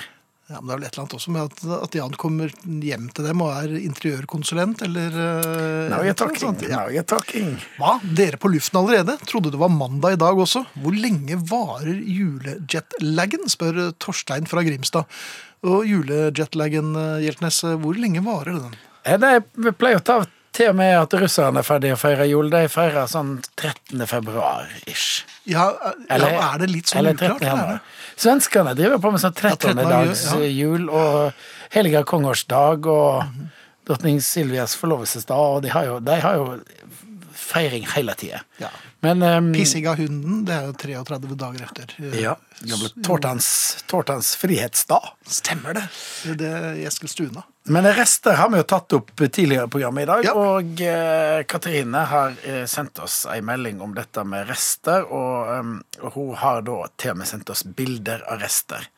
Ja, 0.50 0.58
men 0.58 0.66
det 0.66 0.74
er 0.74 0.80
vel 0.80 0.86
et 0.88 0.96
eller 0.96 1.04
annet 1.04 1.14
også 1.14 1.32
med 1.36 1.44
at, 1.46 1.60
at 1.86 1.96
Jan 2.00 2.16
kommer 2.18 2.54
hjem 2.66 3.04
til 3.14 3.28
dem 3.28 3.42
og 3.46 3.52
er 3.54 3.74
interiørkonsulent, 3.78 4.82
eller 4.88 5.18
eh, 5.22 5.92
Now 5.92 6.02
you're 6.02 6.18
talking. 6.18 6.56
Now 6.72 6.88
you're 6.90 7.06
talking. 7.06 7.52
Hva? 7.78 8.00
Dere 8.18 8.40
på 8.42 8.50
luften 8.50 8.80
allerede? 8.82 9.20
Trodde 9.30 9.52
det 9.54 9.62
var 9.62 9.70
mandag 9.70 10.18
i 10.18 10.22
dag 10.24 10.42
også. 10.42 10.64
Hvor 10.82 10.98
lenge 10.98 11.38
varer 11.52 12.02
julejetlaggen, 12.02 13.46
spør 13.54 13.92
Torstein 14.02 14.50
fra 14.50 14.66
Grimstad. 14.66 15.22
Og 15.70 15.86
julejetlaggen, 15.86 16.96
eh, 16.98 17.22
Hjeltnes, 17.28 17.62
hvor 17.86 18.02
lenge 18.02 18.26
varer 18.26 18.58
den? 18.58 18.78
Jeg 19.06 19.76
pleier 19.78 20.02
å 20.02 20.06
ta 20.06 20.20
til 20.56 20.72
og 20.72 20.78
med 20.80 20.96
at 20.98 21.14
russerne 21.22 21.62
er 21.62 21.68
ferdige 21.68 21.96
å 21.96 22.00
feire 22.00 22.26
jul. 22.30 22.50
De 22.52 22.64
feirer 22.72 23.10
sånn 23.12 23.38
13. 23.60 24.02
februar-ish. 24.10 25.24
Ja, 25.50 25.70
ja, 26.10 26.18
er 26.18 26.60
det 26.62 26.72
litt 26.72 26.92
sånn 26.92 27.04
eller 27.04 27.18
uklart? 27.18 27.44
13. 27.44 27.54
eller 27.54 27.78
det? 27.78 28.20
Svenskene 28.20 28.74
driver 28.78 29.02
på 29.04 29.14
med 29.14 29.24
sånn 29.24 29.38
13. 29.38 29.78
13. 29.78 29.86
dags 29.86 30.26
ja. 30.34 30.42
jul 30.50 30.90
og 30.90 31.46
helga 31.76 32.04
kongårsdag 32.08 32.90
og 32.90 33.24
drottning 33.90 34.20
Silvias 34.22 34.76
forlovelsesdag, 34.78 35.56
og 35.58 35.64
de 35.66 35.74
har 35.74 35.88
jo, 35.88 35.98
de 36.06 36.18
har 36.22 36.38
jo 36.38 36.60
feiring 37.50 37.86
hele 37.96 38.14
tida. 38.20 38.42
Ja. 38.62 38.70
Men 39.06 39.24
um, 39.24 39.48
Pissing 39.56 39.88
av 39.90 39.96
hunden, 39.98 40.42
det 40.46 40.54
er 40.58 40.66
jo 40.68 40.74
33 40.78 41.36
dager 41.40 41.64
etter. 41.66 41.94
ja, 42.20 42.34
gamle 42.68 42.90
tårtans, 43.06 43.48
tårtans 43.90 44.34
frihetsdag. 44.42 45.08
Stemmer 45.26 45.78
det. 45.80 45.86
Det 46.42 46.50
er 46.50 46.82
Eskilstuna. 46.90 47.46
Men 47.70 47.86
rester 47.94 48.34
har 48.40 48.50
vi 48.50 48.60
jo 48.62 48.66
tatt 48.68 48.94
opp 48.98 49.12
tidligere 49.22 49.68
i 49.70 49.72
programmet 49.72 50.04
i 50.04 50.10
dag, 50.10 50.26
Ja. 50.28 50.34
og 50.34 50.84
uh, 50.84 51.42
Katrine 51.50 52.06
har 52.12 52.36
uh, 52.44 52.64
sendt 52.70 53.00
oss 53.06 53.22
en 53.30 53.46
melding 53.48 53.82
om 53.86 53.94
dette 53.98 54.24
med 54.26 54.50
rester, 54.50 55.06
og, 55.08 55.52
um, 55.60 55.76
hun 56.16 56.34
har 56.42 56.62
da 56.68 56.80
til 57.00 57.14
og 57.16 57.22
med 57.22 57.30
sendt 57.30 57.50
oss 57.54 57.64
bilder 57.64 58.26
av 58.30 58.42
rester. 58.44 58.90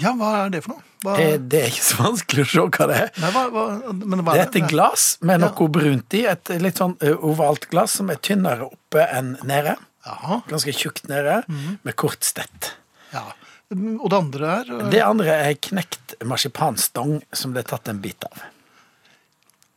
Ja, 0.00 0.12
hva 0.16 0.46
er 0.46 0.50
det 0.54 0.62
for 0.64 0.74
noe? 0.76 0.82
Hva, 1.02 1.16
Det, 1.18 1.48
det 1.50 1.60
er 1.60 1.66
ikke 1.72 1.84
så 1.84 1.96
vanskelig 1.98 2.44
å 2.44 2.48
se 2.52 2.64
hva 2.78 2.86
det 2.88 2.96
er. 3.02 3.08
nei, 3.20 3.30
hva, 3.34 3.42
hva, 3.50 3.64
men 3.92 4.22
hva 4.24 4.32
Det 4.38 4.40
er 4.46 4.62
et 4.62 4.70
glass 4.70 5.18
med 5.20 5.40
Ja. 5.40 5.48
noe 5.50 5.68
brunt 5.68 6.14
i, 6.14 6.24
et 6.30 6.48
litt 6.62 6.78
sånn 6.78 6.96
eh, 7.02 7.12
ovalt 7.18 7.68
glass 7.70 7.92
som 7.98 8.08
er 8.10 8.16
tynnere 8.22 8.70
oppe 8.70 9.04
enn 9.10 9.36
nede. 9.44 9.76
Aha. 10.06 10.40
Ganske 10.48 10.72
tjukt 10.74 11.08
nede, 11.08 11.42
Mhm. 11.48 11.78
med 11.84 11.96
kort 11.96 12.22
stett. 12.24 12.72
ja. 13.12 13.24
Og 13.72 14.10
det 14.10 14.16
andre 14.18 14.48
er 14.60 14.64
øh, 14.70 14.90
Det 14.90 15.00
andre 15.02 15.30
er 15.48 15.54
knekt 15.54 16.14
marsipanstong 16.28 17.22
som 17.32 17.54
det 17.54 17.64
er 17.64 17.68
tatt 17.76 17.88
en 17.88 18.00
bit 18.04 18.22
av. 18.24 18.42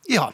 Ja, 0.08 0.30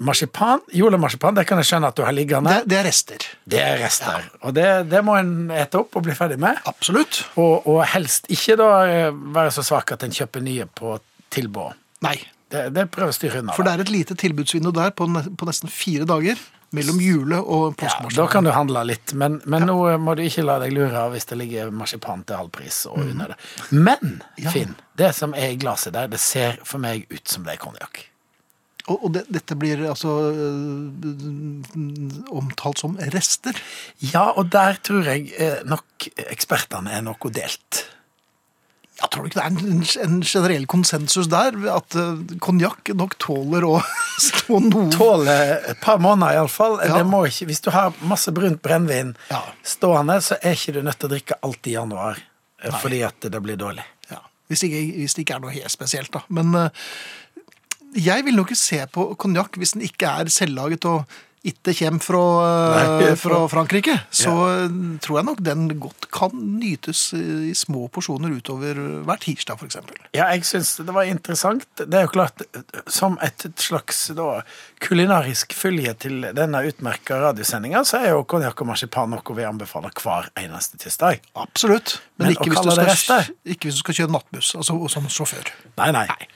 Marsipan, 0.00 0.60
julemarsipan, 0.72 1.34
det 1.36 1.44
kan 1.48 1.58
jeg 1.60 1.68
skjønne 1.68 1.90
at 1.92 1.96
du 1.98 2.02
har 2.06 2.14
liggende. 2.16 2.48
det, 2.62 2.68
det 2.72 2.78
er 2.78 2.84
rester. 2.88 3.26
Det 3.44 3.60
er 3.60 3.76
rester. 3.82 4.28
Og 4.42 4.54
det, 4.56 4.66
det 4.88 5.02
må 5.04 5.18
en 5.20 5.50
ete 5.52 5.82
opp 5.82 5.96
og 6.00 6.06
bli 6.06 6.14
ferdig 6.16 6.38
med. 6.40 6.56
Absolutt. 6.70 7.24
Og, 7.36 7.66
og 7.68 7.82
helst 7.92 8.30
ikke 8.32 8.56
da 8.56 8.70
eh, 8.88 9.10
være 9.36 9.52
så 9.52 9.62
svak 9.66 9.92
at 9.92 10.06
en 10.06 10.14
kjøper 10.16 10.40
nye 10.44 10.64
på 10.66 10.96
tilbud. 11.32 11.76
Nei, 12.02 12.16
Det, 12.52 12.66
det 12.76 12.86
prøver 12.92 13.12
å 13.12 13.16
styre 13.16 13.38
unna. 13.40 13.52
for 13.56 13.64
det 13.64 13.72
er 13.72 13.80
et 13.84 13.90
lite 13.92 14.14
tilbudsvindu 14.20 14.72
der 14.76 14.90
på, 14.96 15.06
på 15.08 15.46
nesten 15.48 15.70
fire 15.72 16.04
dager 16.08 16.36
mellom 16.72 16.98
jule- 17.00 17.38
og 17.40 17.80
ja, 17.84 17.92
da 18.16 18.26
kan 18.32 18.44
du 18.44 18.50
handle 18.52 18.82
litt, 18.88 19.12
men, 19.16 19.38
men 19.44 19.64
nå 19.68 19.74
må 20.00 20.14
du 20.16 20.22
ikke 20.24 20.44
la 20.44 20.58
deg 20.60 20.72
lure 20.72 21.02
hvis 21.12 21.28
det 21.28 21.36
ligger 21.40 21.70
marsipan 21.72 22.24
til 22.28 22.36
halv 22.40 22.48
pris 22.52 22.82
og 22.88 22.96
under 23.04 23.32
det. 23.32 23.36
Men. 23.76 24.22
Ja. 24.40 24.50
Finn, 24.52 24.72
det 24.96 25.10
som 25.16 25.32
er 25.36 25.52
i 25.52 25.58
glasset 25.60 25.92
der, 25.96 26.08
det 26.12 26.20
ser 26.20 26.58
for 26.64 26.80
meg 26.80 27.04
ut 27.12 27.28
som 27.28 27.44
det 27.44 27.54
er 27.58 27.60
konjakk. 27.64 28.06
Og, 28.90 28.96
og 29.06 29.12
det, 29.14 29.22
dette 29.30 29.54
blir 29.58 29.84
altså 29.86 30.10
øh, 30.34 30.90
omtalt 32.34 32.82
som 32.82 32.96
rester. 33.14 33.56
Ja, 34.12 34.30
og 34.34 34.50
der 34.52 34.78
tror 34.82 35.06
jeg 35.06 35.30
eh, 35.38 35.60
nok 35.68 36.08
ekspertene 36.26 36.90
er 36.96 37.04
noe 37.06 37.30
delt. 37.34 37.84
Jeg 39.02 39.10
tror 39.10 39.26
ikke 39.26 39.38
det 39.38 39.42
er 39.42 39.50
en, 39.50 39.78
en 40.04 40.18
generell 40.22 40.66
konsensus 40.70 41.26
der, 41.32 41.56
at 41.72 41.96
uh, 41.98 42.20
konjakk 42.44 42.92
nok 42.94 43.16
tåler 43.22 43.64
å 43.66 43.80
stå 44.28 44.60
noe 44.68 44.90
Tåler 44.94 45.56
et 45.72 45.80
par 45.82 45.98
måneder 46.02 46.36
iallfall. 46.38 46.76
Ja. 46.84 47.00
Det 47.00 47.08
må 47.10 47.24
ikke, 47.26 47.48
hvis 47.50 47.62
du 47.64 47.72
har 47.74 47.96
masse 48.06 48.30
brunt 48.36 48.62
brennevin 48.62 49.14
Ja. 49.32 49.40
stående, 49.66 50.20
så 50.22 50.38
er 50.38 50.54
ikke 50.58 50.76
du 50.76 50.82
nødt 50.86 51.00
til 51.02 51.10
å 51.10 51.14
drikke 51.16 51.40
alt 51.42 51.66
i 51.66 51.74
januar 51.74 52.20
Nei. 52.62 52.78
fordi 52.78 53.00
at 53.08 53.26
det 53.26 53.42
blir 53.42 53.58
dårlig. 53.58 53.82
Ja, 54.12 54.20
hvis, 54.52 54.62
ikke, 54.68 54.84
hvis 55.00 55.16
det 55.18 55.24
ikke 55.24 55.40
er 55.40 55.44
noe 55.48 55.56
helt 55.56 55.74
spesielt, 55.74 56.12
da. 56.14 56.22
Men 56.30 56.54
eh, 56.54 56.86
jeg 57.94 58.24
vil 58.24 58.38
nok 58.38 58.52
ikke 58.52 58.62
se 58.62 58.80
på 58.92 59.10
konjakk 59.20 59.58
hvis 59.60 59.76
den 59.76 59.84
ikke 59.86 60.10
er 60.22 60.32
selvlaget 60.32 60.88
og 60.88 61.04
ikke 61.42 61.72
kommer 61.74 62.02
fra, 62.02 62.22
eh, 62.46 63.00
Nei, 63.02 63.14
fra 63.18 63.38
Frankrike. 63.50 63.94
Så 64.14 64.30
ja. 64.30 64.68
tror 65.02 65.18
jeg 65.18 65.26
nok 65.26 65.40
den 65.42 65.64
godt 65.80 66.06
kan 66.14 66.30
nytes 66.60 67.12
i 67.18 67.54
små 67.58 67.88
porsjoner 67.90 68.30
utover 68.30 68.78
hver 69.02 69.18
tirsdag, 69.22 69.58
f.eks. 69.58 69.80
Ja, 70.14 70.28
jeg 70.30 70.46
syns 70.46 70.76
det 70.78 70.94
var 70.94 71.08
interessant. 71.10 71.66
Det 71.76 71.98
er 71.98 72.06
jo 72.06 72.12
klart, 72.14 72.44
som 72.86 73.18
et 73.22 73.42
slags 73.58 74.04
da, 74.14 74.44
kulinarisk 74.82 75.56
følge 75.58 75.94
til 76.06 76.28
denne 76.36 76.62
utmerka 76.68 77.18
radiosendinga, 77.24 77.82
så 77.88 78.04
er 78.04 78.14
jo 78.14 78.22
konjakk 78.22 78.62
og 78.62 78.70
marsipan 78.70 79.10
noe 79.10 79.38
vi 79.38 79.48
anbefaler 79.48 79.94
hver 79.98 80.30
eneste 80.38 80.78
tirsdag. 80.78 81.24
Absolutt. 81.34 81.98
Men, 82.16 82.28
Men 82.28 82.36
ikke, 82.36 82.52
hvis 82.52 82.62
du 82.62 82.70
skal, 82.70 83.34
ikke 83.42 83.66
hvis 83.66 83.80
du 83.80 83.82
skal 83.82 83.98
kjøre 83.98 84.14
nattbuss, 84.14 84.54
altså 84.62 84.78
som 84.92 85.10
sjåfør. 85.10 85.50
Nei, 85.80 85.90
nei. 85.90 86.06
Nei, 86.06 86.30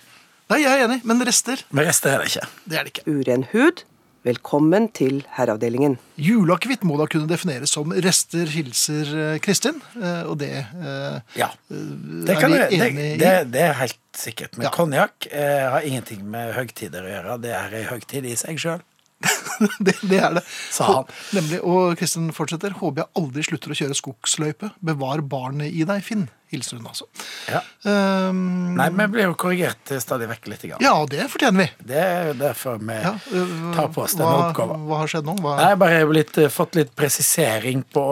jeg 0.55 0.71
er 0.71 0.85
enig, 0.87 1.01
men 1.05 1.23
rester, 1.27 1.63
Men 1.75 1.87
rester 1.89 2.15
er 2.15 2.23
det 2.23 2.31
ikke. 2.31 2.47
det 2.71 2.79
er 2.79 2.87
det 2.87 2.93
ikke. 2.95 3.07
Uren 3.11 3.47
hud. 3.53 3.83
Velkommen 4.27 4.89
til 4.91 5.21
Herreavdelingen. 5.37 5.99
Juleakevitt 6.19 6.83
må 6.83 6.97
da 6.99 7.05
kunne 7.07 7.29
defineres 7.31 7.71
som 7.71 7.93
rester, 8.03 8.49
hilser 8.51 9.13
eh, 9.15 9.37
Kristin, 9.39 9.79
eh, 10.01 10.23
og 10.27 10.39
det 10.41 10.51
eh, 10.65 11.21
Ja. 11.39 11.49
Det, 11.71 12.35
er 12.35 12.41
kan 12.41 12.51
vi 12.51 12.59
jeg, 12.59 12.71
det, 12.81 12.89
i? 13.05 13.13
det, 13.23 13.35
det 13.55 13.63
er 13.69 13.77
helt 13.79 13.99
sikkert. 14.19 14.57
Men 14.59 14.67
Ja. 14.67 14.73
konjakk 14.75 15.29
har 15.31 15.87
ingenting 15.87 16.25
med 16.27 16.55
høgtider 16.59 17.07
å 17.07 17.13
gjøre. 17.13 17.39
Det 17.47 17.55
er 17.55 17.79
ei 17.79 17.85
høgtid 17.87 18.27
i 18.27 18.35
seg 18.39 18.59
sjøl. 18.59 18.83
det, 19.87 19.97
det 20.03 20.21
er 20.23 20.39
det. 20.41 20.45
Sa 20.71 20.87
han. 20.91 21.05
Og, 21.05 21.13
nemlig, 21.37 21.61
og 21.63 21.97
Kristin 22.01 22.33
fortsetter. 22.37 22.77
Håper 22.81 23.05
jeg 23.05 23.13
aldri 23.23 23.43
slutter 23.47 23.75
å 23.75 23.79
kjøre 23.83 23.99
skogsløype. 23.99 24.73
Bevar 24.81 25.23
barnet 25.27 25.73
i 25.73 25.85
deg, 25.89 26.03
Finn. 26.07 26.27
Hilser 26.47 26.77
hun 26.79 26.87
altså. 26.87 27.09
Ja. 27.51 27.59
Um, 27.83 28.77
Nei, 28.79 28.87
vi 28.95 29.07
blir 29.11 29.25
jo 29.27 29.33
korrigert 29.35 29.91
stadig 30.03 30.29
vekk 30.31 30.45
litt. 30.53 30.63
Grann. 30.71 30.83
ja, 30.85 30.93
det 31.11 31.25
fortjener 31.33 31.65
vi. 31.65 31.87
Det 31.91 31.99
er 31.99 32.29
derfor 32.39 32.79
vi 32.79 32.95
Ja, 33.03 33.17
uh, 33.19 33.73
tar 33.75 33.89
på 33.95 34.05
oss 34.05 34.15
denne 34.15 34.31
hva, 34.31 34.45
oppgaven. 34.53 34.85
hva 34.87 35.01
har 35.01 35.11
skjedd 35.11 35.27
nå? 35.27 35.35
Hva, 35.43 35.57
Jeg 35.59 35.73
har 35.75 35.81
bare 35.83 36.05
blitt, 36.07 36.39
eh, 36.39 36.49
fått 36.55 36.79
litt 36.79 36.95
presisering 36.99 37.83
på 37.93 38.05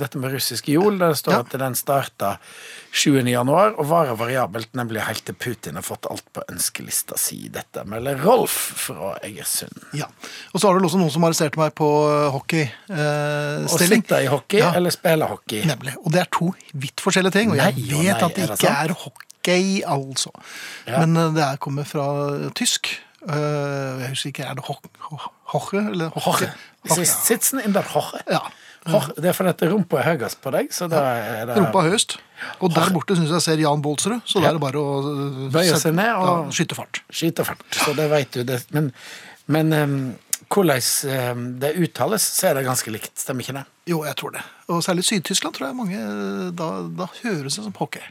dette 0.00 0.16
med 0.22 0.32
russiske 0.32 0.72
jul. 0.72 0.96
Der 1.02 1.12
det 1.12 1.20
står 1.20 1.36
Ja. 1.36 1.42
at 1.44 1.52
den 1.60 1.76
starta 1.76 2.32
7. 2.92 3.20
januar 3.28 3.76
og 3.78 3.86
varer 3.92 4.16
variabelt, 4.16 4.72
nemlig 4.76 5.04
helt 5.04 5.24
til 5.28 5.34
Putin 5.36 5.76
har 5.76 5.84
fått 5.84 6.08
alt 6.10 6.24
på 6.32 6.42
ønskelista 6.48 7.16
si. 7.20 7.42
Dette 7.52 7.84
melder 7.88 8.16
Rolf 8.24 8.56
fra 8.86 9.18
Egersund. 9.24 9.84
ja. 9.92 10.08
Og 10.54 10.60
så 10.60 10.68
har 10.72 10.80
det 10.82 10.90
også 10.90 11.00
noen 11.00 11.10
som 11.14 11.24
arresterte 11.28 11.58
meg 11.60 11.74
på 11.78 11.86
Å 11.88 12.30
hockeystilling. 12.34 14.02
sitte 14.02 14.22
i 14.22 14.26
hockey 14.30 14.58
Ja. 14.60 14.72
eller 14.76 14.90
spille 14.94 15.28
hockey. 15.28 15.62
Nemlig. 15.66 15.94
Og 16.04 16.12
det 16.12 16.20
er 16.20 16.28
to 16.32 16.52
vidt 16.74 17.00
forskjellige 17.00 17.32
ting. 17.32 17.50
Og 17.50 17.56
jeg 17.56 17.74
Nei 17.74 17.82
vet 18.04 18.20
nei, 18.20 18.26
at 18.26 18.34
det 18.34 18.42
er 18.44 18.46
det 18.46 18.58
ikke 18.58 18.66
sant? 18.66 18.90
er 18.90 18.94
hockey, 19.04 19.82
altså. 19.86 20.30
Ja. 20.86 20.98
Men 21.06 21.16
eh, 21.16 21.32
det 21.34 21.42
er 21.46 21.56
kommer 21.62 21.84
fra 21.84 22.50
tysk. 22.54 22.88
Uh, 23.22 24.00
jeg 24.02 24.08
husker 24.10 24.30
ikke, 24.32 24.44
er 24.50 24.54
det 24.58 24.64
hoch- 24.66 24.88
ho- 24.98 25.30
hoche? 25.52 25.78
Eller 25.78 26.08
hoche? 26.10 26.48
Sitzen 27.06 27.60
in 27.64 27.72
der 27.72 27.82
Hoche. 27.82 28.18
Ja. 28.28 28.40
Det 29.16 29.28
er 29.30 29.32
fordi 29.32 29.68
rumpa 29.70 30.00
er 30.00 30.16
høyest 30.18 30.40
på 30.42 30.50
deg, 30.50 30.72
så 30.74 30.88
da 30.90 30.98
er 31.14 31.46
det 31.46 31.54
Rumpa 31.56 31.84
høyest. 31.86 32.16
Og 32.60 32.74
der 32.74 32.90
borte 32.90 33.14
syns 33.14 33.30
jeg 33.30 33.40
ser 33.44 33.60
Jan 33.62 33.80
Bolsrud, 33.80 34.22
så 34.26 34.40
da 34.42 34.48
er 34.48 34.52
det 34.58 34.60
bare 34.60 34.74
å 34.74 34.96
eh, 35.46 35.50
Bøye 35.54 35.78
seg 35.78 35.94
ned 35.94 36.10
og- 36.16 36.26
ja, 36.26 36.50
skyte 36.50 36.74
fart. 36.74 37.00
skytefart. 37.12 37.62
Så 37.70 37.94
det 37.94 38.10
vet 38.10 38.30
du. 38.32 38.42
Det. 38.42 38.64
Men, 38.72 38.92
men 39.46 39.72
em, 39.72 40.18
hvordan 40.52 41.60
det 41.62 41.74
uttales, 41.80 42.24
så 42.36 42.50
er 42.50 42.58
det 42.58 42.66
ganske 42.68 42.92
likt. 42.94 43.14
Stemmer 43.18 43.46
ikke 43.46 43.56
det? 43.60 43.64
Jo, 43.90 44.02
jeg 44.06 44.18
tror 44.20 44.34
det. 44.36 44.42
Og 44.72 44.82
særlig 44.84 45.06
Syd-Tyskland 45.08 45.56
tror 45.56 45.70
jeg 45.70 45.78
mange 45.78 45.98
eh, 45.98 46.50
Da, 46.56 46.68
da 46.86 47.08
høres 47.22 47.58
det 47.58 47.64
som 47.64 47.74
hockey. 47.80 48.04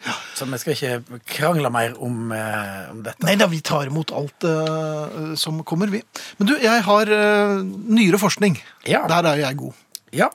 Ja. 0.00 0.14
Så 0.34 0.46
vi 0.48 0.58
skal 0.60 0.72
ikke 0.72 1.20
krangle 1.28 1.70
mer 1.72 1.92
om, 2.00 2.32
eh, 2.32 2.90
om 2.90 3.02
dette. 3.04 3.20
Nei 3.26 3.36
da, 3.40 3.48
vi 3.52 3.60
tar 3.64 3.90
imot 3.90 4.14
alt 4.16 4.46
eh, 4.48 5.34
som 5.40 5.60
kommer, 5.68 5.92
vi. 5.92 6.00
Men 6.38 6.48
du, 6.48 6.54
jeg 6.62 6.84
har 6.86 7.12
eh, 7.16 7.56
nyere 7.66 8.20
forskning. 8.20 8.56
Ja. 8.88 9.04
Der 9.10 9.28
er 9.34 9.42
jeg 9.44 9.60
god. 9.60 9.76
Ja, 10.16 10.30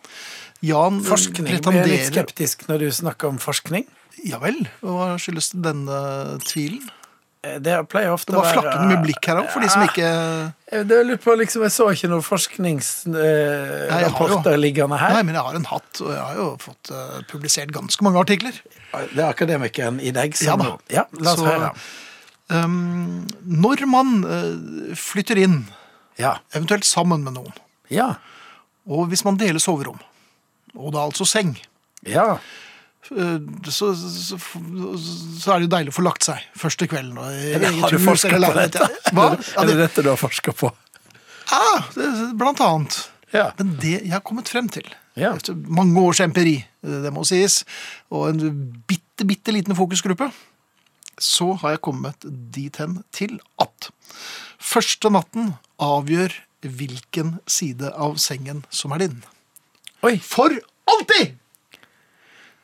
Jan 0.63 1.01
forskning. 1.03 1.49
Forskning. 1.49 1.75
Jeg 1.75 1.83
er 1.83 1.89
litt 1.91 2.07
skeptisk 2.13 2.63
når 2.69 2.85
du 2.85 2.91
snakker 2.95 3.33
om 3.33 3.41
forskning. 3.41 3.83
Ja 4.25 4.39
vel. 4.41 4.63
Hva 4.85 5.15
skyldes 5.21 5.51
denne 5.53 5.97
tvilen? 6.45 6.85
Eh, 7.45 7.59
Det 7.61 7.75
pleier 7.91 8.09
ofte 8.15 8.31
å 8.31 8.33
Det 8.33 8.39
var 8.41 8.45
være 8.47 8.55
flakkende 8.61 8.87
med 8.95 9.01
blikk 9.05 9.23
her 9.29 9.37
òg, 9.41 9.47
for 9.53 9.59
de 9.61 9.67
som 9.69 9.81
ikke 9.85 10.07
det 10.89 10.97
Jeg 11.05 11.19
på, 11.23 11.31
liksom, 11.39 11.59
jeg 11.65 11.71
så 11.75 11.85
ikke 11.93 12.09
noen 12.11 12.25
forskningsrapporter 12.25 14.55
liggende 14.59 14.97
her. 14.99 15.11
Nei, 15.15 15.23
men 15.27 15.33
jeg 15.37 15.43
har 15.47 15.55
en 15.59 15.67
hatt, 15.69 15.91
og 16.01 16.09
jeg 16.11 16.21
har 16.23 16.35
jo 16.39 16.47
fått 16.63 16.85
uh, 16.91 16.95
publisert 17.29 17.69
ganske 17.75 18.01
mange 18.05 18.19
artikler. 18.23 18.53
Det 19.13 19.21
er 19.21 19.29
akademikeren 19.29 19.97
i 20.01 20.11
deg 20.15 20.29
som 20.39 20.47
Ja 20.47 20.55
da. 20.59 20.65
Ja, 20.89 21.03
la 21.19 21.31
oss 21.35 21.39
Så- 21.39 21.45
høre. 21.49 21.69
Um, 22.47 23.25
når 23.49 23.85
man 23.89 24.09
uh, 24.23 24.55
flytter 24.95 25.37
inn, 25.41 25.65
Ja. 26.21 26.35
eventuelt 26.53 26.85
sammen 26.85 27.23
med 27.23 27.33
noen, 27.33 27.53
Ja. 27.89 28.13
og 28.87 29.09
hvis 29.09 29.25
man 29.25 29.37
deler 29.37 29.59
soverom, 29.59 29.99
og 30.77 30.91
da 30.93 30.99
altså 30.99 31.25
seng, 31.27 31.57
Ja. 32.05 32.37
Eh, 33.11 33.69
så, 33.69 33.91
så, 33.95 34.37
så 34.39 35.53
er 35.53 35.59
det 35.61 35.67
jo 35.67 35.71
deilig 35.75 35.93
å 35.93 35.97
få 35.99 36.05
lagt 36.05 36.25
seg 36.27 36.41
første 36.57 36.87
kvelden. 36.91 37.17
Eller 37.21 37.77
har 37.81 37.93
du 37.95 37.99
forska 38.03 38.39
på 38.41 38.53
dette? 38.57 38.87
Hva? 39.15 39.27
Er 39.35 39.69
det 39.69 39.75
det, 39.75 39.79
dette 39.83 40.05
du 40.05 40.09
har 40.13 40.19
forska 40.21 40.53
på? 40.57 40.71
Ja, 41.51 41.61
det, 41.95 42.09
blant 42.39 42.61
annet. 42.65 42.99
Ja. 43.35 43.49
Men 43.59 43.75
det 43.81 43.97
jeg 43.99 44.13
har 44.15 44.23
kommet 44.25 44.49
frem 44.49 44.69
til, 44.71 44.87
Ja. 45.19 45.33
efter 45.35 45.55
mange 45.55 45.99
års 46.01 46.19
empiri, 46.23 46.57
det 46.81 47.11
må 47.13 47.23
sies, 47.27 47.61
og 48.11 48.29
en 48.31 48.55
bitte, 48.87 49.25
bitte 49.27 49.53
liten 49.55 49.75
fokusgruppe, 49.77 50.29
så 51.21 51.53
har 51.61 51.75
jeg 51.75 51.83
kommet 51.87 52.25
dit 52.55 52.75
hen 52.81 53.03
til 53.15 53.37
at 53.61 53.91
Første 54.65 55.11
natten 55.13 55.51
avgjør 55.83 56.33
hvilken 56.65 57.35
side 57.45 57.91
av 57.93 58.15
sengen 58.17 58.63
som 58.73 58.95
er 58.95 59.03
din. 59.03 59.19
Oi! 60.07 60.15
For 60.23 60.49
alltid! 60.89 61.35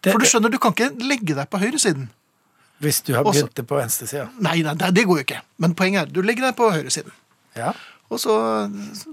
For 0.04 0.18
du 0.18 0.26
skjønner, 0.26 0.50
du 0.50 0.58
kan 0.58 0.74
ikke 0.74 0.90
legge 1.06 1.36
deg 1.38 1.50
på 1.52 1.60
høyresiden. 1.62 2.08
hvis 2.82 3.02
du 3.06 3.14
har 3.14 3.24
begynt 3.28 3.54
det 3.54 3.68
på 3.70 3.78
venstresida. 3.78 4.30
Nei, 4.42 4.64
nei, 4.66 4.74
det 4.92 5.04
går 5.06 5.20
jo 5.20 5.26
ikke. 5.28 5.42
Men 5.62 5.76
poenget 5.78 6.08
er, 6.08 6.12
du 6.16 6.22
legger 6.26 6.48
deg 6.48 6.56
på 6.58 6.72
høyresiden. 6.74 7.12
Ja. 7.56 7.74
Og 8.10 8.18
så 8.20 8.34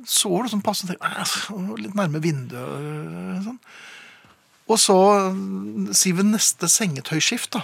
sover 0.09 0.46
du 0.48 0.53
sånn 0.55 0.62
passe 0.64 0.88
tenker, 0.88 1.77
litt 1.79 1.94
nærme 1.98 2.22
vinduet. 2.24 2.62
og 2.62 3.44
Sånn. 3.44 3.59
Og 4.68 4.81
så 4.81 4.96
mm, 5.35 5.92
sier 5.96 6.16
vi 6.16 6.24
neste 6.31 6.68
sengetøyskift, 6.68 7.53
da. 7.59 7.62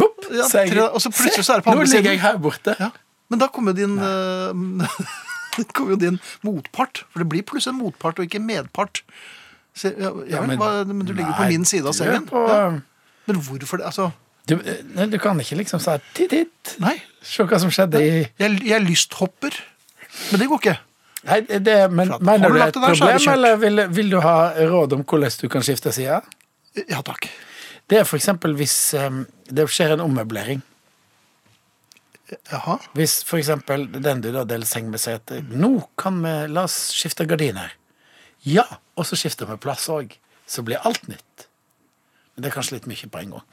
Bopp, 0.00 0.24
Ja, 0.32 0.46
tre- 0.48 0.88
og 0.88 1.00
så 1.04 1.10
plutselig 1.12 1.44
så 1.44 1.54
er 1.54 1.60
det 1.60 1.64
på 1.68 1.72
Nå 1.74 1.80
andre 1.82 1.86
ligger 1.90 2.00
siden. 2.00 2.12
jeg 2.16 2.20
her 2.24 2.38
borte. 2.40 2.74
Ja. 2.80 2.90
Men 3.30 3.38
da 3.42 3.46
kommer 3.52 3.76
din 3.76 3.98
eh, 4.00 4.96
kommer 5.76 5.92
jo 5.94 5.96
din 6.00 6.18
motpart. 6.46 7.04
For 7.12 7.20
det 7.22 7.28
blir 7.28 7.44
plutselig 7.44 7.74
en 7.76 7.82
motpart 7.84 8.18
og 8.18 8.24
ikke 8.28 8.40
medpart. 8.40 9.02
Ja, 9.84 10.10
ja, 10.28 10.40
men, 10.46 10.58
hva, 10.60 10.84
men 10.86 11.06
du 11.06 11.12
ligger 11.14 11.32
på 11.38 11.46
min 11.48 11.64
side 11.64 11.86
av 11.88 11.94
sengen. 11.96 12.26
På, 12.28 12.42
Ja. 12.48 12.80
Men 13.26 13.36
hvorfor 13.46 13.78
det? 13.78 13.86
Altså, 13.86 14.10
du, 14.48 14.56
du 15.12 15.18
kan 15.22 15.38
ikke 15.40 15.56
liksom 15.60 15.78
si 15.80 15.92
titt, 16.16 16.30
titt. 16.32 16.76
nei. 16.82 16.96
Se 17.22 17.44
hva 17.44 17.58
som 17.60 17.70
skjedde 17.70 18.00
i 18.02 18.08
Jeg, 18.40 18.56
jeg 18.66 18.82
lysthopper. 18.82 19.54
Men 20.32 20.40
det 20.40 20.48
går 20.50 20.58
ikke. 20.64 20.76
Nei, 21.28 21.40
det, 21.60 21.76
men 21.92 22.10
at- 22.16 22.22
Mener 22.24 22.48
du 22.48 22.54
det 22.56 22.60
der, 22.60 22.64
er 22.64 22.72
et 22.72 22.74
problem, 22.98 23.18
kjørt. 23.20 23.34
eller 23.34 23.56
vil, 23.60 23.84
vil 23.88 24.10
du 24.10 24.20
ha 24.24 24.34
råd 24.56 24.92
om 24.96 25.04
hvordan 25.04 25.36
du 25.42 25.48
kan 25.52 25.62
skifte 25.62 25.92
side? 25.92 26.20
Ja 26.88 27.02
takk. 27.06 27.28
Det 27.90 27.98
er 28.00 28.04
eksempel 28.16 28.54
hvis 28.56 28.94
um, 28.94 29.26
det 29.50 29.68
skjer 29.70 29.92
en 29.96 30.00
ommøblering. 30.00 30.62
Jaha. 32.50 32.76
Hvis 32.94 33.20
eksempel 33.40 33.88
den 34.02 34.20
du 34.22 34.30
da 34.32 34.44
deler 34.46 34.66
seng 34.68 34.88
med 34.90 35.02
sier 35.02 35.18
at 35.18 35.32
nå 35.50 35.72
kan 35.98 36.20
vi 36.22 36.34
la 36.54 36.62
oss 36.68 36.76
skifte 36.94 37.26
gardiner. 37.26 37.72
Ja, 38.48 38.64
og 38.96 39.06
så 39.08 39.18
skifter 39.20 39.48
vi 39.50 39.56
plass 39.60 39.88
òg. 39.92 40.14
Så 40.48 40.62
blir 40.66 40.80
alt 40.86 41.06
nytt. 41.08 41.46
Men 42.34 42.44
det 42.44 42.50
er 42.50 42.56
kanskje 42.56 42.78
litt 42.78 42.86
mye 42.90 43.10
på 43.10 43.20
en 43.20 43.34
gang. 43.36 43.48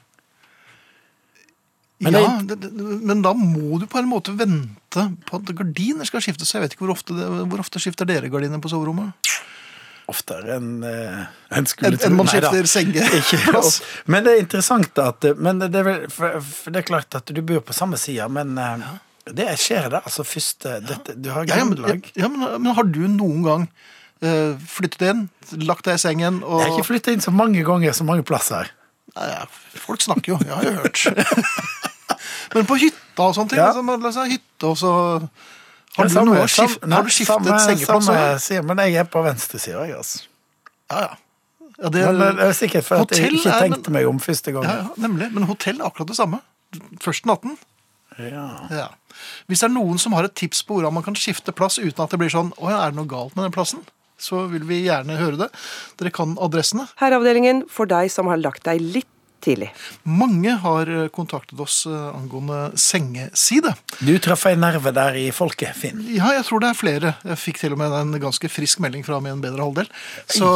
Men 2.00 2.14
ja, 2.14 2.40
det- 2.46 2.60
det, 2.60 2.70
men 3.02 3.22
da 3.22 3.32
må 3.34 3.78
du 3.80 3.86
på 3.86 3.98
en 3.98 4.06
måte 4.08 4.30
vente 4.38 5.02
på 5.26 5.40
at 5.40 5.50
gardiner 5.54 6.06
skal 6.06 6.20
skiftes. 6.22 6.52
Jeg 6.54 6.62
vet 6.62 6.72
ikke 6.76 6.86
hvor 6.86 6.94
ofte, 6.94 7.14
det, 7.16 7.26
hvor 7.50 7.58
ofte 7.58 7.80
skifter 7.82 8.06
dere 8.06 8.30
gardiner 8.30 8.60
på 8.62 8.70
soverommet? 8.70 9.12
Oftere 10.08 10.54
enn 10.56 10.84
eh, 10.86 11.26
en 11.58 11.66
skulle 11.66 11.98
tro. 11.98 12.06
enn 12.06 12.16
man 12.16 12.30
skifter 12.30 12.64
sengeplass. 12.70 13.82
Men 14.06 14.24
det 14.24 14.32
er 14.36 14.44
interessant 14.46 14.96
at 15.02 15.26
Men 15.36 15.58
det 15.58 15.74
er, 15.74 15.84
vel, 15.84 16.06
for, 16.08 16.38
for 16.40 16.70
det 16.72 16.84
er 16.84 16.88
klart 16.88 17.18
at 17.18 17.26
du 17.34 17.42
bor 17.42 17.60
på 17.66 17.74
samme 17.76 17.98
side, 18.00 18.24
men 18.30 18.54
ja. 18.56 18.94
det 19.26 19.50
skjer 19.60 19.90
det. 19.90 20.00
Altså 20.06 20.24
først. 20.24 20.64
dette, 20.86 21.18
Du 21.18 21.28
har 21.34 21.44
Ja, 21.50 21.58
ja, 21.58 21.64
men, 21.64 22.02
ja, 22.14 22.28
men, 22.28 22.62
men 22.62 22.74
har 22.78 22.84
du 22.88 23.02
noen 23.08 23.42
gang 23.44 23.66
eh, 23.68 23.97
flyttet 24.20 25.02
inn, 25.08 25.28
lagt 25.68 25.84
deg 25.86 25.94
i 25.94 26.02
sengen 26.02 26.40
og 26.42 26.60
Jeg 26.60 26.68
har 26.70 26.78
ikke 26.78 26.88
flytta 26.88 27.12
inn 27.14 27.20
så 27.24 27.30
mange 27.34 27.62
ganger 27.66 27.92
så 27.94 28.04
mange 28.04 28.24
plasser. 28.26 28.70
Ja, 29.16 29.44
Folk 29.78 30.02
snakker 30.02 30.34
jo, 30.34 30.38
jeg 30.44 30.54
har 30.54 30.64
jo 30.64 30.72
hørt. 30.82 31.04
men 32.54 32.66
på 32.68 32.76
hytta 32.82 33.28
og 33.28 33.34
sånne 33.36 33.50
ting. 33.52 33.60
Ja. 33.62 33.70
Liksom, 33.74 34.26
hytte, 34.32 34.66
og 34.72 34.76
så 34.78 34.90
Har 35.98 36.06
du, 36.06 36.12
samme- 36.14 36.34
noe 36.34 36.44
skift, 36.50 36.80
samme- 36.80 36.94
har 36.94 37.02
du 37.06 37.10
skiftet 37.10 37.46
samme- 37.48 37.62
sengeplass? 37.64 38.04
Samme 38.06 38.38
side, 38.44 38.62
men 38.68 38.78
jeg 38.84 38.94
er 39.00 39.08
på 39.10 39.22
venstresida, 39.24 39.86
jeg, 39.88 39.96
altså. 39.96 40.20
Ja, 40.90 41.00
ja. 41.00 41.16
ja, 41.82 41.88
det, 41.88 42.04
Men 42.18 42.36
det 42.38 42.46
er 42.48 42.52
sikkert 42.58 42.84
for 42.86 43.02
at 43.02 43.10
jeg 43.16 43.26
ikke 43.32 43.38
ikke 43.40 43.54
er- 43.56 43.60
tenkte 43.68 43.90
meg 43.90 44.06
om 44.08 44.20
første 44.20 44.52
gang. 44.52 44.64
ja, 44.64 44.76
ja, 44.76 44.86
nemlig. 44.96 45.32
Men 45.32 45.42
hotell 45.50 45.80
er 45.80 45.84
akkurat 45.90 46.08
det 46.08 46.16
samme. 46.16 46.40
Første 47.02 47.26
natten. 47.26 47.56
Ja. 48.18 48.46
Ja. 48.70 48.86
Hvis 49.46 49.60
det 49.60 49.68
er 49.70 49.74
noen 49.74 49.98
som 49.98 50.12
har 50.12 50.24
et 50.26 50.34
tips 50.34 50.62
på 50.66 50.74
hvordan 50.78 50.92
man 50.92 51.02
kan 51.06 51.14
skifte 51.14 51.52
plass 51.54 51.78
uten 51.78 52.02
at 52.04 52.10
det 52.10 52.18
blir 52.18 52.30
sånn 52.32 52.50
Å 52.58 52.70
ja, 52.70 52.80
er 52.86 52.90
det 52.90 52.96
noe 52.98 53.06
galt 53.06 53.34
med 53.36 53.44
den 53.46 53.52
plassen? 53.54 53.80
Så 54.18 54.46
vil 54.52 54.66
vi 54.66 54.82
gjerne 54.86 55.18
høre 55.20 55.44
det. 55.44 55.52
Dere 56.00 56.14
kan 56.14 56.34
adressene. 56.42 56.88
Herreavdelingen 56.98 57.64
for 57.70 57.90
deg 57.90 58.10
som 58.12 58.30
har 58.30 58.40
lagt 58.42 58.66
deg 58.66 58.82
litt 58.82 59.10
tidlig. 59.40 59.68
Mange 60.02 60.54
har 60.62 60.90
eh, 60.90 61.08
kontaktet 61.14 61.60
oss 61.60 61.86
eh, 61.86 62.16
angående 62.16 62.72
sengeside. 62.78 63.74
Du 64.00 64.12
traff 64.22 64.46
ei 64.50 64.56
nerve 64.58 64.92
der 64.94 65.18
i 65.18 65.28
folket, 65.34 65.76
Finn. 65.78 66.02
Ja, 66.14 66.32
jeg 66.36 66.46
tror 66.48 66.62
det 66.64 66.72
er 66.72 66.78
flere. 66.78 67.14
Jeg 67.24 67.40
fikk 67.40 67.62
til 67.62 67.76
og 67.76 67.82
med 67.82 67.94
en 67.96 68.18
ganske 68.22 68.50
frisk 68.50 68.82
melding 68.84 69.06
fra 69.06 69.20
min 69.24 69.42
bedre 69.44 69.64
halvdel. 69.64 69.90
Så 70.26 70.48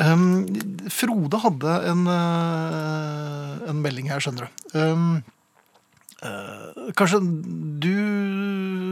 um, 0.00 0.34
Frode 0.98 1.42
hadde 1.44 1.78
en, 1.92 2.04
eh, 2.18 3.70
en 3.70 3.84
melding 3.84 4.10
her, 4.12 4.24
skjønner 4.24 4.48
du. 4.48 4.50
Um, 4.74 5.22
uh, 6.24 6.90
kanskje 6.98 7.22
du 7.84 7.94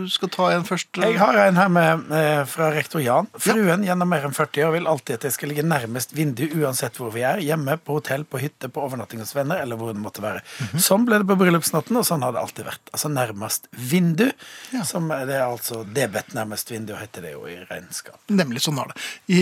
skal 0.08 0.30
ta 0.32 0.48
en 0.54 0.64
først? 0.66 0.96
Jeg 1.02 1.18
har 1.20 1.36
en 1.46 1.56
her 1.56 1.68
med, 1.68 2.10
eh, 2.12 2.44
fra 2.48 2.70
rektor 2.74 3.00
Jan. 3.02 3.28
Fruen 3.38 3.84
gjennom 3.84 4.08
mer 4.08 4.24
enn 4.26 4.34
40 4.34 4.64
år 4.68 4.72
vil 4.72 4.86
alltid 4.86 5.14
at 5.20 5.22
jeg 5.28 5.32
skal 5.36 5.48
ligge 5.52 5.62
nærmest 5.66 6.12
vindu 6.16 6.44
uansett 6.62 6.96
hvor 6.96 7.12
vi 7.12 7.22
er. 7.22 7.38
Hjemme, 7.44 7.76
på 7.78 7.98
hotell, 8.00 8.24
på 8.24 8.40
hytte, 8.42 8.68
på 8.72 8.82
overnatting 8.82 9.20
hos 9.20 9.34
venner 9.36 9.60
eller 9.62 9.76
hvor 9.76 9.92
det 9.92 10.02
måtte 10.02 10.22
være. 10.24 10.42
Sånn 10.80 11.04
ble 11.06 11.18
det 11.22 11.26
på 11.28 11.36
bryllupsnatten, 11.38 11.96
og 11.96 12.04
sånn 12.08 12.22
har 12.22 12.32
det 12.32 12.40
alltid 12.42 12.64
vært. 12.66 12.84
Altså 12.92 13.10
nærmest 13.12 13.68
vindu. 13.76 14.30
Ja. 14.72 14.82
Som 14.88 15.08
det 15.08 15.36
er 15.36 15.46
altså 15.46 15.82
debet 15.84 16.32
nærmest 16.34 16.70
vindu, 16.72 16.94
heter 16.98 17.22
det 17.22 17.32
jo 17.36 17.44
i 17.46 17.58
regnskap. 17.68 18.18
Nemlig 18.30 18.62
sånn 18.64 18.78
er 18.82 18.92
det. 18.92 19.00
I, 19.28 19.40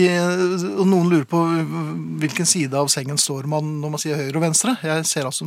og 0.77 0.85
noen 0.87 1.09
lurer 1.09 1.25
på 1.25 1.41
hvilken 2.21 2.45
side 2.45 2.73
av 2.77 2.87
sengen 2.91 3.17
står 3.17 3.47
man 3.49 3.79
når 3.81 3.93
man 3.95 4.01
sier 4.01 4.19
høyre 4.19 4.35
og 4.39 4.45
venstre. 4.45 4.75
Jeg 4.83 5.05
ser 5.09 5.25
altså, 5.29 5.45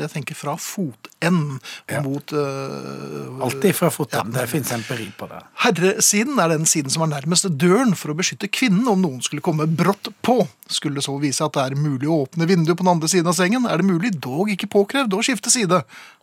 jeg 0.00 0.10
tenker 0.14 0.34
fra 0.38 0.56
fotenden 0.60 1.60
Ja. 1.90 2.00
mot 2.04 2.32
uh, 2.32 3.40
Alltid 3.44 3.74
fra 3.76 3.90
foten. 3.92 4.32
Ja. 4.34 4.44
Fins 4.54 4.70
empiri 4.76 5.08
på 5.18 5.26
det. 5.30 5.40
Herresiden 5.64 6.38
er 6.38 6.52
den 6.54 6.66
siden 6.70 6.92
som 6.94 7.02
er 7.04 7.10
nærmest 7.16 7.48
døren 7.58 7.94
for 7.98 8.12
å 8.12 8.16
beskytte 8.18 8.46
kvinnen 8.54 8.86
om 8.90 9.00
noen 9.02 9.22
skulle 9.24 9.42
komme 9.42 9.66
brått 9.66 10.12
på. 10.22 10.36
Skulle 10.70 11.00
det 11.00 11.06
så 11.08 11.16
vise 11.22 11.42
at 11.44 11.56
det 11.56 11.64
er 11.66 11.78
mulig 11.80 12.06
å 12.06 12.20
åpne 12.24 12.46
vinduet 12.46 12.78
på 12.78 12.86
den 12.86 12.92
andre 12.94 13.10
siden 13.10 13.30
av 13.32 13.34
sengen, 13.38 13.66
er 13.66 13.82
det 13.82 13.88
mulig, 13.88 14.12
dog 14.22 14.52
ikke 14.54 14.70
påkrevd, 14.70 15.16
å 15.18 15.24
skifte 15.26 15.50
side. 15.52 15.82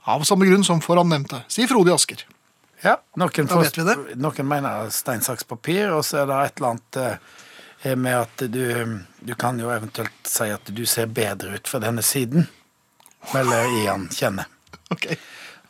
Av 0.09 0.23
samme 0.27 0.47
grunn 0.47 0.63
som 0.65 0.79
foran 0.81 1.11
nevnte, 1.11 1.43
sier 1.51 1.67
Frode 1.69 1.91
i 1.91 1.95
Asker. 1.97 2.23
Ja, 2.81 2.95
noen, 3.19 3.45
Da 3.51 3.59
vet 3.61 3.77
vi 3.77 3.83
det. 3.85 3.97
noen 4.17 4.47
mener 4.49 4.87
stein, 4.89 5.21
saks, 5.21 5.43
papir, 5.45 5.91
og 5.93 6.01
så 6.07 6.23
er 6.23 6.31
det 6.31 6.39
et 6.47 6.57
eller 6.57 6.71
annet 6.71 7.01
eh, 7.83 7.95
med 7.99 8.15
at 8.23 8.45
du, 8.49 8.63
du 9.21 9.35
kan 9.37 9.59
jo 9.61 9.69
eventuelt 9.69 10.25
si 10.25 10.47
at 10.49 10.71
du 10.73 10.81
ser 10.89 11.11
bedre 11.11 11.59
ut 11.59 11.67
fra 11.69 11.83
denne 11.83 12.01
siden. 12.01 12.47
Eller 13.35 13.69
Ian 13.83 14.07
kjenner. 14.09 14.47
Ok. 14.91 15.05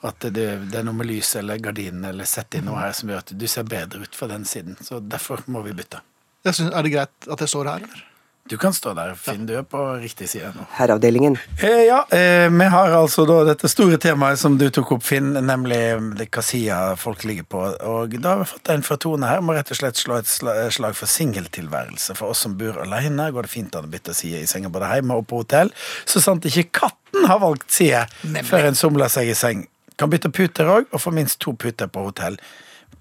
At 0.01 0.23
det, 0.33 0.47
det 0.71 0.79
er 0.79 0.85
noe 0.87 0.97
med 0.97 1.09
lys 1.11 1.35
eller 1.37 1.61
gardinen 1.61 2.07
eller 2.09 2.29
sett 2.29 2.57
inn 2.57 2.65
noe 2.65 2.79
her 2.81 2.95
som 2.97 3.11
gjør 3.11 3.21
at 3.21 3.33
du 3.37 3.47
ser 3.49 3.67
bedre 3.69 4.01
ut 4.01 4.15
fra 4.17 4.31
den 4.31 4.47
siden. 4.49 4.79
Så 4.81 4.99
derfor 4.99 5.43
må 5.45 5.61
vi 5.65 5.75
bytte. 5.77 6.01
Jeg 6.45 6.57
synes, 6.57 6.73
er 6.73 6.87
det 6.87 6.95
greit 6.95 7.29
at 7.29 7.43
jeg 7.43 7.53
står 7.53 7.69
her, 7.69 7.83
eller? 7.85 8.07
Du 8.49 8.57
kan 8.57 8.73
stå 8.73 8.93
der, 8.93 9.13
Finn. 9.15 9.45
Du 9.45 9.53
er 9.55 9.63
på 9.63 9.79
riktig 10.01 10.25
side 10.29 10.49
nå. 10.55 10.65
Herreavdelingen. 10.75 11.37
Eh, 11.61 11.83
ja, 11.85 12.01
eh, 12.09 12.49
vi 12.49 12.65
har 12.73 12.95
altså 12.97 13.23
da 13.29 13.37
dette 13.47 13.69
store 13.69 13.99
temaet 14.01 14.41
som 14.41 14.57
du 14.57 14.65
tok 14.73 14.95
opp, 14.97 15.05
Finn, 15.05 15.29
nemlig 15.45 15.77
det 16.17 16.27
hva 16.33 16.43
sida 16.43 16.79
folk 16.99 17.23
ligger 17.29 17.45
på. 17.47 17.61
Og 17.93 18.17
da 18.17 18.33
har 18.33 18.41
vi 18.41 18.49
fått 18.49 18.73
en 18.73 18.83
fra 18.83 18.97
Tone 18.99 19.29
her. 19.29 19.43
Må 19.45 19.55
rett 19.55 19.71
og 19.71 19.79
slett 19.79 20.01
slå 20.01 20.17
et 20.19 20.27
slag 20.27 20.97
for 20.97 21.07
singeltilværelse. 21.07 22.17
For 22.17 22.33
oss 22.33 22.43
som 22.47 22.57
bor 22.59 22.81
alene, 22.81 23.29
går 23.31 23.47
det 23.47 23.53
fint 23.53 23.77
an 23.77 23.87
å 23.87 23.93
bytte 23.93 24.17
side 24.17 24.41
i 24.41 24.49
senga 24.49 24.73
både 24.73 24.89
hjemme 24.97 25.21
og 25.21 25.29
på 25.29 25.45
hotell. 25.45 25.71
Så 26.09 26.19
sant 26.19 26.49
ikke 26.49 26.67
katten 26.81 27.29
har 27.29 27.39
valgt 27.45 27.69
side 27.71 28.07
før 28.49 28.71
en 28.71 28.79
somler 28.83 29.13
seg 29.13 29.31
i 29.31 29.37
seng. 29.37 29.67
Kan 30.01 30.09
bytte 30.09 30.31
puter 30.33 30.65
òg, 30.65 30.87
og 30.89 31.01
få 31.03 31.13
minst 31.13 31.37
to 31.43 31.53
puter 31.53 31.89
på 31.91 32.07
hotell. 32.07 32.39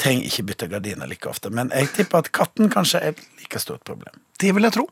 Trenger 0.00 0.26
ikke 0.28 0.42
bytte 0.50 0.66
gardiner 0.68 1.08
like 1.08 1.28
ofte, 1.28 1.48
men 1.52 1.72
jeg 1.72 1.88
tipper 1.96 2.20
at 2.20 2.32
katten 2.36 2.68
kanskje 2.72 3.00
er 3.00 3.14
et 3.14 3.22
like 3.40 3.60
stort 3.62 3.80
problem. 3.88 4.20
Det 4.40 4.52
vil 4.52 4.68
jeg 4.68 4.76
tro. 4.76 4.84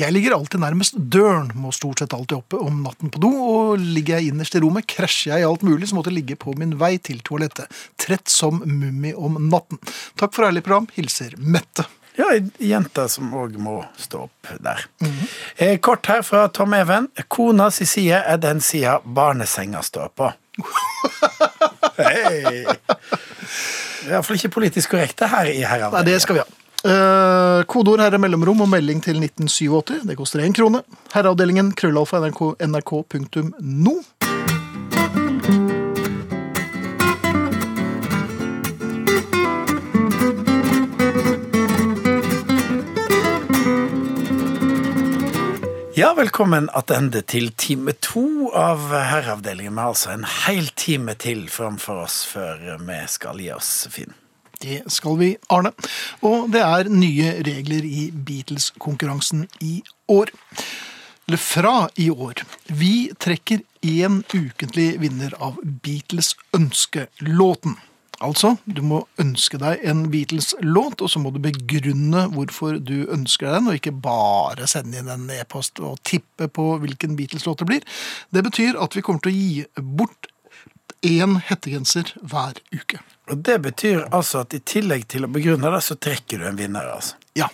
Jeg 0.00 0.12
ligger 0.12 0.34
alltid 0.36 0.60
nærmest 0.62 0.96
døren, 1.12 1.50
må 1.56 1.72
stort 1.76 2.00
sett 2.00 2.14
alltid 2.16 2.38
oppe 2.38 2.60
om 2.60 2.78
natten 2.84 3.12
på 3.12 3.20
do, 3.20 3.28
og 3.28 3.80
ligger 3.80 4.18
jeg 4.20 4.32
innerst 4.32 4.56
i 4.56 4.62
rommet, 4.64 4.88
krasjer 4.88 5.34
jeg 5.34 5.44
i 5.44 5.48
alt 5.48 5.64
mulig 5.66 5.90
så 5.90 5.98
måtte 5.98 6.12
jeg 6.12 6.20
ligge 6.22 6.36
på 6.40 6.54
min 6.60 6.76
vei 6.80 6.94
til 6.96 7.20
toalettet. 7.24 7.68
Trett 8.00 8.32
som 8.32 8.62
mummi 8.64 9.12
om 9.16 9.36
natten. 9.50 9.80
Takk 10.20 10.36
for 10.36 10.48
ærlig 10.48 10.64
program. 10.64 10.88
Hilser 10.96 11.36
Mette. 11.36 11.84
Ja, 12.18 12.26
ei 12.34 12.42
jente 12.68 13.06
som 13.08 13.30
òg 13.36 13.56
må 13.60 13.78
stå 14.00 14.26
opp 14.26 14.48
der. 14.60 14.84
eh, 15.56 15.78
kort 15.78 16.08
her 16.10 16.22
fra 16.26 16.48
Tom 16.48 16.74
Even. 16.76 17.08
Kona 17.28 17.70
si 17.70 17.86
side 17.88 18.20
er 18.26 18.40
den 18.40 18.60
sida 18.60 18.98
barnesenga 19.04 19.82
står 19.84 20.12
på. 20.16 20.32
Hei! 22.00 22.64
Iallfall 24.10 24.38
ikke 24.40 24.52
politisk 24.56 24.94
korrekt 24.94 25.18
det 25.20 25.28
her 25.30 25.50
i 25.50 25.58
Nei, 25.58 25.68
herreavdelingen. 25.68 26.08
det 26.08 26.22
skal 26.24 26.38
vi 26.38 26.42
ha. 26.42 26.48
Uh, 26.80 27.60
kodeord 27.68 28.00
her 28.00 28.14
er 28.16 28.22
mellomrom 28.22 28.62
og 28.64 28.70
melding 28.72 29.02
til 29.04 29.20
1987. 29.20 30.06
Det 30.08 30.16
koster 30.16 30.40
én 30.46 30.56
krone. 30.56 30.80
Herreavdelingen 31.12 31.74
krøllalfa 31.76 32.22
nrk, 32.24 32.40
Ja, 46.00 46.14
velkommen 46.16 46.70
tilbake 46.72 47.20
til 47.28 47.50
time 47.60 47.92
to 48.00 48.48
av 48.56 48.86
Herreavdelingen. 48.88 49.74
Vi 49.74 49.82
har 49.82 49.90
altså 49.90 50.12
en 50.14 50.22
hel 50.46 50.70
time 50.72 51.12
til 51.20 51.42
framfor 51.52 52.06
oss 52.06 52.14
før 52.24 52.78
vi 52.86 52.96
skal 53.12 53.42
gi 53.42 53.50
oss, 53.52 53.68
Finn. 53.92 54.14
Det 54.62 54.78
skal 54.88 55.18
vi, 55.20 55.28
Arne. 55.52 55.74
Og 56.24 56.48
det 56.54 56.62
er 56.64 56.88
nye 56.88 57.34
regler 57.44 57.84
i 57.84 58.06
Beatles-konkurransen 58.16 59.44
i 59.60 59.82
år. 60.08 60.32
Eller 61.28 61.42
fra 61.42 61.74
i 62.00 62.08
år. 62.08 62.46
Vi 62.72 63.10
trekker 63.20 63.60
én 63.84 64.22
ukentlig 64.32 64.94
vinner 65.04 65.36
av 65.36 65.60
Beatles 65.84 66.32
ønskelåten. 66.56 67.76
Altså, 68.20 68.54
du 68.68 68.82
må 68.84 68.98
ønske 69.22 69.56
deg 69.60 69.80
en 69.88 70.02
Beatles-låt, 70.12 71.00
og 71.00 71.08
så 71.08 71.20
må 71.22 71.32
du 71.32 71.38
begrunne 71.40 72.26
hvorfor 72.34 72.76
du 72.76 73.06
ønsker 73.08 73.48
deg 73.48 73.54
den, 73.56 73.70
og 73.70 73.78
ikke 73.78 73.94
bare 74.04 74.68
sende 74.68 75.00
inn 75.00 75.08
en 75.08 75.30
e-post 75.32 75.80
og 75.80 76.02
tippe 76.04 76.50
på 76.52 76.66
hvilken 76.82 77.16
Beatles-låt 77.16 77.62
det 77.62 77.70
blir. 77.70 77.86
Det 78.28 78.44
betyr 78.44 78.76
at 78.76 78.96
vi 78.96 79.04
kommer 79.06 79.24
til 79.24 79.32
å 79.32 79.38
gi 79.38 79.86
bort 79.96 80.28
én 81.06 81.38
hettegenser 81.48 82.12
hver 82.20 82.60
uke. 82.74 83.00
Og 83.30 83.40
Det 83.46 83.56
betyr 83.62 84.04
altså 84.10 84.44
at 84.44 84.54
i 84.54 84.60
tillegg 84.60 85.06
til 85.08 85.24
å 85.24 85.32
begrunne 85.32 85.72
det, 85.72 85.80
så 85.86 85.96
trekker 85.96 86.42
du 86.42 86.48
en 86.50 86.60
vinner, 86.60 86.92
altså. 86.92 87.16
Ja. 87.38 87.48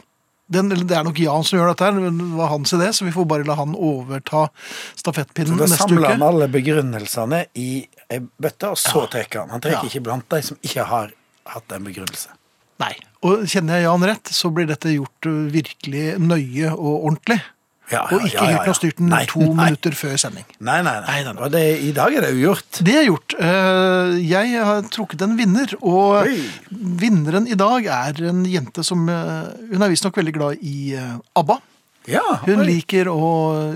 Den, 0.47 0.71
det 0.71 0.95
er 0.95 1.03
nok 1.03 1.19
Jan 1.19 1.43
som 1.47 1.59
gjør 1.59 1.73
dette, 1.73 1.87
her, 1.87 2.11
det 2.11 2.27
var 2.39 2.53
hans 2.53 2.75
idé, 2.75 2.93
så 2.95 3.07
vi 3.07 3.15
får 3.15 3.25
bare 3.27 3.47
la 3.47 3.57
han 3.59 3.75
overta 3.75 4.45
stafettpinnen 4.95 5.59
neste 5.59 5.75
uke. 5.75 5.79
Da 5.79 5.89
samler 5.91 6.13
han 6.13 6.27
alle 6.27 6.47
begrunnelsene 6.51 7.41
i 7.59 7.71
ei 8.11 8.21
bøtte, 8.41 8.71
og 8.71 8.79
så 8.79 9.07
trekker 9.11 9.41
han. 9.45 9.51
Han 9.57 9.61
trekker 9.65 9.83
Ja. 9.87 9.91
ikke 9.91 10.05
blant 10.07 10.29
de 10.31 10.43
som 10.43 10.57
ikke 10.63 10.85
har 10.87 11.11
hatt 11.47 11.73
en 11.73 11.85
begrunnelse. 11.85 12.29
Nei. 12.79 12.93
Og 13.25 13.47
kjenner 13.49 13.79
jeg 13.81 13.87
Jan 13.89 14.05
rett, 14.05 14.29
så 14.37 14.51
blir 14.53 14.67
dette 14.69 14.91
gjort 14.93 15.27
uh, 15.27 15.47
virkelig 15.51 16.19
nøye 16.21 16.71
og 16.77 17.07
ordentlig. 17.09 17.39
Ja, 17.87 18.01
ja, 18.11 18.17
Og 18.17 18.25
ikke 18.27 18.47
Hytten 18.51 18.69
og 18.73 18.75
styrten 18.77 19.09
Nei, 19.13 19.21
to 19.31 19.39
nei. 19.39 19.53
minutter 19.69 19.95
før 19.95 20.17
sending. 20.19 20.45
Nei, 20.59 20.81
nei, 20.83 20.93
nei. 20.99 21.07
Nei, 21.07 21.21
nei, 21.23 21.33
nei. 21.37 21.43
Og 21.47 21.53
det, 21.55 21.61
i 21.87 21.93
dag 21.95 22.17
er 22.19 22.25
det 22.27 22.33
ugjort. 22.35 22.81
Det 22.83 22.97
er 22.99 23.05
gjort. 23.07 23.35
Eh, 23.39 24.17
Jeg 24.27 24.65
har 24.67 24.83
trukket 24.91 25.23
en 25.23 25.37
vinner, 25.39 25.71
og 25.87 26.27
Oi. 26.27 26.51
vinneren 26.99 27.47
i 27.47 27.55
dag 27.55 27.87
er 27.87 28.19
en 28.29 28.43
jente 28.51 28.83
som 28.83 29.07
eh, 29.09 29.53
Hun 29.71 29.83
er 29.87 29.93
visstnok 29.93 30.19
veldig 30.19 30.35
glad 30.35 30.59
i 30.67 30.95
eh, 30.99 31.15
ABBA. 31.39 31.61
Ja, 32.07 32.23
Hun 32.47 32.63
liker 32.67 33.09
å 33.11 33.29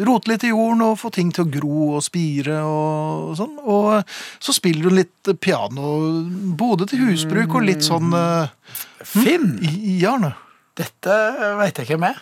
rote 0.07 0.31
litt 0.31 0.45
i 0.47 0.53
jorden 0.53 0.85
og 0.87 0.99
få 1.01 1.11
ting 1.15 1.33
til 1.35 1.47
å 1.47 1.51
gro 1.51 1.87
og 1.97 2.05
spire 2.07 2.61
og 2.63 3.35
sånn. 3.39 3.57
Og 3.67 4.13
så 4.39 4.55
spiller 4.55 4.87
hun 4.87 5.01
litt 5.01 5.33
piano, 5.43 5.97
både 6.59 6.87
til 6.91 7.09
husbruk 7.09 7.59
og 7.59 7.67
litt 7.67 7.87
sånn 7.87 8.15
eh, 8.15 8.53
Finn! 9.03 9.57
i. 9.67 9.99
Dette 10.79 11.17
veit 11.59 11.83
jeg 11.83 11.91
hvem 11.91 12.07
er. 12.13 12.21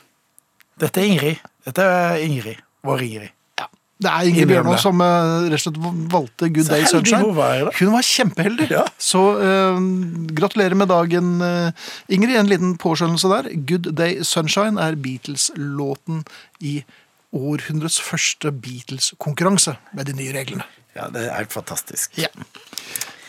Dette 0.81 1.03
er 1.03 1.13
Ingrid. 1.13 1.51
Dette 1.69 1.85
er 1.85 2.23
Ingrid. 2.25 2.65
Vår 2.87 3.05
Ingrid. 3.05 3.38
Det 3.99 4.11
er 4.11 4.29
Ingrid 4.31 4.47
Bjørnov 4.53 4.77
som 4.79 5.01
uh, 5.03 5.49
rett 5.51 5.59
og 5.59 5.65
slett 5.65 5.79
valgte 6.13 6.49
Good 6.55 6.71
Day 6.71 6.87
Sunshine. 6.87 7.23
hun 7.25 7.35
var. 7.35 7.73
Hun 7.81 7.91
var 7.97 8.07
kjempeheldig. 8.07 8.69
Ja. 8.71 8.85
Så 8.95 9.23
uh, 9.41 9.81
gratulerer 10.39 10.79
med 10.79 10.91
dagen, 10.93 11.35
uh, 11.43 11.91
Ingrid. 12.07 12.37
En 12.39 12.51
liten 12.51 12.77
påskjønnelse 12.79 13.33
der. 13.33 13.51
Good 13.67 13.91
Day 13.99 14.23
Sunshine 14.23 14.79
er 14.79 14.95
Beatles-låten 15.03 16.23
i 16.63 16.79
århundrets 17.35 17.99
første 18.01 18.55
Beatles-konkurranse 18.55 19.77
med 19.93 20.09
de 20.09 20.15
nye 20.17 20.33
reglene. 20.37 20.67
Ja, 20.95 21.11
det 21.13 21.27
er 21.31 21.51
fantastisk. 21.51 22.15
Ja. 22.19 22.31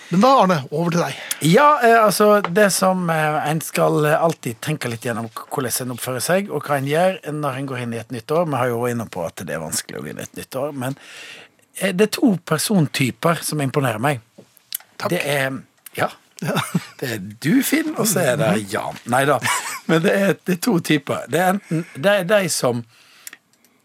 Men 0.10 0.22
da, 0.22 0.30
Arne, 0.42 0.56
over 0.74 0.94
til 0.94 1.04
deg. 1.04 1.18
Ja, 1.46 1.68
eh, 1.86 1.98
altså 2.02 2.40
det 2.42 2.72
som 2.74 3.10
eh, 3.14 3.36
en 3.50 3.60
skal 3.62 4.06
eh, 4.10 4.16
alltid 4.18 4.58
tenke 4.66 4.90
litt 4.90 5.06
gjennom 5.06 5.28
hvordan 5.36 5.84
en 5.84 5.94
oppfører 5.94 6.24
seg, 6.26 6.50
og 6.50 6.66
hva 6.66 6.80
en 6.80 6.88
gjør 6.90 7.20
når 7.36 7.60
en 7.60 7.68
går 7.70 7.84
inn 7.84 7.94
i 7.94 8.00
et 8.02 8.16
nytt 8.16 8.34
år. 8.34 8.48
Vi 8.50 8.58
har 8.58 8.72
jo 8.72 8.80
vært 8.82 8.96
inne 8.96 9.06
på 9.14 9.26
at 9.28 9.44
det 9.46 9.54
er 9.54 9.62
vanskelig 9.62 10.00
å 10.00 10.06
gå 10.06 10.10
inn 10.14 10.22
i 10.22 10.26
et 10.26 10.40
nytt 10.40 10.58
år, 10.58 10.74
men 10.74 10.98
det 11.80 12.08
er 12.08 12.12
to 12.12 12.34
persontyper 12.50 13.44
som 13.46 13.62
imponerer 13.64 14.02
meg. 14.04 14.24
Takk. 14.98 15.14
Det 15.14 15.22
er 15.24 15.62
Ja. 16.00 16.10
Det 17.00 17.08
er 17.12 17.18
du, 17.20 17.62
Finn, 17.68 17.94
og 18.00 18.08
så 18.08 18.22
er 18.32 18.38
det 18.40 18.72
Jan. 18.72 18.96
Nei 19.12 19.26
da. 19.28 19.38
Men 19.92 20.02
det 20.06 20.14
er, 20.16 20.38
det 20.48 20.54
er 20.56 20.62
to 20.64 20.78
typer. 20.80 21.26
Det 21.28 21.40
er 21.40 21.50
enten 21.54 21.84
det 22.00 22.14
er 22.22 22.28
de 22.28 22.50
som 22.52 22.80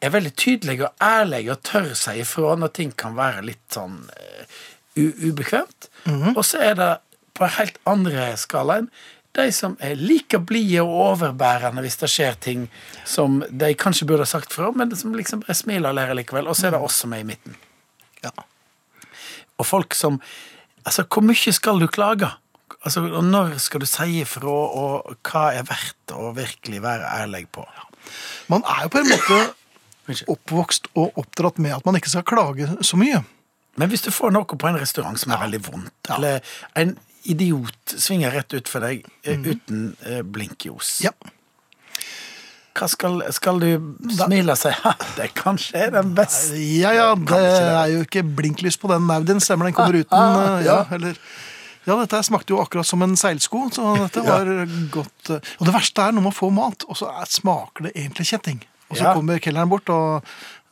er 0.04 0.12
veldig 0.14 0.32
tydelige 0.38 0.86
og 0.86 1.02
ærlige 1.02 1.54
og 1.54 1.62
tør 1.66 1.90
seg 1.98 2.20
ifra 2.22 2.54
når 2.60 2.72
ting 2.76 2.92
kan 2.98 3.16
være 3.18 3.42
litt 3.48 3.64
sånn 3.74 3.96
eh, 4.14 4.62
ubekvemt. 6.06 6.36
Og 6.36 6.44
så 6.44 6.62
er 6.70 6.78
det 6.78 6.92
på 7.34 7.44
en 7.44 7.54
helt 7.58 7.78
andre 7.90 8.32
skalaen 8.38 8.90
de 9.34 9.50
som 9.52 9.74
er 9.82 9.98
like 9.98 10.38
blide 10.46 10.82
og 10.84 10.94
overbærende 11.08 11.82
hvis 11.82 11.98
det 11.98 12.10
skjer 12.12 12.36
ting 12.42 12.66
som 13.08 13.40
de 13.50 13.72
kanskje 13.78 14.06
burde 14.06 14.26
ha 14.26 14.30
sagt 14.30 14.54
fra, 14.54 14.70
men 14.70 14.94
som 14.96 15.14
liksom 15.16 15.42
bare 15.42 15.56
smiler 15.58 15.90
og 15.90 15.98
ler 15.98 16.14
likevel. 16.14 16.46
Og 16.50 16.58
så 16.58 16.68
er 16.68 16.76
det 16.76 16.82
oss 16.86 17.00
som 17.02 17.14
er 17.16 17.24
i 17.24 17.28
midten. 17.28 17.56
Ja. 18.24 18.34
Og 19.58 19.66
folk 19.66 19.96
som 19.98 20.20
Altså, 20.84 21.00
hvor 21.08 21.22
mye 21.24 21.52
skal 21.56 21.78
du 21.80 21.86
klage? 21.88 22.28
Altså, 22.84 23.00
og 23.08 23.24
Når 23.24 23.54
skal 23.56 23.80
du 23.80 23.86
si 23.88 24.18
ifra, 24.20 24.52
og 24.52 25.14
hva 25.24 25.46
er 25.56 25.64
verdt 25.64 26.12
å 26.12 26.34
virkelig 26.36 26.82
være 26.84 27.08
ærlig 27.22 27.46
på? 27.48 27.64
Man 28.52 28.60
er 28.68 28.82
jo 28.84 28.90
på 28.92 29.00
en 29.00 29.08
måte 29.08 30.26
oppvokst 30.28 30.90
og 30.92 31.16
oppdratt 31.16 31.56
med 31.56 31.72
at 31.78 31.86
man 31.88 31.96
ikke 31.96 32.12
skal 32.12 32.26
klage 32.28 32.68
så 32.84 33.00
mye. 33.00 33.22
Men 33.76 33.88
hvis 33.90 34.02
du 34.06 34.10
får 34.14 34.30
noe 34.32 34.44
på 34.46 34.68
en 34.68 34.78
restaurant 34.78 35.18
som 35.18 35.32
er 35.34 35.40
veldig 35.46 35.62
vondt, 35.66 35.92
Ja. 36.08 36.16
eller 36.16 36.40
en 36.76 36.96
idiot 37.24 37.94
svinger 37.96 38.30
rett 38.36 38.52
ut 38.54 38.68
for 38.68 38.80
deg 38.84 39.04
mm. 39.26 39.44
uten 39.48 39.96
eh, 40.06 40.20
blinkjos 40.22 41.00
Ja. 41.06 41.10
hva 42.74 42.88
skal, 42.90 43.20
skal 43.34 43.60
du 43.62 43.68
smile 44.10 44.52
og 44.54 44.58
si 44.58 44.72
det 45.16 45.28
kanskje 45.38 45.78
er 45.86 45.92
den 45.94 46.12
beste 46.16 46.58
Ja, 46.58 46.90
ja, 46.96 47.08
det 47.14 47.38
er 47.40 47.92
jo 47.94 48.02
ikke 48.04 48.24
blinklys 48.26 48.76
på 48.82 48.90
den 48.90 49.06
Naudien, 49.08 49.40
stemmer 49.42 49.70
den 49.70 49.76
kommer 49.76 49.94
uten 50.00 50.18
Ah, 50.18 50.58
eh, 50.58 50.66
ja, 50.66 50.78
ja. 50.82 50.84
eller 50.96 51.18
ja, 51.84 51.96
dette 52.00 52.22
smakte 52.24 52.54
jo 52.54 52.62
akkurat 52.62 52.86
som 52.88 53.02
en 53.04 53.12
seilsko, 53.20 53.66
så 53.76 53.90
dette 54.06 54.22
var 54.24 54.48
godt. 54.92 55.30
eh, 55.34 55.50
Og 55.60 55.66
det 55.68 55.74
verste 55.74 56.00
er 56.06 56.14
når 56.16 56.24
man 56.30 56.32
får 56.32 56.52
mat, 56.56 56.86
og 56.88 56.96
så 56.96 57.10
er, 57.12 57.26
smaker 57.28 57.84
det 57.88 57.92
egentlig 57.92 58.24
kjetting. 58.30 58.62
Og 58.88 58.96
så 58.96 59.04
Ja. 59.04 59.12
kommer 59.16 59.36
kelneren 59.44 59.68
bort, 59.68 59.88
og 59.92 60.24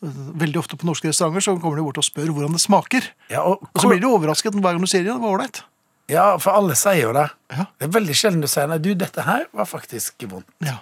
veldig 0.02 0.58
ofte 0.58 0.76
på 0.76 0.86
norske 0.88 1.10
restauranter 1.10 1.44
så 1.44 1.54
kommer 1.62 1.78
de 1.78 1.84
bort 1.86 2.00
og 2.02 2.06
spør 2.06 2.32
hvordan 2.34 2.56
det 2.56 2.62
smaker. 2.62 3.06
ja, 3.30 3.42
og, 3.42 3.62
Og 3.72 3.82
så 3.82 3.90
blir 3.90 4.00
de 4.02 4.08
overrasket 4.10 4.56
hver 4.56 4.74
gang 4.74 4.82
du 4.82 4.90
sier 4.90 5.04
det. 5.04 5.12
det 5.12 5.22
var 5.22 5.36
ålreit. 5.36 5.62
ja, 6.10 6.24
for 6.42 6.58
alle 6.58 6.74
sier 6.76 7.04
jo 7.06 7.12
det. 7.16 7.28
Ja. 7.54 7.66
Det 7.78 7.86
er 7.86 7.94
veldig 7.94 8.16
sjelden 8.18 8.42
du 8.42 8.48
sier 8.50 8.66
nei, 8.68 8.80
du, 8.82 8.92
dette 8.98 9.22
her 9.22 9.46
var 9.52 9.68
faktisk 9.70 10.26
vondt. 10.26 10.48
Ja. 10.66 10.80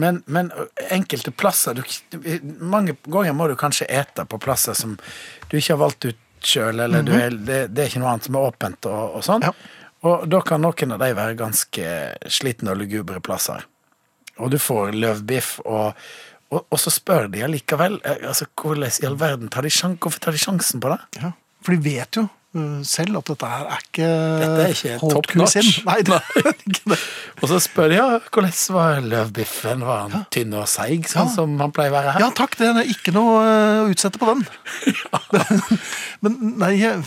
Men, 0.00 0.22
men 0.26 0.48
enkelte 0.88 1.30
plasser 1.34 1.76
du, 1.76 1.82
Mange 2.64 2.94
ganger 3.04 3.34
må 3.36 3.48
du 3.50 3.56
kanskje 3.58 3.88
ete 3.90 4.24
på 4.24 4.38
plasser 4.40 4.72
som 4.78 4.94
du 5.50 5.58
ikke 5.58 5.74
har 5.74 5.82
valgt 5.82 6.06
ut 6.08 6.20
sjøl, 6.40 6.80
eller 6.80 7.02
du 7.04 7.12
er, 7.12 7.34
det, 7.36 7.58
det 7.74 7.82
er 7.82 7.90
ikke 7.90 8.00
noe 8.00 8.14
annet 8.14 8.30
som 8.30 8.38
er 8.38 8.46
åpent 8.48 8.86
og, 8.88 9.18
og 9.18 9.26
sånn. 9.26 9.44
Ja. 9.44 9.52
Og 10.08 10.24
da 10.32 10.40
kan 10.40 10.62
noen 10.64 10.94
av 10.96 11.02
de 11.02 11.10
være 11.18 11.36
ganske 11.36 11.90
slitne 12.32 12.72
og 12.72 12.80
lugubre 12.80 13.20
plasser. 13.20 13.66
Og 14.40 14.48
du 14.54 14.56
får 14.56 14.94
løvbiff, 14.96 15.58
og, 15.68 15.98
og, 16.50 16.64
og 16.66 16.78
så 16.82 16.90
spør 16.90 17.28
de 17.30 17.44
allikevel 17.46 18.00
eh, 18.04 18.26
altså, 18.26 18.48
hvordan 18.58 18.90
i 18.90 19.06
all 19.06 19.16
verden 19.20 19.48
tar 19.54 19.62
de 19.66 19.70
sjan 19.70 19.96
Hvorfor 20.02 20.18
tar 20.24 20.34
de 20.34 20.42
sjansen 20.42 20.82
på 20.82 20.90
det? 20.92 21.00
Ja. 21.22 21.30
For 21.62 21.76
de 21.76 21.82
vet 21.84 22.18
jo 22.18 22.24
eh, 22.26 22.80
selv 22.88 23.20
at 23.20 23.30
dette 23.30 23.50
her 23.52 23.68
er 23.76 23.84
ikke 23.84 24.08
Dette 24.40 24.64
er 24.64 24.74
ikke 24.74 24.96
top 25.14 25.34
notch. 25.38 25.70
Nei, 25.86 25.98
det 26.08 26.16
er 26.18 26.50
ikke 26.66 26.92
det. 26.94 26.98
Og 27.40 27.52
så 27.52 27.60
spør 27.62 27.92
de 27.92 27.98
ja, 28.00 28.08
hvordan 28.32 28.56
var 28.74 28.98
løvbiffen? 29.06 29.84
Var 29.86 30.02
han 30.08 30.26
tynn 30.34 30.56
og 30.58 30.66
seig, 30.72 31.06
sånn 31.12 31.30
Ja. 31.30 31.34
som 31.38 31.54
han 31.62 31.72
pleier 31.76 31.94
å 31.94 31.96
være 32.00 32.16
her? 32.16 32.24
Ja 32.26 32.32
takk, 32.36 32.58
det 32.58 32.72
er 32.72 32.90
ikke 32.96 33.14
noe 33.14 33.38
eh, 33.46 33.78
å 33.84 33.94
utsette 33.94 34.20
på 34.20 34.32
den. 34.32 34.42
Men 36.24 36.36
nei, 36.60 36.74
jeg, 36.80 37.00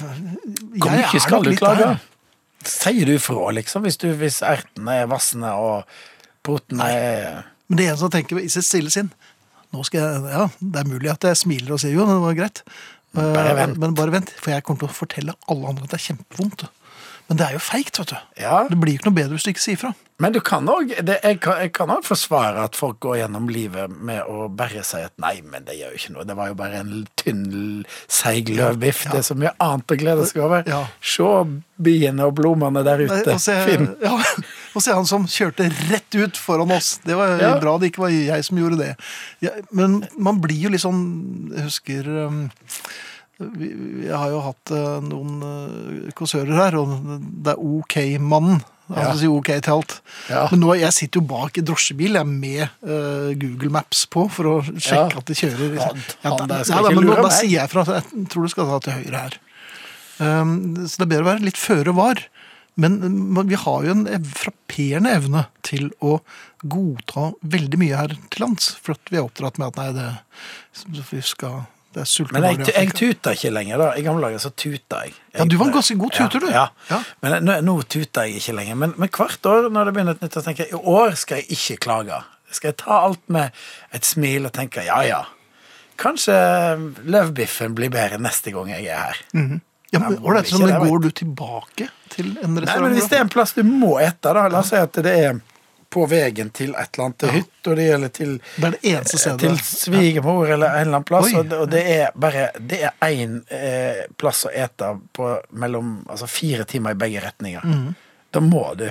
jeg 0.79 1.03
er 1.03 1.29
nok 1.36 1.47
litt 1.49 1.62
klage? 1.62 1.91
der. 1.93 2.10
Sier 2.63 3.10
du 3.12 3.17
fra, 3.19 3.49
liksom, 3.58 3.84
hvis, 3.84 3.97
du, 3.99 4.08
hvis 4.15 4.39
ertene 4.47 5.01
er 5.03 5.10
vassende 5.12 5.49
og 5.60 5.84
potene 6.47 6.86
er 6.88 7.41
Men 7.67 7.79
det 7.79 7.86
er 7.89 7.93
en 7.95 7.99
som 7.99 8.12
tenker 8.13 8.39
i 8.39 8.47
sitt 8.51 8.63
stille 8.67 8.91
sinn 8.93 9.10
Nå 9.73 9.83
skal 9.88 10.03
jeg, 10.05 10.21
ja, 10.36 10.45
Det 10.62 10.83
er 10.83 10.89
mulig 10.91 11.09
at 11.13 11.25
jeg 11.29 11.39
smiler 11.39 11.73
og 11.75 11.81
sier 11.81 11.95
jo, 11.97 12.05
det 12.09 12.19
var 12.27 12.38
greit. 12.38 12.63
Bare 13.13 13.49
Eh, 13.51 13.57
vent. 13.57 13.77
Men 13.81 13.93
bare 13.97 14.13
vent, 14.13 14.31
for 14.41 14.53
jeg 14.53 14.63
kommer 14.65 14.86
til 14.86 14.89
å 14.89 14.95
fortelle 15.01 15.36
alle 15.49 15.69
andre 15.69 15.86
at 15.86 15.91
det 15.93 15.99
er 15.99 16.07
kjempevondt. 16.13 16.63
Men 17.29 17.38
det 17.39 17.45
er 17.45 17.53
jo 17.55 17.59
feigt, 17.63 17.97
vet 18.01 18.09
du. 18.12 18.17
Ja. 18.41 18.63
Det 18.67 18.78
blir 18.82 18.93
jo 18.95 18.99
ikke 18.99 19.07
noe 19.11 19.15
bedre 19.15 19.38
hvis 19.38 19.45
du 19.45 19.51
ikke 19.53 19.63
sier 19.63 19.80
fra. 19.80 19.93
Men 20.21 20.34
du 20.36 20.39
kan 20.45 20.67
òg 20.69 20.91
Jeg 20.93 21.39
kan 21.41 21.57
jeg 21.63 21.71
kan 21.74 21.89
også 21.89 22.11
forsvare 22.13 22.65
at 22.67 22.76
folk 22.78 22.99
går 23.01 23.15
gjennom 23.21 23.47
livet 23.49 23.89
med 23.89 24.21
å 24.30 24.49
bare 24.53 24.84
si 24.86 24.99
at 25.01 25.13
nei, 25.24 25.41
men 25.41 25.63
det 25.65 25.78
gjør 25.80 25.95
jo 25.95 26.01
ikke 26.01 26.13
noe. 26.17 26.26
Det 26.30 26.36
var 26.38 26.51
jo 26.51 26.57
bare 26.59 26.82
en 26.84 26.91
tynn, 27.19 27.86
seig 28.11 28.51
løvbiff. 28.53 29.05
Det 29.11 29.21
er 29.24 29.26
så 29.26 29.38
mye 29.39 29.53
annet 29.63 29.95
å 29.95 29.97
glede 30.03 30.28
seg 30.30 30.43
over. 30.43 30.67
Ja. 30.69 30.84
Se 31.01 31.30
biene 31.84 32.28
og 32.28 32.36
blomstene 32.38 32.84
der 32.86 33.05
ute. 33.07 33.24
Og 33.34 33.41
se, 33.41 33.55
Finn. 33.67 33.88
Ja, 34.74 34.76
og 34.76 34.82
se 34.82 34.93
han 34.97 35.05
som 35.05 35.26
kjørte 35.30 35.69
rett 35.91 36.15
ut 36.17 36.38
foran 36.38 36.71
oss. 36.74 36.97
Det 37.05 37.15
var 37.15 37.38
Ja. 37.39 37.59
bra 37.61 37.78
det 37.78 37.91
ikke 37.91 38.01
var 38.07 38.09
jeg 38.09 38.43
som 38.45 38.57
gjorde 38.57 38.78
det. 38.80 38.95
Ja, 39.45 39.51
men 39.71 40.07
man 40.17 40.41
blir 40.41 40.57
jo 40.65 40.69
litt 40.74 40.82
sånn 40.82 41.51
Jeg 41.53 41.63
husker 41.67 42.07
um, 42.26 42.49
vi- 43.39 44.05
Jeg 44.07 44.15
har 44.17 44.30
jo 44.30 44.41
hatt 44.41 44.71
uh, 44.71 44.99
noen 45.01 45.41
uh, 45.43 46.11
kåsører 46.17 46.53
her, 46.55 46.76
og 46.80 47.21
det 47.43 47.53
er 47.53 47.59
OK-mannen 47.61 48.61
Altså 48.93 49.21
si 49.24 49.28
ok 49.32 49.47
til 49.63 49.71
alt. 49.74 49.93
Ja. 50.30 50.41
Men 50.51 50.59
nå, 50.59 50.74
jeg 50.78 50.91
sitter 50.93 51.21
jo 51.21 51.26
bak 51.26 51.55
i 51.57 51.61
drosjebil 51.65 52.13
jeg, 52.19 52.28
med 52.28 52.67
uh, 52.84 53.32
Google 53.39 53.71
Maps 53.71 54.03
på 54.11 54.28
for 54.30 54.43
å 54.45 54.55
sjekke 54.76 55.15
Ja. 55.15 55.21
at 55.24 55.26
de 55.26 55.34
kjører. 55.39 55.78
Han- 55.80 56.03
Ja, 56.21 56.36
ja, 56.36 57.15
da 57.15 57.30
sier 57.32 57.49
jeg 57.61 57.69
fra 57.71 57.82
at 57.88 57.93
jeg 58.11 58.28
tror 58.30 58.43
du 58.43 58.49
skal 58.49 58.67
ta 58.67 58.80
til 58.84 58.93
høyre 58.99 59.21
her. 59.24 59.38
Um, 60.19 60.76
så 60.86 60.99
det 60.99 61.07
er 61.07 61.11
bedre 61.15 61.24
å 61.26 61.30
være 61.32 61.45
litt 61.47 61.57
føre 61.57 61.95
var. 61.95 62.19
Men 62.76 63.49
vi 63.49 63.57
har 63.59 63.84
jo 63.86 63.91
en 63.93 64.07
frapperende 64.26 65.11
evne 65.13 65.43
til 65.65 65.91
å 66.01 66.15
godta 66.63 67.28
veldig 67.53 67.78
mye 67.82 67.99
her 67.99 68.15
til 68.34 68.41
lands. 68.45 68.71
For 68.82 68.95
at 68.95 69.11
vi 69.13 69.19
er 69.19 69.28
oppdratt 69.28 69.59
med 69.61 69.69
at 69.69 69.78
nei, 69.78 69.89
det, 69.93 71.03
vi 71.11 71.21
skal, 71.21 71.65
det 71.93 72.01
er 72.01 72.09
sulten, 72.09 72.39
Men 72.39 72.47
jeg, 72.63 72.74
jeg 72.74 72.95
tuter 72.97 73.38
ikke 73.38 73.51
lenger, 73.53 73.84
da. 73.84 73.91
I 73.99 74.05
gamle 74.05 74.26
dager 74.26 74.41
så 74.41 74.49
tuta 74.57 75.03
jeg. 75.05 75.13
Ja, 75.36 75.45
du 75.45 75.57
var 75.59 75.69
en 75.69 75.76
ganske 75.78 75.97
god 76.01 76.15
tuter, 76.17 76.41
du. 76.41 76.49
Ja, 76.49 76.65
Ja. 76.89 77.01
Men 77.21 77.38
nå, 77.45 77.59
nå 77.67 77.76
tuter 77.86 78.26
jeg 78.26 78.41
ikke 78.41 78.57
lenger. 78.57 78.80
Men, 78.86 78.95
men 78.97 79.13
hvert 79.13 79.51
år 79.51 79.69
når 79.69 79.86
det 79.91 79.93
begynner 79.99 80.17
et 80.17 80.26
nytt 80.26 80.39
år, 80.41 80.47
tenker 80.47 80.65
jeg 80.65 80.74
i 80.74 80.95
år 80.97 81.13
skal 81.19 81.43
jeg 81.43 81.59
ikke 81.59 81.78
klage. 81.86 82.24
Skal 82.53 82.69
jeg 82.74 82.80
ta 82.82 83.03
alt 83.05 83.21
med 83.34 83.53
et 83.97 84.05
smil 84.05 84.49
og 84.49 84.53
tenke 84.53 84.82
ja, 84.86 84.99
ja. 85.05 85.21
Kanskje 86.01 86.34
løvbiffen 87.05 87.76
blir 87.78 87.91
bedre 87.93 88.17
neste 88.21 88.49
gang 88.53 88.71
jeg 88.74 88.89
er 88.89 89.11
her. 89.11 89.21
Ja, 89.93 89.99
men, 90.01 90.17
Ja, 90.17 90.33
det, 90.33 90.49
sånn, 90.49 90.63
men 90.65 90.73
det, 90.73 90.89
går 90.89 91.01
du 91.03 91.09
tilbake 91.13 91.89
til 92.09 92.31
en 92.41 92.55
Nei, 92.57 92.77
men 92.81 92.95
Hvis 92.97 93.09
det 93.11 93.19
er 93.19 93.27
en 93.27 93.33
plass 93.33 93.53
du 93.53 93.63
må 93.67 93.95
ete, 94.01 94.33
da 94.33 94.47
La 94.49 94.63
oss 94.63 94.71
si 94.73 94.79
at 94.79 95.01
det 95.05 95.13
er 95.13 95.41
på 95.93 96.07
veien 96.09 96.49
til 96.49 96.71
et 96.73 96.97
eller 96.97 97.05
annet 97.05 97.25
hytt, 97.35 97.67
og 97.69 97.75
det 97.77 97.83
gjelder 97.85 98.11
til 98.15 98.31
Det 98.41 98.65
er 98.65 98.71
det 98.73 98.79
eneste 98.89 99.19
stedet. 99.21 99.39
til 99.43 99.59
svigermor 99.67 100.49
eller 100.49 100.79
en 100.79 100.87
eller 100.87 100.97
annen 100.97 101.05
plass, 101.05 101.29
Oi. 101.29 101.43
og 101.43 101.67
det, 101.69 101.83
er 101.97 102.15
bare 102.17 102.47
Det 102.57 102.79
er 102.87 102.95
én 103.11 103.35
eh, 103.53 104.01
plass 104.17 104.47
å 104.49 104.53
ete 104.65 104.89
på 105.13 105.29
mellom 105.61 105.99
altså 106.09 106.25
fire 106.27 106.65
timer 106.65 106.97
i 106.97 106.99
begge 107.05 107.21
retninger. 107.21 107.61
Mm. 107.61 107.93
Da 108.33 108.41
må 108.41 108.65
du. 108.79 108.87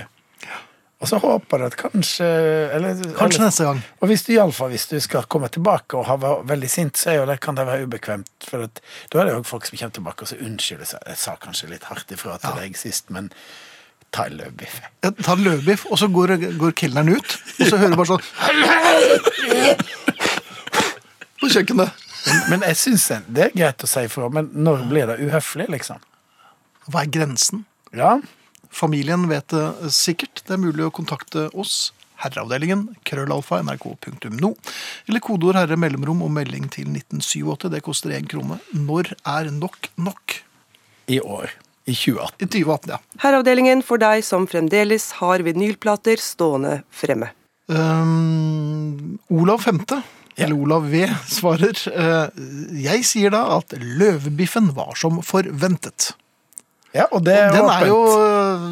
Og 1.03 1.09
så 1.09 1.17
håper 1.19 1.59
du 1.59 1.65
at 1.67 1.75
kanskje 1.75 2.23
eller, 2.71 2.95
Kanskje 3.17 3.41
eller, 3.41 3.49
neste 3.49 3.65
gang. 3.67 3.79
Og 3.99 4.07
hvis 4.07 4.21
du 4.23 4.29
iallfall 4.37 4.69
hvis 4.71 4.85
du 4.87 4.95
skal 5.03 5.25
komme 5.27 5.49
tilbake 5.51 5.97
og 5.99 6.05
ha 6.07 6.15
vært 6.21 6.45
veldig 6.47 6.69
sint, 6.71 6.95
så 6.95 7.25
det, 7.27 7.41
kan 7.43 7.57
det 7.57 7.65
være 7.67 7.89
ubekvemt. 7.89 8.31
For 8.47 8.63
at, 8.69 8.79
da 9.11 9.19
er 9.19 9.25
det 9.27 9.33
jo 9.35 9.41
folk 9.49 9.67
som 9.67 9.75
kommer 9.81 9.97
tilbake 9.97 10.23
og 10.23 10.29
så 10.31 10.37
unnskylder 10.39 10.87
seg. 10.93 11.03
Jeg 11.11 11.19
sa 11.19 11.35
kanskje 11.43 11.67
litt 11.73 11.83
hardt 11.89 12.13
ifra 12.15 12.37
til 12.39 12.55
deg 12.55 12.77
sist, 12.79 13.11
men 13.11 13.27
ta 14.15 14.29
en 14.29 14.37
løvbiff. 14.39 14.77
Ja, 15.03 15.11
Ta 15.17 15.35
en 15.35 15.43
løvbiff, 15.43 15.83
og 15.89 15.99
så 15.99 16.07
går, 16.13 16.37
går 16.61 16.71
kelneren 16.79 17.17
ut, 17.17 17.35
og 17.57 17.65
så 17.67 17.75
hører 17.81 17.91
du 17.91 17.99
bare 17.99 18.11
sånn 18.13 18.25
På 21.43 21.49
kjøkkenet. 21.51 21.89
Men, 22.23 22.37
men 22.53 22.63
jeg 22.69 22.79
syns 22.79 23.09
det 23.27 23.49
er 23.49 23.51
greit 23.57 23.83
å 23.83 23.89
si 23.91 24.05
ifra, 24.07 24.31
men 24.31 24.47
når 24.55 24.87
blir 24.87 25.11
det 25.11 25.19
uhøflig, 25.25 25.67
liksom? 25.73 25.99
Hva 26.87 27.03
er 27.03 27.11
grensen? 27.11 27.65
Ja, 27.91 28.21
Familien 28.73 29.27
vet 29.29 29.53
det 29.53 29.91
sikkert. 29.93 30.41
Det 30.47 30.55
er 30.55 30.61
mulig 30.63 30.87
å 30.87 30.93
kontakte 30.93 31.47
oss, 31.53 31.91
herreavdelingen, 32.23 32.87
krøllalfa, 33.05 33.59
nrk.no, 33.65 34.53
eller 35.09 35.21
kodeord 35.23 35.59
herre 35.59 35.77
mellomrom 35.77 36.23
og 36.25 36.31
melding 36.33 36.69
til 36.73 36.87
1987. 36.89 37.69
Det 37.73 37.83
koster 37.85 38.15
én 38.17 38.25
krone. 38.31 38.57
Når 38.73 39.13
er 39.27 39.51
nok 39.53 39.89
nok? 40.01 40.39
i 41.11 41.17
år. 41.19 41.51
I 41.83 41.91
2018. 41.91 42.45
I 42.45 42.47
2018, 42.47 42.91
ja. 42.93 42.97
Herreavdelingen 43.19 43.81
for 43.83 43.99
deg 43.99 44.21
som 44.23 44.45
fremdeles 44.47 45.09
har 45.19 45.43
vinylplater 45.43 46.15
stående 46.23 46.77
fremme. 46.95 47.27
Um, 47.67 49.19
Olav 49.29 49.59
5., 49.67 49.81
Ja. 50.35 50.45
eller 50.47 50.55
Olav 50.55 50.87
V, 50.89 51.03
svarer 51.29 51.75
Uh, 51.91 52.29
Jeg 52.81 53.03
sier 53.05 53.29
da 53.35 53.43
at 53.59 53.75
løvebiffen 53.77 54.71
var 54.73 54.95
som 54.95 55.19
forventet. 55.21 56.13
Ja, 56.93 57.07
og 57.11 57.23
det 57.25 57.33
er 57.33 57.51
Den 57.55 57.69
er 57.69 57.85
jo 57.89 57.99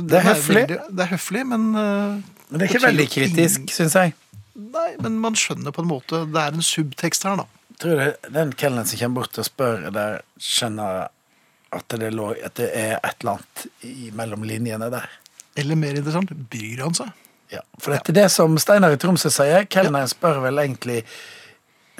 Det 0.06 0.18
er 0.20 0.28
høflig. 0.28 0.36
høflig. 0.36 0.68
veldig- 0.68 0.96
det 0.96 1.06
er 1.06 1.12
høflig, 1.16 1.46
men 1.48 1.64
eh, 1.76 2.22
Men 2.52 2.60
det 2.60 2.62
er 2.62 2.74
ikke 2.76 2.86
veldig 2.88 3.08
kritisk, 3.10 3.62
syns 3.74 3.94
jeg. 3.96 4.14
Nei, 4.56 4.96
men 5.00 5.18
man 5.20 5.34
skjønner 5.34 5.72
på 5.72 5.82
en 5.82 5.88
måte 5.90 6.26
Det 6.32 6.36
er 6.42 6.54
en 6.54 6.62
subtekst 6.62 7.24
her, 7.24 7.38
da. 7.38 7.46
Tror 7.82 7.98
du 7.98 8.34
den 8.34 8.52
kelneren 8.54 8.86
som 8.86 9.00
kommer 9.00 9.22
bort 9.22 9.38
og 9.42 9.46
spør 9.48 9.92
der, 9.92 10.20
skjønner 10.40 11.08
at 11.74 11.88
det, 11.88 12.12
lå, 12.14 12.32
at 12.46 12.54
det 12.60 12.70
er 12.76 13.00
et 13.02 13.16
eller 13.24 13.40
annet 13.40 13.66
i 13.88 14.12
mellom 14.14 14.44
linjene 14.44 14.92
der? 14.92 15.08
Eller 15.58 15.76
mer 15.76 15.96
interessant, 15.96 16.30
bryr 16.52 16.84
han 16.84 16.94
seg? 16.94 17.10
Ja, 17.52 17.60
For 17.80 17.92
dette 17.92 18.10
er 18.12 18.14
det 18.14 18.32
som 18.32 18.54
Steinar 18.58 18.92
i 18.94 18.98
Tromsø 18.98 19.30
sier. 19.34 19.66
Kelneren 19.66 20.08
spør 20.08 20.42
vel 20.44 20.60
egentlig 20.62 21.04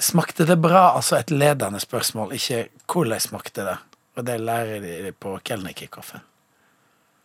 Smakte 0.02 0.46
det 0.46 0.56
bra? 0.60 0.94
Altså 0.96 1.18
et 1.20 1.30
ledende 1.30 1.78
spørsmål, 1.80 2.32
ikke 2.34 2.68
hvordan 2.90 3.20
smakte 3.20 3.64
det. 3.66 3.76
Og 4.16 4.26
det 4.26 4.36
lærer 4.42 4.82
de 4.82 5.12
på 5.16 5.38
kelnerkickoffen. 5.44 6.22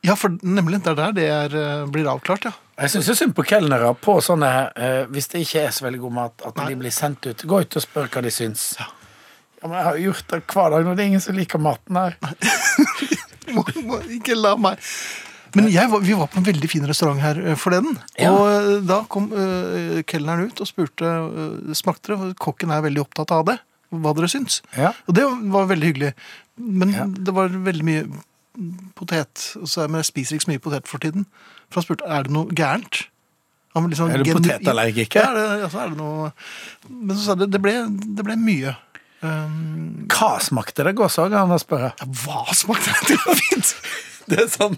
Ja, 0.06 0.16
for 0.16 0.38
nemlig. 0.46 0.80
Det 0.86 0.94
er 0.94 1.00
der 1.00 1.16
det 1.16 1.28
er, 1.28 1.56
eh, 1.58 1.86
blir 1.92 2.08
avklart, 2.08 2.46
ja. 2.46 2.54
Jeg 2.78 2.94
syns 2.94 3.18
synd 3.18 3.34
på 3.34 3.44
kelnere 3.48 3.90
på 3.98 4.20
sånne 4.22 4.50
eh, 4.78 5.06
Hvis 5.10 5.32
det 5.32 5.42
ikke 5.42 5.64
er 5.66 5.72
så 5.74 5.88
veldig 5.88 6.02
god 6.04 6.14
mat, 6.14 6.44
at 6.46 6.60
de 6.62 6.76
blir 6.78 6.94
sendt 6.94 7.26
ut. 7.26 7.44
Gå 7.50 7.62
ut 7.66 7.78
og 7.80 7.84
spør 7.84 8.10
hva 8.14 8.22
de 8.24 8.34
syns. 8.34 8.76
Ja. 8.80 8.92
men 9.66 9.80
jeg 9.80 9.88
har 9.88 9.98
gjort 9.98 10.28
det 10.30 10.42
hver 10.54 10.70
dag 10.70 10.84
når 10.86 10.96
det 10.96 11.04
er 11.04 11.10
ingen 11.12 11.24
som 11.24 11.36
liker 11.36 11.60
maten 11.60 11.98
her. 11.98 12.18
må, 13.56 13.64
må 13.88 14.02
ikke 14.20 14.36
la 14.38 14.54
meg 14.60 14.78
Men 15.56 15.70
jeg 15.72 15.90
vi 16.04 16.14
var 16.20 16.28
på 16.30 16.38
en 16.38 16.46
veldig 16.46 16.70
fin 16.70 16.86
restaurant 16.86 17.24
her 17.24 17.42
eh, 17.42 17.58
forleden. 17.58 17.98
Ja. 18.22 18.32
Og 18.32 18.86
da 18.86 19.02
kom 19.10 19.32
uh, 19.34 20.04
kelneren 20.06 20.52
ut 20.52 20.62
og 20.62 20.70
spurte 20.70 21.08
uh, 21.08 21.74
smakte 21.76 22.14
det. 22.14 22.36
Kokken 22.38 22.72
er 22.72 22.86
veldig 22.86 23.08
opptatt 23.08 23.34
av 23.34 23.48
det. 23.50 23.58
Hva 23.92 24.14
dere 24.16 24.28
syns. 24.28 24.62
Ja. 24.76 24.94
Og 25.08 25.16
det 25.16 25.24
var 25.54 25.68
veldig 25.70 25.92
hyggelig. 25.94 26.14
Men 26.58 26.90
Ja. 26.94 27.06
det 27.06 27.34
var 27.34 27.48
veldig 27.50 27.84
mye 27.84 28.08
potet. 28.96 29.36
så- 29.66 29.88
Men 29.90 30.02
jeg 30.04 30.06
spiser 30.06 30.36
ikke 30.36 30.46
så 30.46 30.52
mye 30.52 30.60
potet 30.60 30.88
for 30.88 30.98
tiden. 30.98 31.26
For 31.70 31.82
han 31.82 31.84
spurte 31.84 32.10
er 32.10 32.24
det 32.24 32.32
noe 32.32 32.46
gærent. 32.52 33.08
Sånn 33.76 34.10
Er 34.12 34.24
du 34.24 34.34
potetallergiker? 34.34 35.22
Ja, 35.22 35.34
det, 35.34 35.60
ja, 35.62 35.68
så 35.70 35.84
er 35.84 35.90
det 35.90 35.98
noe 35.98 36.32
Men 36.90 37.16
så 37.16 37.24
sa 37.26 37.36
det 37.36 37.52
det 37.52 37.62
ble, 37.62 37.74
det 38.16 38.26
ble 38.26 38.36
mye. 38.36 38.76
Um, 39.26 40.06
Hva 40.14 40.36
smakte 40.46 40.84
det 40.86 40.94
ja, 40.94 41.08
hva 42.22 42.54
smakte 42.54 42.94
det? 42.94 43.08
Det 43.10 43.18
var 43.24 43.42
fint! 43.42 43.74
Det 44.28 44.42
er 44.44 44.50
sånn 44.52 44.74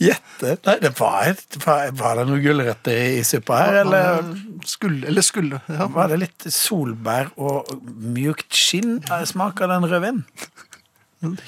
gjette 0.00 0.54
Nei, 0.64 0.74
det 0.80 0.90
var, 0.96 1.36
var, 1.66 2.16
det 2.16 2.24
noen 2.30 2.40
gulrøtter 2.40 2.96
i 2.96 3.24
suppa 3.28 3.58
her, 3.60 3.80
eller 3.82 4.30
Skulle, 4.66 5.02
eller 5.10 5.24
skulle. 5.24 5.60
Ja. 5.68 5.86
var 5.92 6.08
det 6.10 6.22
litt 6.22 6.46
solbær 6.50 7.28
og 7.36 7.68
mjukt 7.84 8.56
skinn? 8.56 8.98
Smaker 9.28 9.68
den 9.70 9.86
rødvinen? 9.86 10.24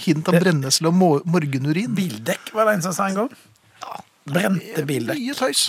Hint 0.04 0.28
av 0.28 0.38
brennesle 0.42 0.92
og 0.92 1.24
morgenurin. 1.28 1.96
Bildekk 1.96 2.52
var 2.56 2.68
det 2.68 2.78
en 2.78 2.84
som 2.88 2.94
sa 2.96 3.08
en 3.08 3.22
gang. 3.22 3.32
Brente 4.28 4.84
bildekk. 4.88 5.18
Mye 5.18 5.36
tøys. 5.38 5.68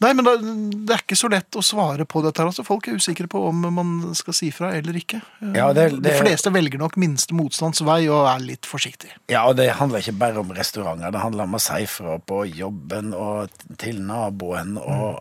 Nei, 0.00 0.12
men 0.14 0.24
da, 0.24 0.36
det 0.38 0.94
er 0.94 1.00
ikke 1.02 1.16
så 1.18 1.26
lett 1.32 1.56
å 1.58 1.62
svare 1.66 2.04
på 2.06 2.20
dette. 2.22 2.38
her. 2.38 2.46
Altså, 2.52 2.62
folk 2.64 2.86
er 2.86 2.94
usikre 3.00 3.26
på 3.26 3.40
om 3.48 3.64
man 3.74 4.14
skal 4.14 4.36
si 4.36 4.50
fra 4.54 4.70
eller 4.76 4.94
ikke. 4.94 5.18
Ja, 5.56 5.72
det- 5.72 6.00
De 6.02 6.10
fleste 6.20 6.52
velger 6.54 6.78
nok 6.78 6.96
minste 6.96 7.34
motstands 7.34 7.80
vei 7.82 8.06
og 8.08 8.28
er 8.30 8.38
litt 8.44 8.62
forsiktige. 8.62 9.16
Ja, 9.28 9.42
og 9.48 9.56
det 9.56 9.72
handler 9.74 9.98
ikke 9.98 10.16
bare 10.18 10.38
om 10.38 10.50
restauranter. 10.54 11.10
Det 11.10 11.20
handler 11.20 11.42
om 11.48 11.54
å 11.54 11.60
si 11.60 11.84
fra 11.86 12.18
på 12.18 12.44
jobben 12.54 13.12
og 13.12 13.50
til 13.76 13.98
naboen, 14.00 14.76
og 14.78 15.20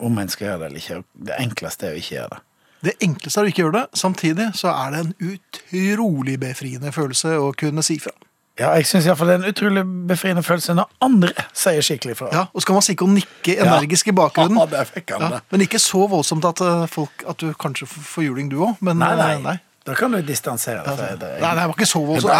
om 0.00 0.18
en 0.18 0.28
skal 0.28 0.48
gjøre 0.48 0.58
det 0.58 0.66
eller 0.70 0.80
ikke. 0.80 1.04
Det 1.22 1.36
enkleste 1.38 1.82
er 1.84 1.94
å 1.94 2.00
ikke 2.00 2.16
gjøre 2.16 2.30
det. 2.30 2.40
Det 2.84 2.98
enkleste 3.00 3.38
er 3.40 3.44
å 3.44 3.48
ikke 3.52 3.62
gjøre 3.64 3.72
det. 3.72 3.86
Samtidig 3.92 4.48
så 4.54 4.68
er 4.72 4.90
det 4.90 5.00
en 5.00 5.14
utrolig 5.20 6.38
befriende 6.40 6.92
følelse 6.92 7.36
å 7.40 7.52
kunne 7.56 7.82
si 7.84 7.98
fra. 7.98 8.12
Ja, 8.58 8.68
jeg 8.78 8.86
syns 8.86 9.06
iallfall 9.08 9.32
det 9.32 9.34
er 9.34 9.40
en 9.42 9.50
utrolig 9.50 9.82
befriende 10.06 10.42
følelse 10.46 10.76
når 10.78 10.86
andre 11.02 11.32
sier 11.58 11.82
skikkelig 11.82 12.14
fra. 12.20 12.28
Ja, 12.32 12.42
Og 12.54 12.62
så 12.62 12.66
kan 12.68 12.76
man 12.78 12.84
sikkert 12.86 13.10
nikke 13.10 13.56
energisk 13.64 14.12
i 14.12 14.14
bakgrunnen. 14.14 14.60
Ja, 14.60 14.66
der 14.76 14.84
fikk 14.86 15.10
han 15.10 15.20
Ja, 15.24 15.28
det. 15.28 15.40
men 15.50 15.60
ikke 15.66 15.80
så 15.82 16.04
voldsomt 16.08 16.44
at, 16.46 16.60
eh, 16.62 16.86
folk, 16.86 17.24
at 17.28 17.38
du 17.42 17.52
kanskje 17.54 17.86
får 17.90 18.22
juling 18.28 18.48
du 18.52 18.60
òg. 18.62 18.76
Nei, 18.80 18.92
Nei, 18.94 19.32
eh, 19.34 19.38
nei, 19.42 19.58
Da 19.84 19.94
kan 19.94 20.10
du 20.12 20.22
distansere 20.22 20.84
deg 20.84 20.96
fra 20.96 21.16
det. 21.16 21.40
Nei, 21.42 21.54
nei, 21.54 21.54
det 21.54 21.66
var 21.68 21.74
ikke 21.74 21.90
så 21.90 22.00
voldsomt. 22.06 22.30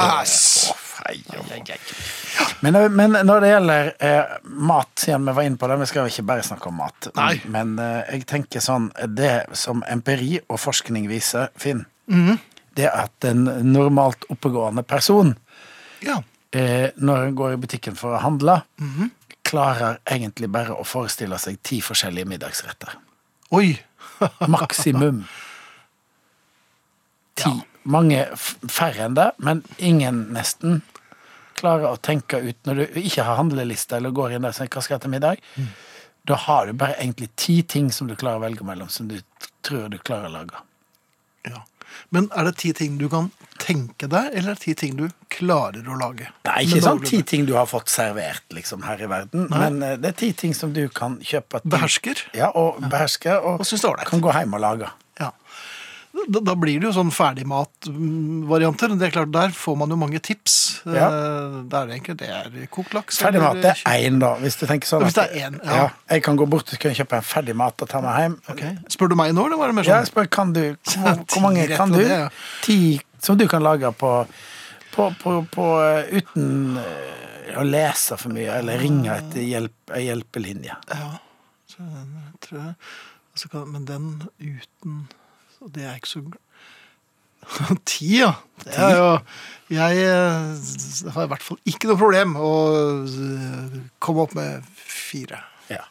Men, 2.63 2.79
men 2.97 3.17
når 3.27 3.41
det 3.45 3.51
gjelder 3.51 3.91
eh, 4.01 4.37
mat, 4.45 4.89
siden 5.03 5.27
vi 5.29 5.35
var 5.37 5.43
inne 5.49 5.59
på 5.61 5.69
det, 5.69 5.77
vi 5.83 5.87
skal 5.91 6.07
jo 6.07 6.13
ikke 6.15 6.27
bare 6.31 6.43
snakke 6.47 6.71
om 6.71 6.79
mat, 6.81 7.09
Nei. 7.19 7.35
men 7.53 7.75
eh, 7.83 8.01
jeg 8.15 8.27
tenker 8.31 8.61
sånn, 8.65 8.91
det 9.19 9.35
som 9.59 9.83
empiri 9.91 10.39
og 10.49 10.61
forskning 10.63 11.09
viser, 11.11 11.51
Finn, 11.61 11.85
Mhm. 12.09 12.39
det 12.77 12.85
er 12.85 13.05
at 13.05 13.25
en 13.25 13.45
normalt 13.73 14.25
oppegående 14.31 14.83
person, 14.87 15.37
Ja. 16.05 16.23
eh, 16.53 16.91
når 16.97 17.25
en 17.29 17.35
går 17.39 17.53
i 17.55 17.57
butikken 17.65 17.97
for 17.99 18.15
å 18.15 18.21
handle, 18.23 18.61
Mhm. 18.79 19.11
klarer 19.45 19.99
egentlig 20.07 20.51
bare 20.53 20.75
å 20.75 20.85
forestille 20.87 21.39
seg 21.39 21.59
ti 21.63 21.81
forskjellige 21.81 22.27
middagsretter. 22.27 22.95
Oi! 23.53 23.79
Maksimum. 24.49 25.25
Ti. 27.35 27.51
Mange 27.85 28.23
færre 28.71 29.05
enn 29.09 29.17
det, 29.19 29.31
men 29.45 29.63
ingen 29.79 30.23
nesten 30.33 30.81
klarer 31.59 31.91
å 31.93 31.99
tenke 32.01 32.39
ut 32.43 32.57
Når 32.67 32.75
du 32.81 33.01
ikke 33.03 33.25
har 33.27 33.37
handleliste 33.39 33.97
eller 33.99 34.11
går 34.15 34.33
inn 34.37 34.43
der 34.47 34.55
og 34.55 34.57
sier 34.57 34.71
hva 34.73 34.83
skal 34.83 34.97
jeg 34.97 35.03
til 35.05 35.13
middag, 35.13 35.43
da 36.27 36.39
har 36.47 36.67
du 36.67 36.73
bare 36.81 36.97
egentlig 36.97 37.29
ti 37.37 37.59
ting 37.63 37.91
som 37.93 38.09
du 38.09 38.15
klarer 38.17 38.41
å 38.41 38.45
velge 38.47 38.65
mellom, 38.65 38.89
som 38.89 39.09
du 39.11 39.19
tror 39.63 39.91
du 39.93 39.99
klarer 39.99 40.31
å 40.31 40.33
lage. 40.39 40.63
Ja. 41.45 41.61
Men 42.15 42.29
er 42.37 42.49
det 42.49 42.57
ti 42.63 42.73
ting 42.77 42.99
du 43.01 43.07
kan 43.13 43.31
tenke 43.63 44.09
deg, 44.11 44.33
eller 44.33 44.55
er 44.55 44.59
det 44.59 44.65
ti 44.65 44.75
ting 44.79 44.97
du 44.99 45.07
klarer 45.33 45.87
å 45.87 45.99
lage. 46.01 46.29
Nei, 46.49 46.65
ikke 46.67 46.83
sånn 46.85 47.05
ti 47.07 47.23
ting 47.27 47.47
du 47.49 47.55
har 47.59 47.69
fått 47.71 47.93
servert 47.93 48.45
liksom 48.55 48.85
her 48.89 49.03
i 49.03 49.09
verden, 49.11 49.49
men 49.53 49.81
eh, 49.83 49.97
det 50.01 50.15
er 50.15 50.19
ti 50.25 50.33
ting 50.45 50.55
som 50.57 50.75
du 50.77 50.85
kan 50.93 51.19
kjøpe. 51.25 51.63
Behersker. 51.65 52.27
Ja, 52.37 52.51
og 52.55 52.83
behersker, 52.83 53.41
og 53.41 53.65
Og 53.65 53.67
det 53.69 53.83
er 53.95 54.11
kan 54.11 54.23
gå 54.25 54.35
hjem 54.35 54.59
og 54.59 54.65
lage. 54.65 54.91
Ja. 56.15 56.25
Da, 56.31 56.41
da 56.47 56.55
blir 56.55 56.79
det 56.81 56.87
jo 56.87 56.93
sånn 56.95 57.11
ferdigmatvarianter. 57.13 58.93
Det 58.99 59.09
er 59.09 59.15
klart, 59.17 59.33
Der 59.35 59.55
får 59.55 59.77
man 59.81 59.91
jo 59.91 59.97
mange 59.99 60.21
tips. 60.23 60.55
Ja. 60.87 61.09
Eh, 61.09 61.57
Det 61.71 61.81
er 61.81 61.93
enkelt. 61.97 62.19
Det 62.21 62.29
er 62.31 62.67
kokt 62.71 62.95
laks. 62.95 63.19
Ferdig 63.19 63.43
mat, 63.43 63.59
det 63.63 63.73
er 63.75 64.05
én, 64.07 64.21
da. 64.23 64.35
Hvis 64.39 64.57
du 64.61 64.67
tenker 64.71 64.87
sånn 64.89 65.03
Hvis 65.05 65.17
det 65.19 65.27
er 65.33 65.49
en, 65.49 65.61
ja. 65.65 65.89
Jeg 66.11 66.23
kan 66.23 66.37
gå 66.39 66.47
bort 66.49 66.71
og 66.73 66.79
kjøpe 66.79 67.19
en 67.19 67.27
ferdig 67.27 67.57
mat 67.59 67.83
og 67.83 67.89
ta 67.91 68.01
meg 68.05 68.21
hjem. 68.23 68.37
Okay. 68.55 68.77
Spør 68.95 69.11
du 69.11 69.17
meg 69.19 69.35
nå, 69.35 69.47
eller 69.49 69.59
var 69.61 69.73
det 69.73 69.75
mer 69.81 69.89
sånn? 69.89 69.95
Ja, 69.97 70.05
jeg 70.05 70.13
spør, 70.13 70.31
kan 70.31 70.53
du, 70.55 70.63
hvor, 70.95 71.25
hvor 71.35 71.43
mange 71.49 71.67
kan 71.75 71.91
du? 71.91 71.99
det, 71.99 72.09
ja. 72.11 72.29
Ti 72.63 72.79
som 73.25 73.39
du 73.41 73.47
kan 73.49 73.63
lage 73.65 73.91
på, 73.99 74.13
på, 74.95 75.09
på, 75.23 75.35
på 75.51 75.67
eh, 75.83 76.21
uten 76.21 76.79
eh, 76.79 77.59
å 77.59 77.65
lese 77.67 78.17
for 78.21 78.35
mye, 78.35 78.53
eller 78.61 78.79
ringe 78.83 79.13
etter 79.17 79.43
hjelp, 79.47 79.95
hjelpelinje. 79.99 80.77
Ja, 80.93 81.11
så 81.71 81.83
jeg 81.91 82.41
tror 82.45 82.61
jeg 82.61 82.75
så 83.35 83.49
kan, 83.51 83.65
Men 83.73 83.85
den 83.89 84.05
uten 84.39 85.09
så 85.65 85.73
Det 85.73 85.85
er 85.85 85.97
ikke 85.97 86.09
så 86.09 86.23
Ti, 87.89 88.21
ja. 88.21 88.33
Det 88.65 88.77
er 88.77 88.97
jo 88.97 89.09
Jeg 89.75 90.05
eh, 90.05 91.11
har 91.15 91.25
i 91.25 91.31
hvert 91.33 91.45
fall 91.45 91.59
ikke 91.69 91.89
noe 91.91 92.01
problem 92.01 92.37
å 92.41 92.53
eh, 93.05 93.79
komme 93.99 94.25
opp 94.25 94.35
med 94.37 94.65
fire. 94.77 95.41
Ja. 95.73 95.83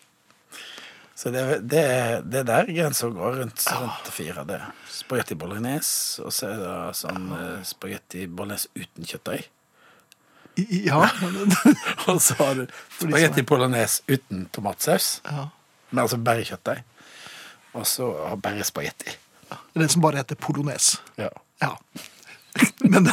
Så 1.18 1.34
det, 1.34 1.44
det, 1.72 1.84
det 2.30 2.46
der 2.48 2.70
grensa 2.70 3.10
går 3.14 3.42
rundt, 3.42 3.66
rundt 3.66 4.14
fire. 4.14 4.46
Det 4.48 4.60
spagetti 4.94 5.38
bolognese, 5.40 6.22
og 6.24 6.34
så 6.34 6.52
er 6.52 6.62
det 6.62 6.78
sånn 7.02 7.28
eh, 7.38 7.66
spagetti 7.68 8.28
bolognese 8.30 8.72
uten 8.78 9.10
kjøttdeig. 9.10 9.50
Ja. 10.86 11.02
Og 12.12 12.20
så 12.22 12.38
har 12.38 12.60
du 12.60 12.68
spagetti 13.00 13.42
bolognese 13.50 14.06
uten 14.06 14.46
tomatsaus, 14.54 15.16
ja. 15.26 15.48
men 15.90 16.04
altså 16.06 16.22
bare 16.22 16.46
kjøttdeig. 16.46 16.84
Og 17.74 17.88
så 17.90 18.14
bare 18.38 18.66
spagetti. 18.68 19.18
Den 19.74 19.90
som 19.90 20.04
bare 20.04 20.22
heter 20.22 20.38
polonaise. 20.40 21.00
Ja. 21.18 21.30
Ja. 21.64 21.76
Men 22.94 23.10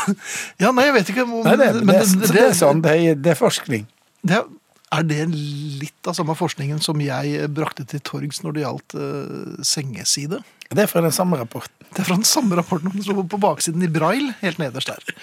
Ja, 0.61 0.73
nei, 0.73 0.87
jeg 0.91 0.97
vet 0.99 1.13
ikke 1.15 1.25
om 1.25 1.37
Nei, 1.47 1.57
det, 1.57 1.71
men 1.81 1.95
det, 1.95 2.07
det, 2.21 2.33
det 2.35 2.47
er 2.51 2.57
sånn, 2.57 2.83
det 2.85 2.97
er, 2.97 3.15
det 3.17 3.33
er 3.33 3.39
forskning. 3.39 3.87
det 4.27 4.37
er, 4.37 4.49
er 4.91 5.07
det 5.07 5.21
litt 5.31 6.09
av 6.11 6.17
samme 6.19 6.35
forskningen 6.35 6.81
som 6.83 6.99
jeg 7.03 7.47
brakte 7.55 7.87
til 7.89 8.03
torgs 8.05 8.43
når 8.43 8.57
det 8.57 8.65
gjaldt 8.65 8.97
uh, 8.99 9.65
sengeside? 9.67 10.41
Det 10.71 10.85
er 10.85 10.91
fra 10.91 11.03
den 11.05 11.15
samme 11.15 11.39
rapporten. 11.39 11.75
Det 11.91 12.03
er 12.03 12.09
fra 12.09 12.19
den 12.19 12.27
samme 12.27 12.59
rapporten 12.59 12.93
som 12.93 13.05
står 13.07 13.27
på 13.31 13.41
baksiden 13.43 13.87
i 13.87 13.91
braille, 13.91 14.35
helt 14.43 14.59
nederst 14.63 14.91
der. 14.91 15.15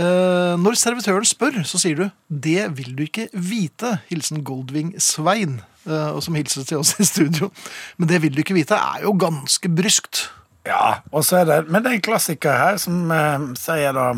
Uh, 0.00 0.56
når 0.64 0.80
servitøren 0.80 1.28
spør, 1.28 1.60
så 1.68 1.80
sier 1.80 2.00
du 2.00 2.06
'det 2.28 2.70
vil 2.76 2.96
du 2.96 3.04
ikke 3.04 3.28
vite', 3.32 3.98
hilsen 4.08 4.42
Goldwing 4.44 4.94
Svein, 5.00 5.60
uh, 5.84 6.16
som 6.20 6.34
hilser 6.34 6.64
til 6.64 6.80
oss 6.80 6.96
i 7.00 7.04
studio. 7.04 7.52
Men 7.96 8.08
'det 8.08 8.22
vil 8.22 8.32
du 8.32 8.40
ikke 8.40 8.56
vite' 8.56 8.80
er 8.80 9.04
jo 9.04 9.12
ganske 9.12 9.68
bryskt. 9.68 10.30
Ja, 10.66 11.00
og 11.14 11.24
så 11.26 11.40
er 11.40 11.48
det, 11.48 11.58
Men 11.70 11.84
det 11.84 11.90
er 11.90 11.98
en 12.00 12.04
klassiker 12.04 12.56
her 12.58 12.80
som 12.82 13.10
eh, 13.14 13.50
sier 13.60 13.94
da 13.96 14.08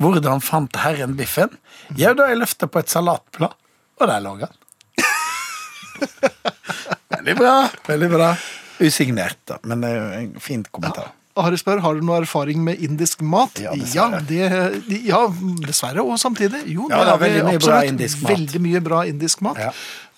Hvordan 0.00 0.40
fant 0.42 0.78
herren 0.80 1.14
biffen? 1.18 1.52
Ja, 1.98 2.14
da 2.16 2.30
jeg 2.30 2.40
løfta 2.40 2.70
på 2.70 2.80
et 2.80 2.88
salatblad, 2.88 3.52
og 4.00 4.08
der 4.08 4.22
lå 4.24 4.30
han. 4.40 4.54
veldig 7.16 7.34
bra. 7.36 7.54
Veldig 7.84 8.08
bra. 8.14 8.30
Usignert, 8.80 9.36
da, 9.50 9.58
men 9.68 9.84
det 9.84 9.90
er 9.90 9.98
jo 9.98 10.06
en 10.22 10.30
fin 10.40 10.62
kommentar. 10.72 11.10
Ari 11.42 11.58
spør 11.60 11.80
har 11.84 11.96
du 11.98 12.04
noe 12.06 12.20
erfaring 12.22 12.62
med 12.64 12.82
indisk 12.84 13.22
mat. 13.22 13.60
Ja, 13.62 13.72
ja, 13.74 14.08
dessverre. 14.18 14.80
det, 14.86 15.00
ja, 15.08 15.20
dessverre 15.66 16.04
og 16.04 16.18
samtidig. 16.20 16.62
Jo, 16.70 16.88
Ja, 16.90 17.02
det 17.04 17.14
er 17.14 17.22
veldig 17.24 17.44
mye 17.48 17.62
bra 17.64 17.80
indisk 17.88 18.22
mat. 18.22 18.32
Veldig 18.32 18.62
mye 18.66 18.82
bra 18.84 19.02
indisk 19.10 19.44
mat. 19.46 19.60
Ja. 19.60 19.70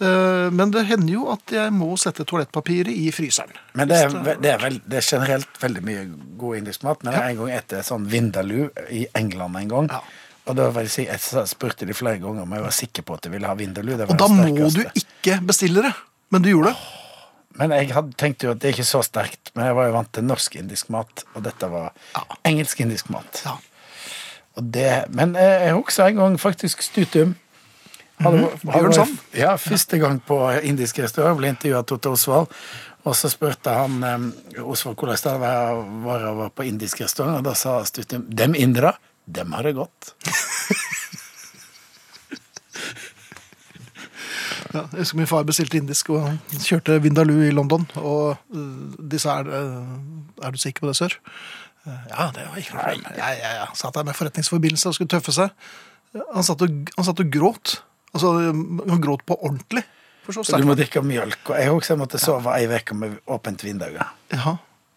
Eh, 0.02 0.48
men 0.50 0.72
det 0.74 0.86
hender 0.88 1.12
jo 1.14 1.28
at 1.34 1.54
jeg 1.54 1.74
må 1.76 1.92
sette 2.00 2.26
toalettpapiret 2.28 2.90
i 2.92 3.10
fryseren. 3.14 3.54
Men 3.78 3.90
det 3.90 4.00
er, 4.06 4.16
det, 4.32 4.54
er 4.54 4.62
vel, 4.62 4.80
det 4.86 5.02
er 5.02 5.06
generelt 5.06 5.62
veldig 5.62 5.84
mye 5.86 6.06
god 6.40 6.62
indisk 6.62 6.86
mat. 6.88 7.04
Men 7.06 7.18
ja. 7.18 7.28
en 7.28 7.42
gang 7.42 7.54
etter 7.60 7.86
sånn 7.86 8.08
Vindaloo 8.10 8.70
i 8.90 9.06
England 9.18 9.60
en 9.62 9.72
gang. 9.76 9.92
Ja. 9.92 10.02
Og 10.50 10.58
da 10.58 10.72
var 10.74 10.88
jeg, 10.88 11.06
jeg 11.06 11.46
spurte 11.46 11.86
de 11.86 11.94
flere 11.94 12.18
ganger 12.18 12.42
om 12.42 12.56
jeg 12.56 12.64
var 12.64 12.74
sikker 12.74 13.06
på 13.06 13.14
at 13.14 13.28
de 13.28 13.36
ville 13.36 13.46
ha 13.46 13.54
Vindaloo. 13.58 14.00
Det 14.00 14.08
var 14.08 14.16
Og 14.16 14.24
da 14.24 14.30
må 14.32 14.72
du 14.74 14.82
ikke 14.90 15.38
bestille 15.46 15.86
det. 15.86 15.94
Men 16.32 16.42
du 16.42 16.50
gjorde 16.50 16.72
det. 16.72 17.01
Men 17.58 17.74
jeg 17.76 17.90
hadde 17.92 18.16
tenkt 18.20 18.44
jo 18.46 18.52
at 18.54 18.60
det 18.62 18.70
er 18.70 18.74
ikke 18.76 18.88
så 18.88 19.02
sterkt. 19.04 19.52
Men 19.54 19.68
jeg 19.68 19.76
var 19.76 19.88
jo 19.90 19.94
vant 19.98 20.12
til 20.16 20.24
norsk-indisk 20.24 20.88
mat, 20.94 21.24
og 21.34 21.44
dette 21.44 21.68
var 21.72 21.92
Ja. 22.16 22.22
engelsk-indisk 22.48 23.10
mat. 23.12 23.42
Ja. 23.44 23.56
Det, 24.56 24.88
men 25.08 25.36
eh, 25.36 25.66
jeg 25.68 25.74
husker 25.78 26.06
en 26.10 26.16
gang 26.20 26.38
faktisk 26.40 26.82
Stutum. 26.84 27.34
Hadde, 28.22 28.48
hadde, 28.70 28.92
sånn. 28.94 29.14
Ja, 29.34 29.56
første 29.58 29.98
gang 29.98 30.20
på 30.22 30.36
indisk 30.62 31.00
restaurant 31.02 31.38
ble 31.40 31.48
intervjua 31.54 31.80
av 31.82 31.86
Totte 31.90 32.12
Osvald. 32.12 32.52
Og 33.02 33.16
så 33.18 33.30
spurte 33.32 33.72
han 33.74 33.96
eh, 34.06 34.62
Osvald 34.62 35.00
hvordan 35.00 35.18
det 35.24 35.38
var 35.42 35.80
var 36.04 36.26
å 36.28 36.34
være 36.44 36.54
på 36.54 36.66
indisk 36.68 37.00
restaurant, 37.02 37.40
og 37.40 37.48
da 37.48 37.56
sa 37.58 37.80
Stutum 37.88 38.28
dem 38.28 38.54
indere, 38.54 38.94
dem 39.26 39.52
har 39.56 39.66
det 39.66 39.74
godt. 39.80 40.12
Ja, 44.72 44.82
jeg 44.92 45.02
husker 45.04 45.18
min 45.20 45.26
far 45.28 45.44
bestilte 45.48 45.76
indisk 45.76 46.10
og 46.14 46.22
han 46.26 46.38
kjørte 46.64 46.96
Vindaloo 47.04 47.42
i 47.44 47.50
London. 47.54 47.86
Og 48.00 48.36
øh, 48.54 48.96
de 49.12 49.18
sa 49.20 49.38
er, 49.42 49.50
er 50.42 50.50
du 50.54 50.58
sikker 50.58 50.80
på 50.86 50.90
det, 50.92 50.96
sør? 50.96 51.16
Eh, 51.86 52.02
Ja, 52.10 52.28
det 52.34 52.44
var 52.48 52.60
ikke 52.60 52.76
noe 52.76 52.84
problem. 52.88 53.16
Ja, 53.18 53.30
ja, 53.36 53.50
ja. 53.60 53.66
Satt 53.74 53.94
der 53.98 54.04
med 54.08 54.14
forretningsforbindelse 54.16 54.88
og 54.92 54.94
skulle 54.98 55.12
tøffe 55.12 55.34
seg. 55.36 55.50
Han 56.34 56.44
satt 56.46 56.62
og, 56.64 56.92
han 56.96 57.04
satt 57.08 57.20
og 57.24 57.30
gråt. 57.32 57.78
Altså, 58.14 58.32
han 58.52 59.00
gråt 59.02 59.24
på 59.28 59.36
ordentlig. 59.40 59.82
For 60.22 60.36
så 60.36 60.44
Så 60.46 60.58
du 60.62 60.66
må 60.68 60.76
drikke 60.78 61.00
mjølk. 61.02 61.40
Og 61.50 61.56
jeg 61.58 61.70
også 61.72 61.96
måtte 61.98 62.18
sove 62.22 62.52
ei 62.54 62.68
uke 62.70 62.94
med 62.94 63.16
åpent 63.26 63.64
vindu. 63.64 63.88
Ja, 64.30 64.52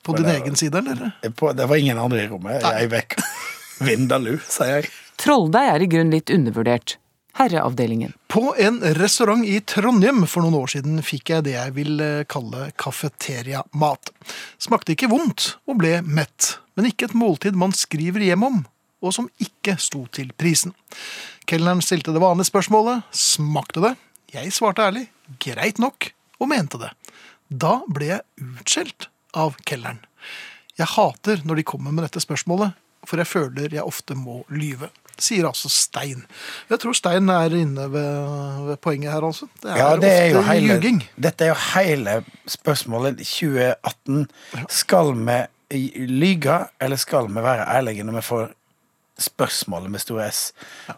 på 0.05 0.13
din 0.19 0.27
egen 0.29 0.55
side, 0.59 0.77
eller? 0.77 1.15
På- 1.33 1.53
Det 1.57 1.65
var 1.69 1.75
ingen 1.81 1.97
andre 1.97 2.23
i 2.23 2.27
rommet 2.29 2.61
i 2.61 2.73
ei 2.83 2.85
uke. 2.85 3.23
Vindaloo, 3.87 4.37
sier 4.47 4.83
jeg. 4.83 4.91
Trolldeig 5.17 5.71
er 5.73 5.81
i 5.81 5.87
grunn 5.89 6.11
litt 6.13 6.29
undervurdert. 6.29 6.97
Herreavdelingen. 7.37 8.13
På 8.27 8.55
en 8.57 8.79
restaurant 8.95 9.45
i 9.45 9.59
Trondheim 9.59 10.23
for 10.23 10.45
noen 10.45 10.55
år 10.55 10.71
siden 10.71 11.01
fikk 11.03 11.33
jeg 11.33 11.43
det 11.49 11.57
jeg 11.57 11.73
vil 11.75 11.99
eh, 11.99 12.23
kalle 12.31 12.69
kafeteriamat. 12.79 14.11
Smakte 14.61 14.93
ikke 14.95 15.09
vondt 15.11 15.57
og 15.67 15.81
ble 15.81 15.97
mett, 16.07 16.53
men 16.79 16.87
ikke 16.87 17.09
et 17.09 17.17
måltid 17.17 17.57
man 17.59 17.75
skriver 17.75 18.23
hjem 18.23 18.47
om, 18.47 18.61
og 19.03 19.17
som 19.17 19.27
ikke 19.43 19.75
sto 19.83 20.05
til 20.15 20.31
prisen. 20.39 20.71
Kelneren 21.43 21.83
stilte 21.83 22.15
det 22.15 22.23
vanlige 22.23 22.53
spørsmålet 22.53 23.03
smakte 23.11 23.83
det. 23.83 23.93
Jeg 24.31 24.55
svarte 24.55 24.87
ærlig 24.87 25.09
greit 25.43 25.81
nok, 25.83 26.13
og 26.39 26.51
mente 26.51 26.79
det. 26.79 26.93
Da 27.51 27.81
ble 27.91 28.13
jeg 28.13 28.47
utskjelt 28.47 29.09
av 29.35 29.59
kelneren. 29.67 29.99
Jeg 30.79 30.87
hater 30.95 31.43
når 31.43 31.59
de 31.59 31.67
kommer 31.67 31.91
med 31.91 32.07
dette 32.07 32.23
spørsmålet, 32.23 32.79
for 33.03 33.19
jeg 33.19 33.27
føler 33.27 33.75
jeg 33.75 33.83
ofte 33.83 34.15
må 34.15 34.45
lyve. 34.47 34.89
Sier 35.17 35.45
altså 35.47 35.69
Stein. 35.71 36.25
Jeg 36.69 36.79
tror 36.83 36.93
Stein 36.97 37.29
er 37.29 37.53
inne 37.55 37.85
ved, 37.93 38.65
ved 38.67 38.77
poenget 38.83 39.11
her, 39.13 39.23
altså. 39.23 39.47
Det 39.63 39.71
er, 39.71 39.77
Ja, 39.77 39.95
det 40.01 40.11
er 40.11 40.25
jo 40.33 40.41
hele, 40.41 40.73
ljuging. 40.73 40.99
dette 41.15 41.45
er 41.45 41.53
jo 41.53 41.59
hele 41.75 42.17
spørsmålet 42.47 43.19
i 43.23 43.23
2018. 43.23 44.27
Skal 44.69 45.13
vi 45.15 45.39
lyge, 46.07 46.59
eller 46.81 46.95
skal 46.99 47.27
vi 47.31 47.41
være 47.43 47.67
ærlige 47.77 48.03
når 48.03 48.13
vi 48.19 48.21
får 48.21 48.51
spørsmålet 49.19 49.91
med 49.91 49.99
stor 50.03 50.21
S? 50.29 50.51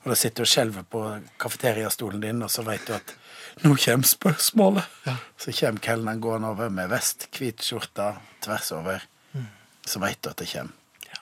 Og 0.03 0.09
da 0.11 0.15
sitter 0.18 0.41
du 0.41 0.47
og 0.47 0.51
skjelver 0.51 0.84
på 0.91 1.03
kafeteriastolen 1.39 2.22
din, 2.24 2.41
og 2.43 2.49
så 2.51 2.65
vet 2.65 2.88
du 2.88 2.93
at 2.97 3.13
nå 3.63 3.76
kommer 3.86 4.05
spørsmålet. 4.05 4.84
Så 5.38 5.53
kommer 5.59 5.82
kelneren 5.82 6.22
gående 6.22 6.47
over 6.53 6.70
med 6.70 6.89
vest, 6.91 7.28
hvit 7.38 7.61
skjorte, 7.65 8.11
tvers 8.45 8.72
over. 8.76 9.05
Så 9.88 9.99
vet 10.03 10.20
du 10.22 10.30
at 10.30 10.38
det 10.41 10.49
kommer. 10.51 10.74
Ja. 11.07 11.22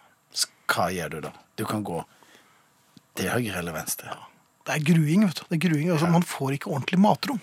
Hva 0.72 0.88
gjør 0.92 1.10
du 1.14 1.20
da? 1.28 1.32
Du 1.60 1.66
kan 1.70 1.84
gå 1.86 2.02
til 3.16 3.30
høyre 3.32 3.60
eller 3.62 3.76
venstre. 3.76 4.16
Det 4.66 4.74
er 4.80 4.86
gruing, 4.88 5.28
vet 5.28 5.40
du. 5.40 5.44
Det 5.50 5.58
er 5.60 5.64
gruing. 5.68 5.92
Altså, 5.94 6.10
Man 6.12 6.26
får 6.26 6.56
ikke 6.58 6.72
ordentlig 6.74 7.00
matrom. 7.02 7.40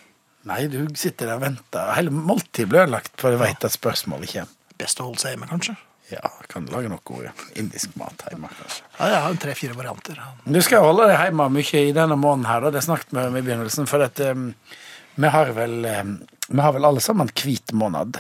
Nei, 0.48 0.64
du 0.66 0.80
sitter 0.98 1.28
der 1.30 1.38
og 1.38 1.44
venter. 1.44 1.92
Hele 1.94 2.10
måltid 2.10 2.66
blir 2.70 2.82
ødelagt, 2.82 3.12
for 3.20 3.30
du 3.30 3.38
vet 3.38 3.62
at 3.62 3.74
spørsmålet 3.76 4.32
kommer. 4.34 4.58
Best 4.80 4.98
å 4.98 5.06
holde 5.06 5.22
seg 5.22 5.36
hjemme, 5.36 5.46
kanskje. 5.50 5.76
Ja, 6.10 6.28
kan 6.50 6.66
lage 6.68 6.90
noe 6.90 6.98
ord 7.14 7.44
indisk 7.56 7.94
mat 8.00 8.24
hjemme, 8.26 8.50
kanskje. 8.50 8.82
Ja, 8.98 9.06
jeg 9.12 9.20
har 9.24 9.38
tre-fire 9.44 9.76
varianter. 9.78 10.18
Du 10.44 10.58
skal 10.66 10.82
holde 10.84 11.06
deg 11.08 11.20
hjemme 11.20 11.46
mye 11.54 11.84
i 11.86 11.94
denne 11.94 12.18
måneden 12.18 12.48
her, 12.50 12.66
da. 12.66 12.72
Det 12.74 12.82
snakket 12.84 13.14
vi 13.14 13.22
om 13.22 13.38
i 13.38 13.44
begynnelsen, 13.46 13.88
for 13.88 14.02
at 14.04 14.18
um, 14.26 14.50
vi 15.22 15.30
har 15.30 15.54
vel 15.56 15.78
um, 15.86 16.12
Vi 16.48 16.60
har 16.60 16.74
vel 16.74 16.88
alle 16.90 17.00
sammen 17.04 17.30
hvit 17.38 17.70
måned. 17.78 18.18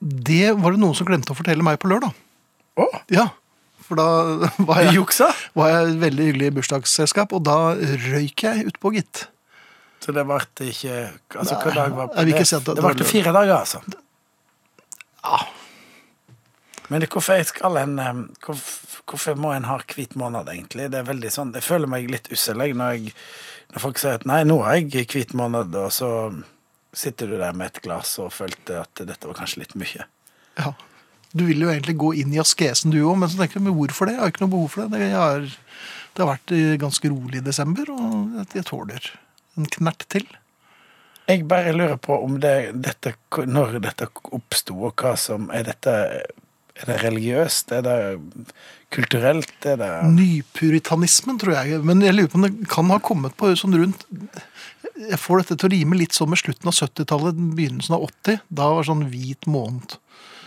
Det 0.00 0.52
var 0.60 0.76
det 0.76 0.80
noen 0.84 0.96
som 0.96 1.08
glemte 1.08 1.32
å 1.32 1.38
fortelle 1.38 1.64
meg 1.64 1.80
på 1.80 1.88
lørdag. 1.90 2.12
Å, 2.80 2.86
Ja, 3.12 3.26
for 3.90 3.98
da 4.00 4.06
var 4.70 4.80
jeg, 4.86 4.94
juksa? 4.96 5.28
var 5.58 5.72
jeg 5.74 5.92
i 5.92 6.00
veldig 6.06 6.26
hyggelig 6.30 6.50
bursdagsselskap, 6.60 7.34
og 7.36 7.44
da 7.50 7.58
røyk 8.06 8.46
jeg 8.46 8.66
utpå, 8.70 8.94
gitt. 8.96 9.26
Så 10.00 10.14
det 10.16 10.22
ble 10.24 10.38
ikke 10.70 10.94
Altså, 11.36 11.58
hva 11.60 11.74
dag 11.76 11.92
var 11.98 12.06
det? 12.14 12.22
det- 12.24 12.38
det 12.40 12.76
det 12.78 12.84
var 12.86 12.94
ble 12.96 13.04
fire 13.10 13.32
dager, 13.36 13.56
altså. 13.58 13.82
Ja. 15.20 15.40
Men 16.88 17.00
det, 17.04 17.10
hvorfor 17.12 17.42
skal 17.46 17.76
en 17.78 17.96
hvorfor, 18.40 19.02
hvorfor 19.06 19.36
må 19.38 19.52
en 19.54 19.64
ha 19.68 19.76
hvit 19.92 20.16
måned, 20.18 20.48
egentlig? 20.50 20.88
Det 20.90 20.98
er 21.02 21.06
veldig 21.10 21.30
sånn, 21.30 21.52
Jeg 21.54 21.62
føler 21.62 21.86
meg 21.86 22.08
litt 22.10 22.30
ussel 22.32 22.56
når, 22.56 22.94
jeg, 22.96 23.12
når 23.74 23.84
folk 23.84 23.98
sier 24.00 24.16
at 24.18 24.24
nei, 24.26 24.40
nå 24.48 24.56
har 24.64 24.80
jeg 24.80 25.06
hvit 25.12 25.34
måned, 25.38 25.74
og 25.78 25.92
så 25.94 26.10
sitter 26.92 27.28
du 27.30 27.36
der 27.38 27.52
med 27.54 27.66
et 27.70 27.82
glass 27.84 28.16
og 28.18 28.32
følte 28.34 28.80
at 28.80 29.04
dette 29.06 29.28
var 29.28 29.36
kanskje 29.38 29.60
litt 29.62 29.76
mye. 29.78 30.06
Ja. 30.58 30.72
Du 31.32 31.44
vil 31.46 31.60
jo 31.62 31.68
egentlig 31.70 31.94
gå 32.00 32.10
inn 32.18 32.32
i 32.34 32.40
askesen 32.42 32.90
du 32.90 32.98
òg, 33.04 33.16
men 33.20 33.30
så 33.30 33.38
tenker 33.38 33.60
jeg, 33.60 33.66
men 33.68 33.76
hvorfor 33.78 34.08
det? 34.10 34.16
Jeg 34.16 34.22
har 34.24 34.32
ikke 34.32 34.42
noe 34.44 34.54
behov 34.56 34.68
for 34.72 34.82
det. 34.90 34.98
Det, 34.98 35.10
har, 35.14 35.44
det 36.16 36.24
har 36.24 36.30
vært 36.32 36.54
eh, 36.56 36.72
ganske 36.82 37.10
rolig 37.12 37.38
i 37.38 37.46
desember, 37.46 37.90
og 37.94 38.38
jeg- 38.54 38.66
tåler 38.66 39.10
en 39.58 39.66
knert 39.76 40.06
til. 40.10 40.26
Jeg 41.30 41.44
bare 41.46 41.70
lurer 41.76 41.98
på 42.02 42.16
om 42.24 42.40
det, 42.42 42.56
dette, 42.82 43.12
når 43.46 43.76
dette 43.84 44.08
oppsto, 44.34 44.74
og 44.88 44.96
hva 44.98 45.12
som 45.20 45.50
Er 45.54 45.62
dette 45.68 45.92
Er 46.80 46.86
det 46.88 46.96
religiøst? 47.04 47.70
Er 47.76 47.82
det 47.86 47.96
kulturelt? 48.90 49.52
Er 49.68 49.76
det 49.78 49.90
Nypuritanismen, 50.16 51.38
tror 51.38 51.54
jeg. 51.58 51.80
Men 51.86 52.00
jeg 52.02 52.14
lurer 52.16 52.30
på 52.32 52.38
om 52.40 52.46
det 52.48 52.68
kan 52.72 52.90
ha 52.90 52.98
kommet 52.98 53.36
på 53.38 53.52
sånn 53.58 53.76
rundt 53.78 54.06
Jeg 54.96 55.18
får 55.20 55.42
dette 55.44 55.58
til 55.60 55.68
å 55.68 55.72
rime 55.76 55.98
litt 56.00 56.16
som 56.16 56.30
med 56.32 56.40
slutten 56.40 56.70
av 56.70 56.74
70-tallet, 56.76 57.38
begynnelsen 57.56 57.94
av 57.96 58.08
80. 58.08 58.40
Da 58.50 58.66
var 58.72 58.82
det 58.82 58.88
sånn 58.90 59.06
hvit 59.12 59.46
måned. 59.50 59.94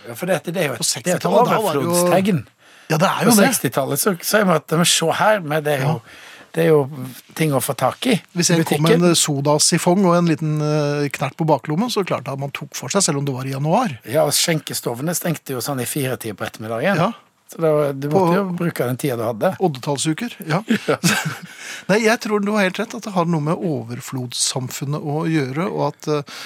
Ja, 0.08 0.14
For 0.18 0.26
dette, 0.30 0.52
det 0.52 0.62
er 0.62 0.68
jo 0.72 0.76
et, 0.76 0.84
det 0.84 1.12
er 1.12 1.16
et 1.16 1.22
60-tallet, 1.22 1.48
da 1.50 1.58
var 1.60 1.72
det 1.78 1.82
jo- 1.82 1.88
overflodstegn. 1.90 2.44
Ja, 2.90 2.98
det 3.00 3.08
er 3.08 3.24
På 3.24 3.30
jo 3.30 3.34
det. 3.40 3.48
60-tallet 3.56 3.98
så 4.02 4.12
sier 4.20 4.44
vi 4.44 4.52
at 4.58 4.70
men 4.76 4.84
se 4.84 5.10
her, 5.20 5.40
men 5.40 5.62
det 5.64 5.78
er, 5.78 5.84
jo, 5.88 5.94
det 6.52 6.62
er 6.66 6.68
jo 6.68 6.82
ting 7.34 7.54
å 7.56 7.62
få 7.64 7.72
tak 7.80 8.06
i. 8.12 8.18
Hvis 8.36 8.50
en 8.52 8.64
kom 8.68 8.82
med 8.84 9.00
en 9.08 9.16
sodasifong 9.16 10.04
og 10.04 10.16
en 10.18 10.28
liten 10.28 10.58
eh, 10.60 11.08
knert 11.16 11.36
på 11.40 11.46
baklommen, 11.48 11.88
så 11.90 12.04
klart 12.04 12.28
at 12.28 12.38
man 12.38 12.52
tok 12.52 12.76
for 12.76 12.92
seg, 12.92 13.02
selv 13.06 13.22
om 13.22 13.24
det 13.24 13.32
var 13.34 13.48
i 13.48 13.54
januar. 13.56 13.96
Ja, 14.04 14.26
og 14.28 14.36
skjenkestovene 14.36 15.16
stengte 15.16 15.56
jo 15.56 15.64
sånn 15.64 15.80
i 15.80 15.88
firetida 15.88 16.36
på 16.36 16.44
ettermiddagen. 16.44 17.00
Ja. 17.00 17.12
Så 17.54 17.60
da, 17.60 17.70
du 17.92 18.06
På- 18.10 18.20
måtte 18.24 18.36
jo 18.38 18.44
bruke 18.56 18.86
den 18.88 18.96
tida 19.00 19.16
du 19.20 19.24
hadde. 19.30 19.50
Oddetallsuker. 19.64 20.36
Ja. 20.48 20.60
Nei, 21.88 21.98
jeg 22.04 22.20
tror 22.24 22.40
du 22.44 22.52
har 22.54 22.64
helt 22.68 22.78
rett 22.80 22.94
at 22.96 23.04
det 23.08 23.12
har 23.16 23.24
noe 23.28 23.44
med 23.48 23.60
overflodssamfunnet 23.64 25.00
å 25.04 25.24
gjøre, 25.28 25.66
og 25.72 25.86
at 25.92 26.08
eh, 26.08 26.38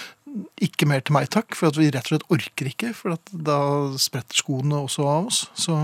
ikke 0.63 0.89
mer 0.91 1.03
til 1.05 1.17
meg, 1.17 1.29
takk, 1.33 1.57
for 1.59 1.71
at 1.71 1.79
vi 1.81 1.91
rett 1.91 2.07
og 2.09 2.15
slett 2.15 2.31
orker 2.35 2.71
ikke, 2.71 2.93
for 2.97 3.17
at 3.17 3.33
da 3.33 3.59
spretter 4.01 4.39
skoene 4.39 4.83
også 4.85 5.07
av 5.09 5.29
oss. 5.31 5.43
Så 5.59 5.77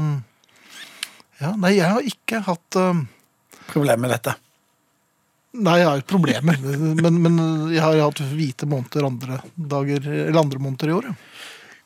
ja, 1.41 1.53
nei, 1.59 1.77
jeg 1.79 1.91
har 1.91 2.07
ikke 2.07 2.45
hatt 2.47 2.81
uh, 2.81 3.05
Problemet 3.65 4.05
med 4.05 4.13
dette. 4.13 4.35
Nei, 5.55 5.79
jeg 5.81 5.89
har 5.89 6.01
et 6.03 6.11
problem, 6.11 6.51
men, 7.03 7.21
men 7.23 7.37
jeg 7.73 7.83
har 7.85 8.01
hatt 8.03 8.23
hvite 8.35 8.69
måneder 8.69 9.07
andre 9.09 9.39
dager, 9.55 10.09
eller 10.11 10.41
andre 10.41 10.63
måneder 10.63 10.91
i 10.91 10.97
år. 10.99 11.13
ja. 11.13 11.19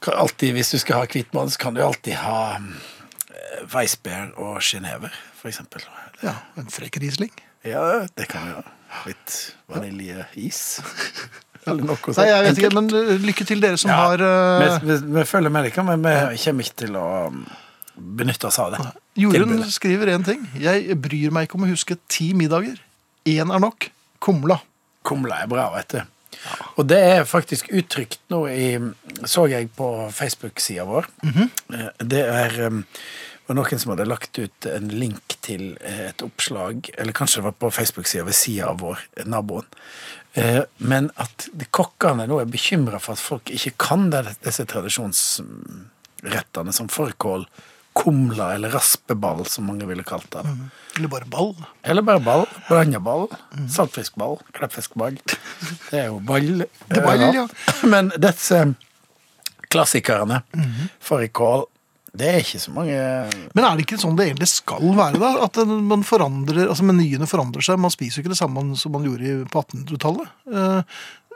Alltid, 0.06 0.52
hvis 0.54 0.70
du 0.70 0.78
skal 0.78 1.00
ha 1.00 1.08
hvit 1.10 1.32
måned, 1.34 1.50
så 1.50 1.58
kan 1.64 1.74
du 1.74 1.82
alltid 1.82 2.20
ha 2.20 2.54
eh, 2.54 3.64
Weissbier 3.72 4.30
og 4.38 4.60
sjenever, 4.62 5.14
eksempel. 5.42 5.82
Ja, 6.22 6.36
en 6.58 6.70
frekk 6.70 7.00
Riesling. 7.02 7.32
Ja, 7.66 8.06
det 8.14 8.28
kan 8.30 8.46
du 8.46 8.52
ha. 8.60 8.62
Litt 9.04 9.34
vaniljeis. 9.68 10.78
Eller 11.72 11.88
noe 11.88 11.98
sånt. 12.00 12.18
Nei, 12.20 12.26
jeg 12.30 12.44
vet 12.46 12.60
ikke, 12.62 12.72
men 12.78 12.90
eh, 12.98 13.14
lykke 13.28 13.46
til 13.48 13.62
dere 13.64 13.80
som 13.80 13.92
Ja, 13.92 13.98
har 14.08 14.24
eh, 14.24 14.76
vi, 14.82 14.90
vi, 14.90 14.98
vi 15.18 15.24
følger 15.28 15.54
med 15.54 15.68
dere, 15.68 15.84
men 15.90 16.04
vi 16.06 16.42
kommer 16.44 16.68
ikke 16.68 16.80
til 16.84 16.98
å 16.98 17.06
um, 17.28 17.42
benytte 18.18 18.50
oss 18.50 18.58
av 18.62 18.74
det. 18.74 18.82
Jorunn 19.18 19.64
skriver 19.74 20.12
én 20.14 20.26
ting. 20.26 20.44
Jeg 20.60 20.98
bryr 21.02 21.34
meg 21.34 21.48
ikke 21.48 21.58
om 21.58 21.66
å 21.66 21.72
huske 21.72 21.98
ti 22.10 22.30
middager. 22.38 22.78
Én 23.28 23.54
er 23.54 23.62
nok. 23.62 23.90
Kumla. 24.24 24.60
Kumla 25.06 25.42
er 25.44 25.50
bra, 25.50 25.68
vet 25.76 25.96
du. 25.96 26.00
Og 26.78 26.86
det 26.86 26.98
er 27.02 27.24
faktisk 27.26 27.70
uttrykt 27.74 28.20
nå 28.30 28.44
i 28.52 28.66
Så 29.26 29.48
jeg 29.50 29.72
på 29.74 29.88
Facebook-sida 30.14 30.84
vår. 30.86 31.08
Eh, 31.26 31.88
Det 31.98 32.22
er 32.22 32.60
um, 32.68 32.84
var 33.48 33.56
noen 33.56 33.80
som 33.80 33.94
hadde 33.94 34.04
lagt 34.08 34.38
ut 34.38 34.66
en 34.68 34.90
link 34.92 35.38
til 35.44 35.70
et 35.80 36.20
oppslag, 36.24 36.90
eller 37.00 37.16
kanskje 37.16 37.40
det 37.40 37.46
var 37.46 37.54
på 37.56 37.70
Facebook-sida 37.72 38.26
ved 38.26 38.36
sida 38.36 38.68
av 38.68 38.82
vår, 38.82 39.00
naboen. 39.24 39.64
Eh, 40.34 40.62
Men 40.78 41.10
at 41.16 41.48
kokkene 41.74 42.26
nå 42.28 42.40
er 42.42 42.46
bekymra 42.50 42.98
for 43.00 43.12
at 43.16 43.22
folk 43.22 43.50
ikke 43.54 43.72
kan 43.80 44.10
disse 44.12 44.64
tradisjonsrettene 44.68 46.72
som 46.74 46.88
fårikål, 46.92 47.46
kumla 47.98 48.52
eller 48.54 48.70
raspeball, 48.70 49.40
som 49.50 49.66
mange 49.66 49.86
ville 49.88 50.04
kalt 50.06 50.28
det. 50.30 50.44
Eller 50.96 51.08
bare 51.10 51.26
ball. 51.26 51.54
Eller 51.82 52.02
bare 52.06 52.20
ball. 52.22 52.44
Blanda 52.68 53.00
ball. 53.02 53.26
Saltfiskball. 53.74 54.36
Kleppfiskball. 54.54 55.16
Det 55.90 55.98
er 56.04 56.06
jo 56.12 56.20
ball. 56.22 56.62
Det 56.92 57.00
er 57.00 57.06
ball, 57.08 57.24
ja. 57.34 57.46
Men 57.92 58.12
disse 58.22 58.60
klassikerne, 59.72 60.42
fårikål, 61.04 61.66
det 62.16 62.28
er 62.28 62.38
ikke 62.40 62.60
så 62.62 62.72
mange 62.72 62.94
Men 63.54 63.64
er 63.64 63.76
det 63.76 63.84
ikke 63.84 63.98
sånn 64.00 64.16
det 64.16 64.28
egentlig 64.30 64.48
skal 64.48 64.80
være, 64.96 65.18
da? 65.20 65.30
At 65.44 65.58
man 65.66 66.02
forandrer, 66.08 66.68
altså 66.68 66.86
menyene 66.88 67.26
forandrer 67.28 67.62
seg. 67.66 67.78
Man 67.78 67.90
spiser 67.92 68.18
jo 68.20 68.24
ikke 68.24 68.32
det 68.32 68.40
samme 68.40 68.64
som 68.80 68.92
man 68.96 69.04
gjorde 69.04 69.44
på 69.52 69.62
1800-tallet. 69.62 70.28
Eh, 70.52 70.82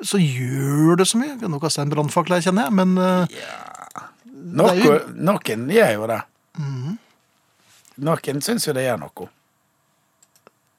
Så 0.02 0.18
gjør 0.18 0.96
det 0.98 1.06
så 1.06 1.18
mye. 1.20 1.36
Nå 1.38 1.60
kaster 1.62 1.82
jeg 1.84 1.90
en 1.90 1.94
brannfakkel 1.94 2.34
her, 2.34 2.42
kjenner 2.42 2.66
jeg, 2.66 2.72
men 2.74 2.96
ja. 2.96 4.08
Noe, 4.42 4.72
jo- 4.80 4.98
Noen 5.14 5.68
gjør 5.70 5.92
jo 5.94 6.06
det. 6.10 6.20
Noen 8.02 8.42
syns 8.42 8.66
jo 8.66 8.72
det 8.74 8.86
gjør 8.88 8.98
noe, 9.04 9.28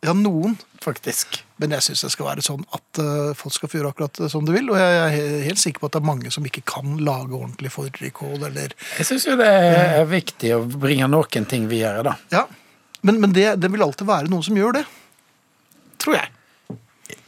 ja, 0.04 0.14
noen. 0.18 0.58
faktisk. 0.84 1.40
Men 1.62 1.72
jeg 1.78 1.86
syns 1.86 2.02
det 2.04 2.12
skal 2.12 2.28
være 2.28 2.44
sånn 2.44 2.66
at 2.76 3.00
uh, 3.00 3.32
folk 3.40 3.56
skal 3.56 3.70
få 3.72 3.78
gjøre 3.80 3.94
akkurat 3.94 4.20
som 4.32 4.44
de 4.44 4.52
vil. 4.56 4.68
Og 4.74 4.80
jeg 4.82 4.98
er 5.00 5.46
helt 5.48 5.62
sikker 5.62 5.80
på 5.80 5.88
at 5.88 5.96
det 5.96 6.02
er 6.02 6.10
mange 6.10 6.32
som 6.36 6.44
ikke 6.48 6.66
kan 6.68 6.98
lage 7.00 7.32
ordentlig 7.38 7.72
fårikål 7.72 8.50
eller 8.50 8.76
Jeg 8.98 9.08
syns 9.08 9.28
jo 9.30 9.38
det 9.40 9.48
er 9.48 10.04
viktig 10.10 10.52
å 10.58 10.62
bringe 10.68 11.08
noen 11.08 11.48
ting 11.48 11.70
videre, 11.72 12.04
da. 12.04 12.18
Ja. 12.34 12.44
Men, 13.02 13.20
men 13.24 13.36
det, 13.36 13.48
det 13.64 13.72
vil 13.72 13.84
alltid 13.84 14.08
være 14.08 14.32
noen 14.32 14.44
som 14.44 14.60
gjør 14.60 14.80
det. 14.82 14.86
Tror 16.04 16.20
jeg. 16.20 16.32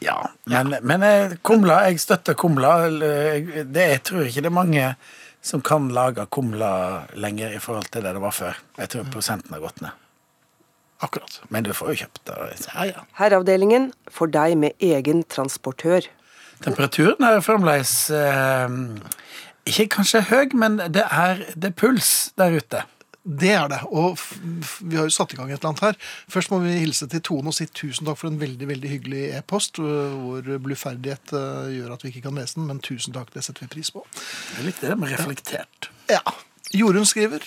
Ja, 0.04 0.20
men, 0.52 0.76
men 0.84 1.04
eh, 1.04 1.36
kumla, 1.46 1.86
jeg 1.88 2.00
støtter 2.04 2.36
kumla. 2.38 2.76
Eh, 2.88 3.64
Det, 3.64 3.88
jeg 3.96 4.04
tror 4.08 4.28
ikke 4.28 4.44
det 4.44 4.52
er 4.52 4.56
mange 4.60 4.90
som 5.46 5.62
kan 5.62 5.88
lage 5.94 6.26
kumla 6.34 7.06
lenger 7.14 7.54
i 7.56 7.62
forhold 7.62 7.88
til 7.94 8.04
det 8.06 8.16
det 8.18 8.24
var 8.24 8.34
før. 8.36 8.60
Jeg 8.80 8.92
tror 8.92 9.12
prosenten 9.14 9.54
har 9.56 9.64
gått 9.64 9.84
ned. 9.86 10.05
Akkurat. 11.06 11.40
Men 11.54 11.68
du 11.68 11.74
får 11.76 11.94
jo 11.94 12.02
kjøpt 12.06 12.24
det. 12.30 12.38
Ja, 12.72 12.88
ja. 12.90 13.06
Herreavdelingen 13.20 13.92
for 14.12 14.32
deg 14.32 14.58
med 14.62 14.76
egen 14.84 15.24
transportør. 15.30 16.08
Temperaturen 16.64 17.26
er 17.28 17.44
fremdeles 17.44 17.94
eh, 18.16 18.76
ikke 19.70 19.90
kanskje 20.00 20.24
høy, 20.32 20.56
men 20.58 20.80
det 20.94 21.06
er, 21.12 21.46
det 21.54 21.74
er 21.74 21.80
puls 21.80 22.12
der 22.40 22.56
ute. 22.58 22.86
Det 23.26 23.50
er 23.58 23.66
det. 23.72 23.80
Og 23.90 24.20
vi 24.86 25.00
har 25.00 25.08
jo 25.08 25.14
satt 25.14 25.34
i 25.34 25.38
gang 25.40 25.50
et 25.50 25.58
eller 25.58 25.72
annet 25.72 25.86
her. 25.88 25.96
Først 26.30 26.52
må 26.54 26.60
vi 26.62 26.76
hilse 26.78 27.08
til 27.10 27.24
Tone 27.26 27.50
og 27.50 27.58
si 27.58 27.66
tusen 27.66 28.06
takk 28.06 28.20
for 28.22 28.30
en 28.30 28.38
veldig 28.42 28.68
veldig 28.70 28.92
hyggelig 28.92 29.24
e-post. 29.40 29.82
hvor 29.82 30.46
Vår 30.46 30.60
bluferdighet 30.62 31.34
øh, 31.34 31.72
gjør 31.74 31.96
at 31.96 32.06
vi 32.06 32.14
ikke 32.14 32.28
kan 32.28 32.38
lese 32.38 32.60
den, 32.60 32.68
men 32.70 32.84
tusen 32.86 33.18
takk, 33.18 33.34
det 33.34 33.44
setter 33.44 33.66
vi 33.66 33.72
pris 33.78 33.90
på. 33.96 34.06
Det 34.14 34.62
er 34.62 34.70
litt 34.70 34.84
det 34.86 34.98
med 35.02 35.16
reflektert. 35.18 35.90
Ja. 36.12 36.22
Jorunn 36.74 37.06
skriver 37.08 37.44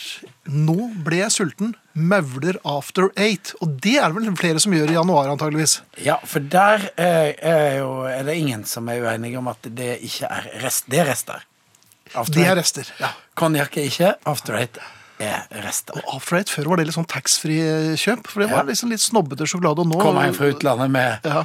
Nå 0.49 0.77
ble 1.05 1.19
jeg 1.25 1.33
sulten. 1.35 1.73
Mauler 1.99 2.57
after 2.65 3.09
eight. 3.19 3.51
Og 3.61 3.75
det 3.83 3.97
er 3.99 4.13
det 4.13 4.21
vel 4.23 4.37
flere 4.39 4.61
som 4.63 4.73
gjør 4.73 4.93
i 4.93 4.97
januar, 4.97 5.29
antageligvis. 5.33 5.81
Ja, 6.05 6.19
for 6.25 6.39
der 6.41 6.87
er, 6.97 7.33
er, 7.43 7.79
jo, 7.81 7.91
er 8.09 8.23
det 8.29 8.37
ingen 8.39 8.63
som 8.65 8.89
er 8.89 9.03
uenige 9.03 9.39
om 9.41 9.49
at 9.51 9.67
det 9.75 9.97
ikke 10.07 10.31
er 10.31 10.47
rest. 10.63 10.87
Det 10.89 11.01
er 11.03 11.11
rester. 11.11 11.43
After 12.15 12.33
Det 12.39 12.45
er 12.47 12.53
eight. 12.55 12.61
rester. 12.63 12.93
ja. 13.03 13.11
Konjakk 13.37 13.77
er 13.77 13.91
ikke, 13.91 14.15
after 14.31 14.57
eight 14.63 14.79
er 15.21 15.45
rester. 15.67 15.99
Og 15.99 16.15
after 16.21 16.39
eight 16.39 16.49
før 16.55 16.71
var 16.71 16.81
det 16.81 16.87
litt 16.89 16.97
sånn 16.97 17.11
taxfree-kjøp. 17.11 18.31
For 18.31 18.45
det 18.47 18.53
var 18.55 18.65
liksom 18.71 18.95
litt 18.95 19.03
snobbete 19.03 19.45
sjokolade. 19.51 19.83
Og 19.85 19.91
nå 19.91 20.01
Kom 20.01 20.17
hjem 20.23 20.39
fra 20.39 20.53
utlandet 20.55 20.91
med 20.95 21.27
Ja. 21.29 21.45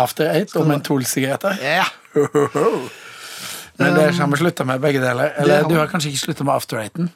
after 0.00 0.32
eight 0.32 0.56
og 0.56 0.66
mentolsigaretter. 0.72 1.60
ja. 1.60 1.84
Men 3.80 3.96
det 3.96 4.12
har 4.18 4.30
vi 4.30 4.40
slutta 4.40 4.66
med, 4.68 4.80
begge 4.82 5.00
deler. 5.02 5.34
Eller 5.40 5.66
du 5.68 5.76
har 5.78 5.90
kanskje 5.90 6.12
ikke 6.12 6.26
slutta 6.26 6.46
med 6.46 6.54
after 6.54 6.80
eighten? 6.82 7.10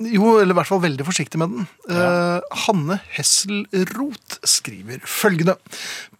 Jo, 0.00 0.38
eller 0.40 0.54
i 0.54 0.56
hvert 0.56 0.68
fall 0.70 0.80
veldig 0.80 1.04
forsiktig 1.04 1.38
med 1.40 1.52
den. 1.52 1.66
Eh, 1.92 2.54
Hanne 2.64 2.96
Hesselroth 3.12 4.38
skriver 4.48 5.02
følgende. 5.04 5.58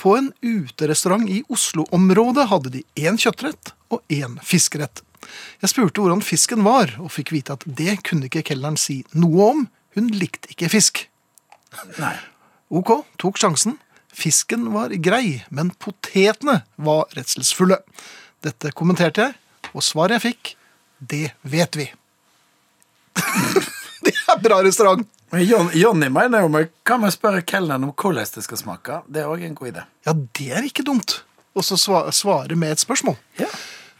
På 0.01 0.19
en 0.19 0.31
uterestaurant 0.45 1.25
i 1.33 1.41
Oslo-området 1.49 2.49
hadde 2.51 2.75
de 2.75 2.83
én 3.01 3.17
kjøttrett 3.21 3.73
og 3.89 4.03
én 4.13 4.37
fiskerett. 4.45 5.01
Jeg 5.63 5.73
spurte 5.73 6.03
hvordan 6.03 6.25
fisken 6.25 6.65
var, 6.67 6.93
og 7.01 7.13
fikk 7.15 7.33
vite 7.33 7.57
at 7.57 7.65
det 7.65 8.01
kunne 8.05 8.29
ikke 8.29 8.45
kelneren 8.51 8.77
si 8.81 9.01
noe 9.17 9.49
om. 9.55 9.67
Hun 9.97 10.13
likte 10.13 10.53
ikke 10.53 10.71
fisk. 10.73 11.07
Nei. 11.97 12.17
Ok, 12.71 13.01
tok 13.21 13.41
sjansen. 13.41 13.79
Fisken 14.13 14.69
var 14.75 14.93
grei, 15.03 15.41
men 15.55 15.73
potetene 15.81 16.61
var 16.77 17.09
redselsfulle. 17.17 17.81
Dette 18.45 18.73
kommenterte 18.77 19.29
jeg, 19.29 19.40
og 19.75 19.85
svaret 19.85 20.19
jeg 20.19 20.27
fikk, 20.31 20.53
det 21.01 21.31
vet 21.43 21.79
vi. 21.79 21.89
det 24.07 24.15
er 24.15 24.43
bra 24.43 24.61
restaurant. 24.65 25.07
Jon, 25.31 25.69
Jonny 25.79 26.09
mener 26.11 26.43
jo 26.43 26.63
kan 26.87 27.05
vi 27.05 27.11
spørre 27.15 27.43
kelneren 27.47 27.87
om 27.87 27.93
hvordan 27.95 28.27
det 28.35 28.43
skal 28.43 28.59
smake. 28.59 29.03
Det 29.07 29.23
er 29.23 29.31
òg 29.31 29.45
en 29.47 29.55
god 29.59 29.71
idé. 29.71 29.85
Ja, 30.07 30.15
det 30.15 30.49
er 30.51 30.67
ikke 30.67 30.87
dumt. 30.87 31.21
Og 31.55 31.67
så 31.67 31.79
svare 31.79 32.57
med 32.59 32.75
et 32.75 32.83
spørsmål. 32.83 33.17
Ja. 33.39 33.51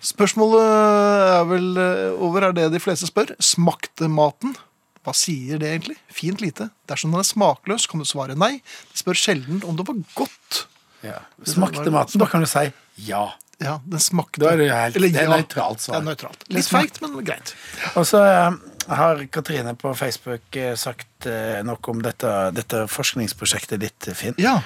Spørsmålet 0.01 0.65
er 0.65 1.47
vel 1.47 1.71
eh, 1.77 2.23
over 2.25 2.49
er 2.49 2.57
det 2.57 2.71
de 2.73 2.81
fleste 2.83 3.07
spør. 3.11 3.35
Smakte 3.43 4.09
maten? 4.11 4.57
Hva 5.05 5.15
sier 5.17 5.61
det 5.61 5.71
egentlig? 5.71 5.97
Fint 6.13 6.43
lite. 6.43 6.71
Dersom 6.91 7.13
den 7.15 7.23
er 7.23 7.29
smakløs, 7.29 7.87
kan 7.89 8.03
du 8.03 8.09
svare 8.09 8.37
nei. 8.39 8.59
De 8.93 9.01
spør 9.01 9.19
sjelden 9.19 9.63
om 9.69 9.79
det 9.79 9.87
var 9.89 10.01
godt. 10.19 10.65
Ja. 11.05 11.21
Smakte 11.49 11.93
maten, 11.93 12.21
da 12.21 12.29
kan 12.29 12.45
du 12.45 12.49
si 12.51 12.67
ja. 13.07 13.31
Ja, 13.61 13.75
den 13.85 14.01
smakte 14.01 14.47
er 14.49 14.57
det 14.57 14.71
helt- 14.73 14.97
Eller 14.97 15.09
det 15.13 15.21
er 15.21 15.29
ja. 15.29 15.37
nøytralt 15.37 15.81
svar. 15.85 15.99
Det 15.99 16.01
er 16.01 16.07
nøytralt. 16.15 16.45
Litt 16.49 16.69
feigt, 16.73 17.01
men 17.03 17.19
greit. 17.25 17.55
Og 17.95 18.07
så 18.09 18.23
eh, 18.25 18.55
har 18.97 19.21
Katrine 19.33 19.75
på 19.77 19.93
Facebook 19.99 20.57
eh, 20.57 20.73
sagt 20.81 21.27
eh, 21.29 21.59
noe 21.69 21.77
om 21.93 22.01
dette, 22.03 22.31
dette 22.57 22.87
forskningsprosjektet 22.89 23.83
ditt, 23.83 24.09
Finn. 24.17 24.35
Ja. 24.41 24.63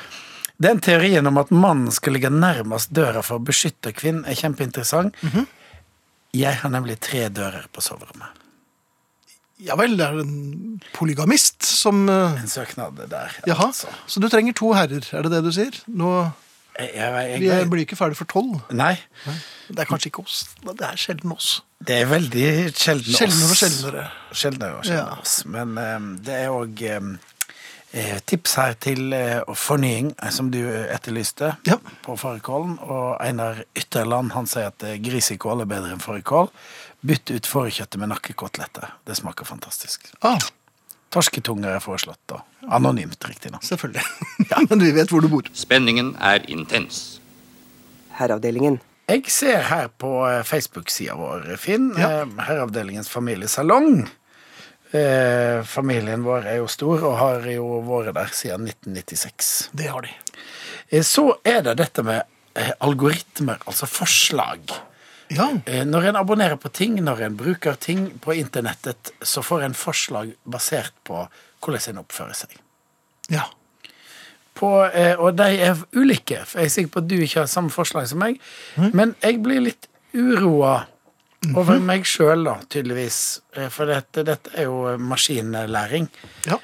Den 0.62 0.78
teorien 0.80 1.26
om 1.26 1.40
at 1.42 1.50
mannen 1.50 1.90
skal 1.90 2.14
ligge 2.14 2.30
nærmest 2.30 2.92
døra 2.94 3.24
for 3.26 3.40
å 3.40 3.44
beskytte 3.44 3.90
kvinnen, 3.92 4.22
er 4.30 4.38
kjempeinteressant. 4.38 5.18
Mhm. 5.26 5.48
Jeg 6.34 6.54
har 6.62 6.70
nemlig 6.70 6.96
tre 7.02 7.28
dører 7.30 7.66
på 7.74 7.82
soverommet. 7.82 8.40
ja 9.64 9.76
vel, 9.78 9.96
det 9.96 10.06
er 10.06 10.16
en 10.20 10.80
polygamist 10.92 11.62
som 11.62 12.08
En 12.10 12.46
søknad 12.50 12.98
der. 13.08 13.30
Jaha, 13.46 13.68
altså. 13.70 13.86
så 14.06 14.20
du 14.20 14.26
trenger 14.28 14.52
to 14.58 14.72
herrer, 14.74 15.02
er 15.14 15.22
det 15.22 15.30
det 15.30 15.42
du 15.46 15.52
sier? 15.54 15.78
Nå, 15.86 16.32
Jeg, 16.78 16.90
jeg, 16.96 17.40
vi 17.40 17.46
jeg, 17.46 17.68
blir 17.70 17.84
ikke 17.86 17.96
ferdig 17.96 18.16
for 18.18 18.24
tolv. 18.26 18.56
nei, 18.74 18.96
Det 19.68 19.78
er 19.78 19.86
kanskje 19.86 20.10
ikke 20.10 20.24
oss, 20.24 20.40
men 20.64 20.74
det 20.76 20.86
er 20.88 20.96
sjelden 20.98 21.32
oss. 21.32 21.62
det 21.86 22.00
er 22.02 22.06
veldig 22.10 22.48
sjelden 22.74 23.14
Sjeldnere 23.14 23.44
og 23.46 23.50
oss. 23.54 23.60
sjeldnere. 23.62 24.04
Sjeldnere 24.32 24.74
og 24.80 24.84
sjeldnere 24.84 25.14
Ja. 25.14 25.20
oss. 25.22 25.36
Men 25.46 25.78
eh, 25.78 26.00
det 26.26 26.34
er 26.34 26.50
òg 26.50 26.82
eh, 27.94 28.18
tips 28.26 28.54
her 28.58 28.74
til 28.82 29.12
eh, 29.14 29.40
fornying, 29.54 30.14
eh, 30.22 30.30
som 30.34 30.50
du 30.50 30.58
etterlyste 30.66 31.52
Ja. 31.68 31.76
på 32.02 32.16
fårikålen. 32.18 32.78
Og 32.82 33.20
Einar 33.22 33.62
Ytterland 33.78 34.32
han 34.34 34.46
sier 34.50 34.72
at 34.72 34.82
eh, 34.82 34.96
grisekål 34.98 35.62
er 35.62 35.70
bedre 35.70 35.92
enn 35.94 36.02
fårikål. 36.02 36.50
Bytt 37.06 37.30
ut 37.30 37.46
fårikjøttet 37.46 38.00
med 38.00 38.08
nakkekoteletter. 38.10 38.90
Det 39.06 39.16
smaker 39.16 39.44
fantastisk. 39.46 40.10
Ah, 40.22 40.38
Torsketunger 41.14 41.76
er 41.76 41.82
foreslått, 41.84 42.18
da. 42.30 42.40
Anonymt, 42.74 43.22
riktignok. 43.28 43.62
selvfølgelig. 43.62 44.02
ja, 44.50 44.58
men 44.70 44.82
vi 44.82 44.90
vet 44.96 45.12
hvor 45.14 45.22
du 45.22 45.28
bor. 45.30 45.46
Spenningen 45.54 46.14
er 46.18 46.42
intens. 46.50 47.20
Herreavdelingen. 48.18 48.80
Jeg 49.10 49.24
ser 49.28 49.60
her 49.68 49.88
på 50.00 50.10
eh, 50.26 50.40
Facebook-sida 50.48 51.14
vår, 51.18 51.48
Finn, 51.60 51.90
Ja. 51.98 52.22
eh, 52.22 52.36
Herreavdelingens 52.48 53.10
familiesalong. 53.12 54.06
Eh, 54.94 55.62
familien 55.66 56.22
vår 56.24 56.46
er 56.46 56.60
jo 56.62 56.68
stor 56.70 57.02
og 57.02 57.16
har 57.18 57.46
jo 57.50 57.66
vært 57.88 58.14
der 58.16 58.30
siden 58.36 58.68
1996. 58.70 59.52
Det 59.74 59.88
har 59.90 60.06
de. 60.06 60.12
Eh, 60.90 61.02
Så 61.02 61.26
er 61.44 61.62
det 61.66 61.76
dette 61.82 62.02
med 62.06 62.22
eh, 62.56 62.70
algoritmer, 62.80 63.58
altså 63.66 63.86
forslag. 63.90 64.70
Ja, 65.34 65.48
Eh, 65.66 65.84
Når 65.84 66.08
en 66.08 66.16
abonnerer 66.16 66.56
på 66.56 66.68
ting, 66.72 66.94
når 67.02 67.20
en 67.26 67.36
bruker 67.36 67.74
ting 67.80 68.06
på 68.20 68.34
internettet, 68.38 69.12
så 69.22 69.42
får 69.42 69.64
en 69.64 69.74
forslag 69.74 70.34
basert 70.46 70.92
på 71.04 71.26
hvordan 71.62 71.88
en 71.90 71.98
oppfører 72.04 72.34
seg. 72.34 72.56
ja. 73.30 73.44
På, 74.54 74.84
eh, 74.86 75.16
og 75.18 75.34
de 75.36 75.48
er 75.66 75.74
ulike. 75.98 76.44
For 76.46 76.60
jeg 76.60 76.66
er 76.66 76.70
sikker 76.70 76.90
på 76.94 77.00
at 77.02 77.08
du 77.10 77.14
ikke 77.24 77.40
har 77.40 77.46
samme 77.50 77.70
forslag 77.74 78.06
som 78.06 78.20
meg. 78.22 78.36
Men 78.94 79.16
jeg 79.22 79.40
blir 79.42 79.60
litt 79.64 79.88
uroa 80.14 80.84
over 81.56 81.80
meg 81.82 82.04
sjøl, 82.06 82.44
da, 82.46 82.54
tydeligvis. 82.70 83.40
Eh, 83.56 83.66
For 83.68 83.90
dette, 83.90 84.22
dette 84.24 84.52
er 84.54 84.68
jo 84.68 84.96
maskinlæring. 84.98 86.06
ja. 86.46 86.58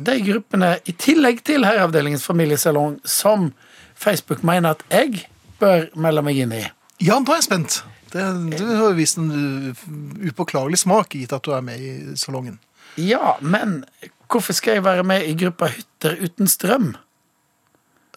De 0.00 0.14
gruppene, 0.24 0.78
i 0.88 0.92
tillegg 0.96 1.42
til 1.44 1.62
Herreavdelingens 1.64 2.24
familiesalong, 2.24 2.98
som 3.04 3.50
Facebook 3.94 4.42
mener 4.42 4.70
at 4.70 4.82
jeg 4.90 5.26
bør 5.60 5.90
melde 5.94 6.22
meg 6.24 6.38
inn 6.40 6.52
i. 6.56 6.62
Ja, 7.04 7.18
da 7.20 7.32
er 7.32 7.36
jeg 7.36 7.44
spent. 7.44 7.82
Det, 8.12 8.24
du 8.58 8.64
har 8.66 8.96
vist 8.98 9.20
en 9.20 9.30
uh, 9.30 9.84
upåklagelig 10.30 10.82
smak, 10.82 11.14
gitt 11.14 11.34
at 11.36 11.44
du 11.46 11.54
er 11.56 11.64
med 11.64 11.82
i 11.82 12.16
salongen. 12.18 12.58
Ja, 12.98 13.36
men 13.40 13.84
hvorfor 14.30 14.56
skal 14.56 14.78
jeg 14.78 14.84
være 14.84 15.04
med 15.06 15.28
i 15.28 15.36
gruppa 15.38 15.70
Hytter 15.70 16.16
uten 16.24 16.50
strøm? 16.50 16.94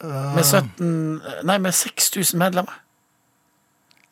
Med 0.04 0.44
17 0.44 1.22
Nei, 1.48 1.58
med 1.64 1.72
6000 1.72 2.40
medlemmer. 2.42 2.80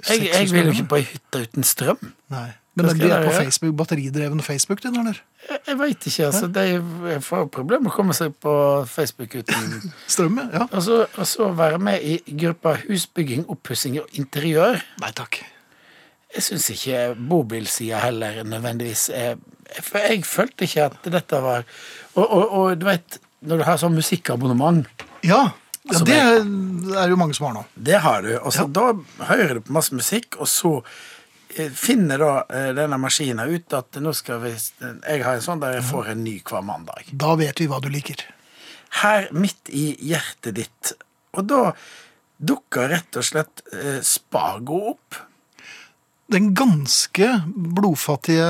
Jeg, 0.10 0.30
jeg 0.34 0.52
vil 0.52 0.66
jo 0.66 0.72
ikke 0.72 0.90
på 0.90 0.98
ei 1.02 1.06
hytte 1.06 1.44
uten 1.46 1.66
strøm. 1.68 2.12
Nei. 2.34 2.50
Men 2.74 2.88
den 2.88 3.02
er 3.04 3.20
blir 3.20 3.26
på? 3.28 3.32
Facebook, 3.36 3.74
batteridreven 3.78 4.42
Facebook, 4.42 4.80
din, 4.84 4.96
eller? 4.96 5.18
Jeg, 5.50 5.60
jeg 5.68 5.78
veit 5.80 6.06
ikke. 6.08 6.26
altså. 6.26 6.48
De 6.48 7.20
får 7.22 7.50
problemer 7.52 7.84
med 7.84 7.92
å 7.92 7.96
komme 7.96 8.16
seg 8.16 8.34
på 8.42 8.54
Facebook 8.88 9.36
uten 9.36 9.74
Strømme? 10.14 10.48
Ja. 10.54 10.70
Og 10.70 10.86
så, 10.86 11.02
og 11.12 11.28
så 11.28 11.52
være 11.58 11.82
med 11.84 12.06
i 12.08 12.22
gruppa 12.46 12.78
Husbygging, 12.86 13.44
oppussing 13.52 14.00
og 14.02 14.16
interiør. 14.18 14.80
Nei 15.04 15.12
takk. 15.18 15.42
Jeg 16.36 16.44
syns 16.46 16.70
ikke 16.72 17.00
bobilsida 17.30 18.00
heller 18.06 18.42
nødvendigvis 18.48 19.10
er 19.16 19.36
For 19.84 20.00
jeg 20.00 20.24
følte 20.28 20.64
ikke 20.68 20.86
at 20.90 21.10
dette 21.12 21.40
var 21.44 21.64
Og, 22.16 22.24
og, 22.24 22.46
og 22.60 22.78
du 22.80 22.86
vet, 22.88 23.18
når 23.42 23.58
du 23.62 23.64
har 23.68 23.80
sånn 23.82 23.96
musikkabonnement 23.98 24.86
Ja, 25.28 25.42
ja 25.92 26.00
det 26.08 26.16
er- 26.18 27.00
er 27.04 27.10
jo 27.10 27.18
mange 27.20 27.34
som 27.36 27.48
har 27.50 27.54
nå. 27.56 27.64
Det 27.76 28.00
har 28.04 28.22
du. 28.22 28.32
Og 28.40 28.52
så 28.54 28.66
da 28.72 28.92
hører 29.30 29.56
du 29.58 29.62
på 29.66 29.74
masse 29.76 29.96
musikk, 29.96 30.36
og 30.44 30.48
så 30.50 30.72
eh, 31.58 31.70
finner 31.74 32.18
da 32.22 32.32
eh, 32.50 32.72
denne 32.78 32.98
maskinen 33.02 33.50
ut 33.50 33.74
at 33.74 33.98
nå 34.02 34.12
skal 34.18 34.40
vi 34.44 34.52
Jeg 34.52 35.24
har 35.24 35.36
en 35.38 35.42
sånn 35.46 35.62
der 35.64 35.78
jeg 35.80 35.88
får 35.88 36.12
en 36.14 36.24
ny 36.24 36.36
hver 36.46 36.62
mandag. 36.68 37.08
Da 37.12 37.34
vet 37.40 37.60
vi 37.64 37.68
hva 37.72 37.80
du 37.82 37.90
liker. 37.90 38.22
Her 39.02 39.30
midt 39.32 39.72
i 39.74 39.96
hjertet 40.12 40.56
ditt. 40.60 40.94
Og 41.34 41.48
da 41.50 41.72
dukker 42.42 42.90
rett 42.92 43.18
og 43.22 43.24
slett 43.26 43.62
eh, 43.74 44.02
Spago 44.06 44.82
opp. 44.96 45.16
Den 46.32 46.54
ganske 46.56 47.28
blodfattige 47.56 48.46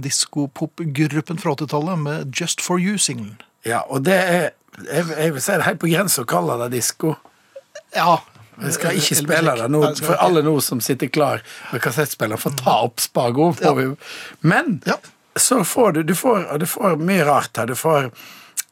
diskopopgruppen 0.00 1.38
fra 1.38 1.52
80-tallet 1.54 1.98
med 1.98 2.32
Just 2.40 2.62
For 2.64 2.80
You-singelen. 2.80 3.36
Ja, 3.66 3.82
og 3.88 4.04
det 4.06 4.14
er 4.20 4.46
Jeg, 4.76 5.06
jeg 5.08 5.32
vil 5.32 5.40
si 5.40 5.52
det 5.56 5.64
helt 5.64 5.78
på 5.80 5.88
grensa 5.88 6.20
å 6.20 6.26
kalle 6.28 6.56
det 6.60 6.66
disko. 6.76 7.14
Ja. 7.96 8.18
Jeg 8.60 8.74
skal 8.76 8.96
ikke 8.98 9.16
spille 9.16 9.54
det 9.56 9.68
nå, 9.72 9.80
for 10.04 10.16
alle 10.20 10.42
nå 10.44 10.52
som 10.64 10.82
sitter 10.84 11.08
klar 11.12 11.40
med 11.72 11.80
kassettspiller, 11.84 12.36
får 12.40 12.58
ta 12.60 12.74
opp 12.84 13.00
Spago. 13.00 13.54
Ja. 13.64 13.72
Men 14.44 14.82
Ja. 14.84 14.98
så 15.36 15.62
får 15.64 15.92
du, 15.96 16.02
du 16.02 16.14
får, 16.14 16.58
du 16.60 16.66
får 16.68 16.96
mye 17.00 17.24
rart 17.24 17.56
her. 17.56 17.66
Du 17.66 17.74
får 17.74 18.10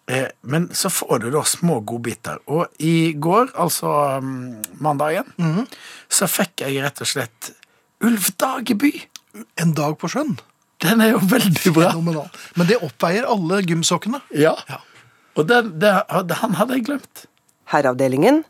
eh, 0.09 0.29
Men 0.43 0.69
så 0.77 0.91
får 0.93 1.19
du 1.25 1.31
da 1.33 1.43
små 1.49 1.81
godbiter. 1.81 2.39
Og 2.53 2.67
i 2.79 3.13
går, 3.17 3.55
altså 3.57 4.21
mm, 4.21 4.63
mandagen, 4.85 5.33
Mhm. 5.39 5.67
så 6.09 6.29
fikk 6.29 6.61
jeg 6.69 6.83
rett 6.85 7.01
og 7.01 7.07
slett 7.09 7.51
Ulf 8.05 8.31
Dageby. 8.41 8.93
En 9.61 9.73
dag 9.77 9.97
på 9.99 10.11
sjøen. 10.13 10.37
Den 10.85 11.01
er 11.01 11.15
jo 11.15 11.21
veldig 11.31 11.73
bra. 11.73 11.93
Fenomenal. 11.95 12.29
Men 12.59 12.69
det 12.69 12.81
oppveier 12.85 13.27
alle 13.31 13.63
gymsokkene. 13.65 14.21
Ja. 14.37 14.55
Og 15.39 15.49
det, 15.49 15.63
det, 15.81 15.95
han 16.43 16.59
hadde 16.59 16.77
jeg 16.77 16.87
glemt. 16.91 17.25
Herreavdelingen. 17.73 18.43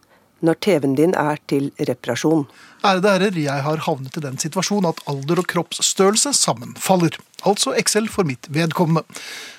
Når 0.44 0.58
TV-en 0.66 0.96
din 0.98 1.14
er 1.16 1.38
til 1.48 1.70
reparasjon. 1.78 2.44
Ærede 2.84 3.08
herrer, 3.14 3.36
jeg 3.40 3.62
har 3.64 3.80
havnet 3.86 4.18
i 4.18 4.20
den 4.20 4.34
situasjon 4.36 4.84
at 4.84 4.98
alder 5.08 5.40
og 5.40 5.46
kroppsstørrelse 5.48 6.34
sammenfaller. 6.36 7.16
Altså 7.48 7.72
Excel 7.80 8.10
for 8.12 8.28
mitt 8.28 8.44
vedkommende. 8.52 9.06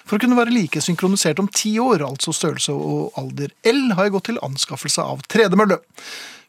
For 0.05 0.17
å 0.17 0.21
kunne 0.21 0.37
være 0.37 0.53
like 0.53 0.81
synkronisert 0.85 1.41
om 1.41 1.49
ti 1.49 1.73
år, 1.81 2.03
altså 2.05 2.35
størrelse 2.37 2.75
og 2.75 3.17
alder 3.17 3.49
L, 3.65 3.81
har 3.97 4.05
jeg 4.05 4.13
gått 4.13 4.29
til 4.29 4.41
anskaffelse 4.45 5.01
av 5.01 5.25
tredemølle. 5.31 5.79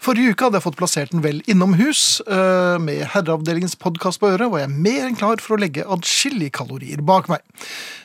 Forrige 0.05 0.35
uke 0.35 0.45
hadde 0.45 0.61
jeg 0.61 0.67
fått 0.67 0.77
plassert 0.77 1.13
den 1.15 1.25
vel 1.25 1.41
innomhus. 1.49 2.21
eh, 2.29 2.77
Med 2.79 3.07
Herreavdelingens 3.15 3.79
podkast 3.81 4.21
på 4.21 4.29
øret 4.35 4.53
var 4.53 4.67
jeg 4.67 4.77
mer 4.77 5.07
enn 5.09 5.17
klar 5.17 5.41
for 5.41 5.57
å 5.57 5.61
legge 5.61 5.89
adskillige 5.89 6.53
kalorier 6.61 7.01
bak 7.01 7.31
meg. 7.33 7.41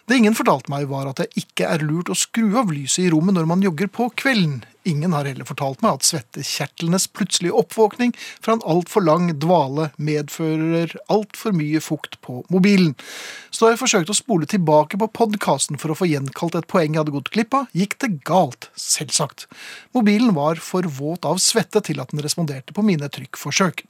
Det 0.08 0.16
ingen 0.16 0.36
fortalte 0.36 0.72
meg, 0.72 0.88
var 0.88 1.12
at 1.12 1.20
det 1.20 1.28
ikke 1.36 1.68
er 1.68 1.84
lurt 1.84 2.10
å 2.10 2.16
skru 2.16 2.56
av 2.58 2.72
lyset 2.72 3.06
i 3.06 3.12
rommet 3.12 3.36
når 3.36 3.52
man 3.52 3.62
jogger 3.64 3.92
på 3.92 4.08
kvelden. 4.16 4.62
Ingen 4.88 5.14
har 5.14 5.28
heller 5.30 5.46
fortalt 5.46 5.84
meg 5.84 6.00
at 6.00 6.08
svettekjertlenes 6.08 7.06
plutselige 7.14 7.54
oppvåkning 7.54 8.16
fra 8.42 8.56
en 8.56 8.61
altfor 8.68 9.04
lang 9.06 9.30
dvale 9.42 9.90
medfører 10.02 10.96
altfor 11.12 11.56
mye 11.56 11.82
fukt 11.84 12.20
på 12.26 12.42
mobilen. 12.54 12.94
Så 13.52 13.66
da 13.66 13.74
jeg 13.74 13.82
forsøkte 13.82 14.14
å 14.14 14.18
spole 14.18 14.48
tilbake 14.50 15.00
på 15.02 15.10
podkasten 15.12 15.80
for 15.82 15.94
å 15.94 15.98
få 15.98 16.08
gjenkalt 16.10 16.56
et 16.58 16.68
poeng 16.72 16.94
jeg 16.94 17.02
hadde 17.02 17.16
gått 17.16 17.32
glipp 17.34 17.56
av, 17.58 17.68
gikk 17.76 17.98
det 18.04 18.12
galt, 18.28 18.70
selvsagt. 18.80 19.48
Mobilen 19.96 20.34
var 20.38 20.62
for 20.64 20.88
våt 20.88 21.28
av 21.28 21.42
svette 21.44 21.82
til 21.86 22.00
at 22.04 22.14
den 22.14 22.24
responderte 22.24 22.76
på 22.76 22.86
mine 22.86 23.10
trykkforsøk. 23.12 23.84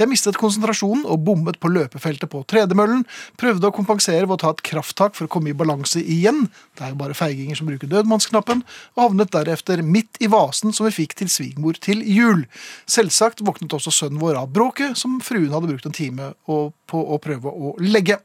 Jeg 0.00 0.10
mistet 0.10 0.38
konsentrasjonen 0.40 1.04
og 1.06 1.24
bommet 1.26 1.58
på 1.62 1.70
løpefeltet 1.72 2.30
på 2.32 2.44
tredemøllen, 2.48 3.04
prøvde 3.40 3.68
å 3.68 3.74
kompensere 3.74 4.26
ved 4.28 4.38
å 4.38 4.42
ta 4.44 4.54
et 4.54 4.64
krafttak 4.66 5.18
for 5.18 5.26
å 5.28 5.32
komme 5.32 5.52
i 5.52 5.56
balanse 5.56 6.00
igjen, 6.02 6.46
det 6.78 6.86
er 6.86 6.94
jo 6.94 7.00
bare 7.02 7.16
feiginger 7.16 7.58
som 7.58 7.68
bruker 7.68 7.90
dødmannsknappen, 7.90 8.62
og 8.96 9.02
havnet 9.02 9.32
derefter 9.34 9.82
midt 9.84 10.20
i 10.22 10.30
vasen 10.32 10.74
som 10.74 10.88
vi 10.88 10.94
fikk 11.02 11.16
til 11.18 11.30
svigermor 11.32 11.78
til 11.82 12.02
jul. 12.06 12.46
Selvsagt 12.90 13.42
våknet 13.44 13.74
også 13.76 13.92
sønnen 14.02 14.20
vår 14.22 14.38
av 14.42 14.50
bråket, 14.52 14.98
som 14.98 15.18
fruen 15.24 15.52
hadde 15.54 15.70
brukt 15.70 15.86
en 15.88 15.94
time 15.94 16.32
på 16.46 17.02
å 17.02 17.18
prøve 17.22 17.50
å 17.52 17.74
legge. 17.82 18.18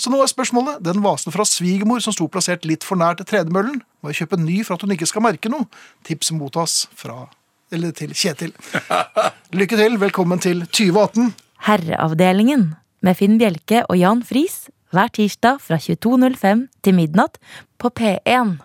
Så 0.00 0.12
nå 0.12 0.20
er 0.22 0.30
spørsmålet, 0.30 0.82
den 0.84 1.02
vasen 1.04 1.34
fra 1.34 1.46
svigermor 1.48 2.02
som 2.04 2.14
sto 2.14 2.28
plassert 2.30 2.66
litt 2.68 2.86
for 2.86 3.00
nært 3.00 3.24
tredemøllen, 3.28 3.80
må 4.02 4.12
jeg 4.12 4.24
kjøpe 4.24 4.38
en 4.38 4.46
ny 4.46 4.60
for 4.62 4.76
at 4.76 4.84
hun 4.84 4.94
ikke 4.94 5.08
skal 5.10 5.24
merke 5.26 5.52
noe? 5.52 5.66
Tips 6.06 6.32
mottas 6.36 6.84
fra, 6.96 7.26
eller 7.74 7.94
til 7.96 8.14
Kjetil. 8.16 8.54
Lykke 9.58 9.80
til, 9.80 9.98
velkommen 10.02 10.42
til 10.44 10.64
2018. 10.68 11.32
Herreavdelingen 11.64 12.74
med 13.04 13.18
Finn 13.18 13.40
Bjelke 13.40 13.84
og 13.88 13.98
Jan 14.00 14.22
Friis 14.26 14.66
hver 14.94 15.10
tirsdag 15.14 15.58
fra 15.64 15.80
22.05 15.80 16.68
til 16.84 16.96
midnatt 16.96 17.40
på 17.80 17.90
P1. 17.90 18.58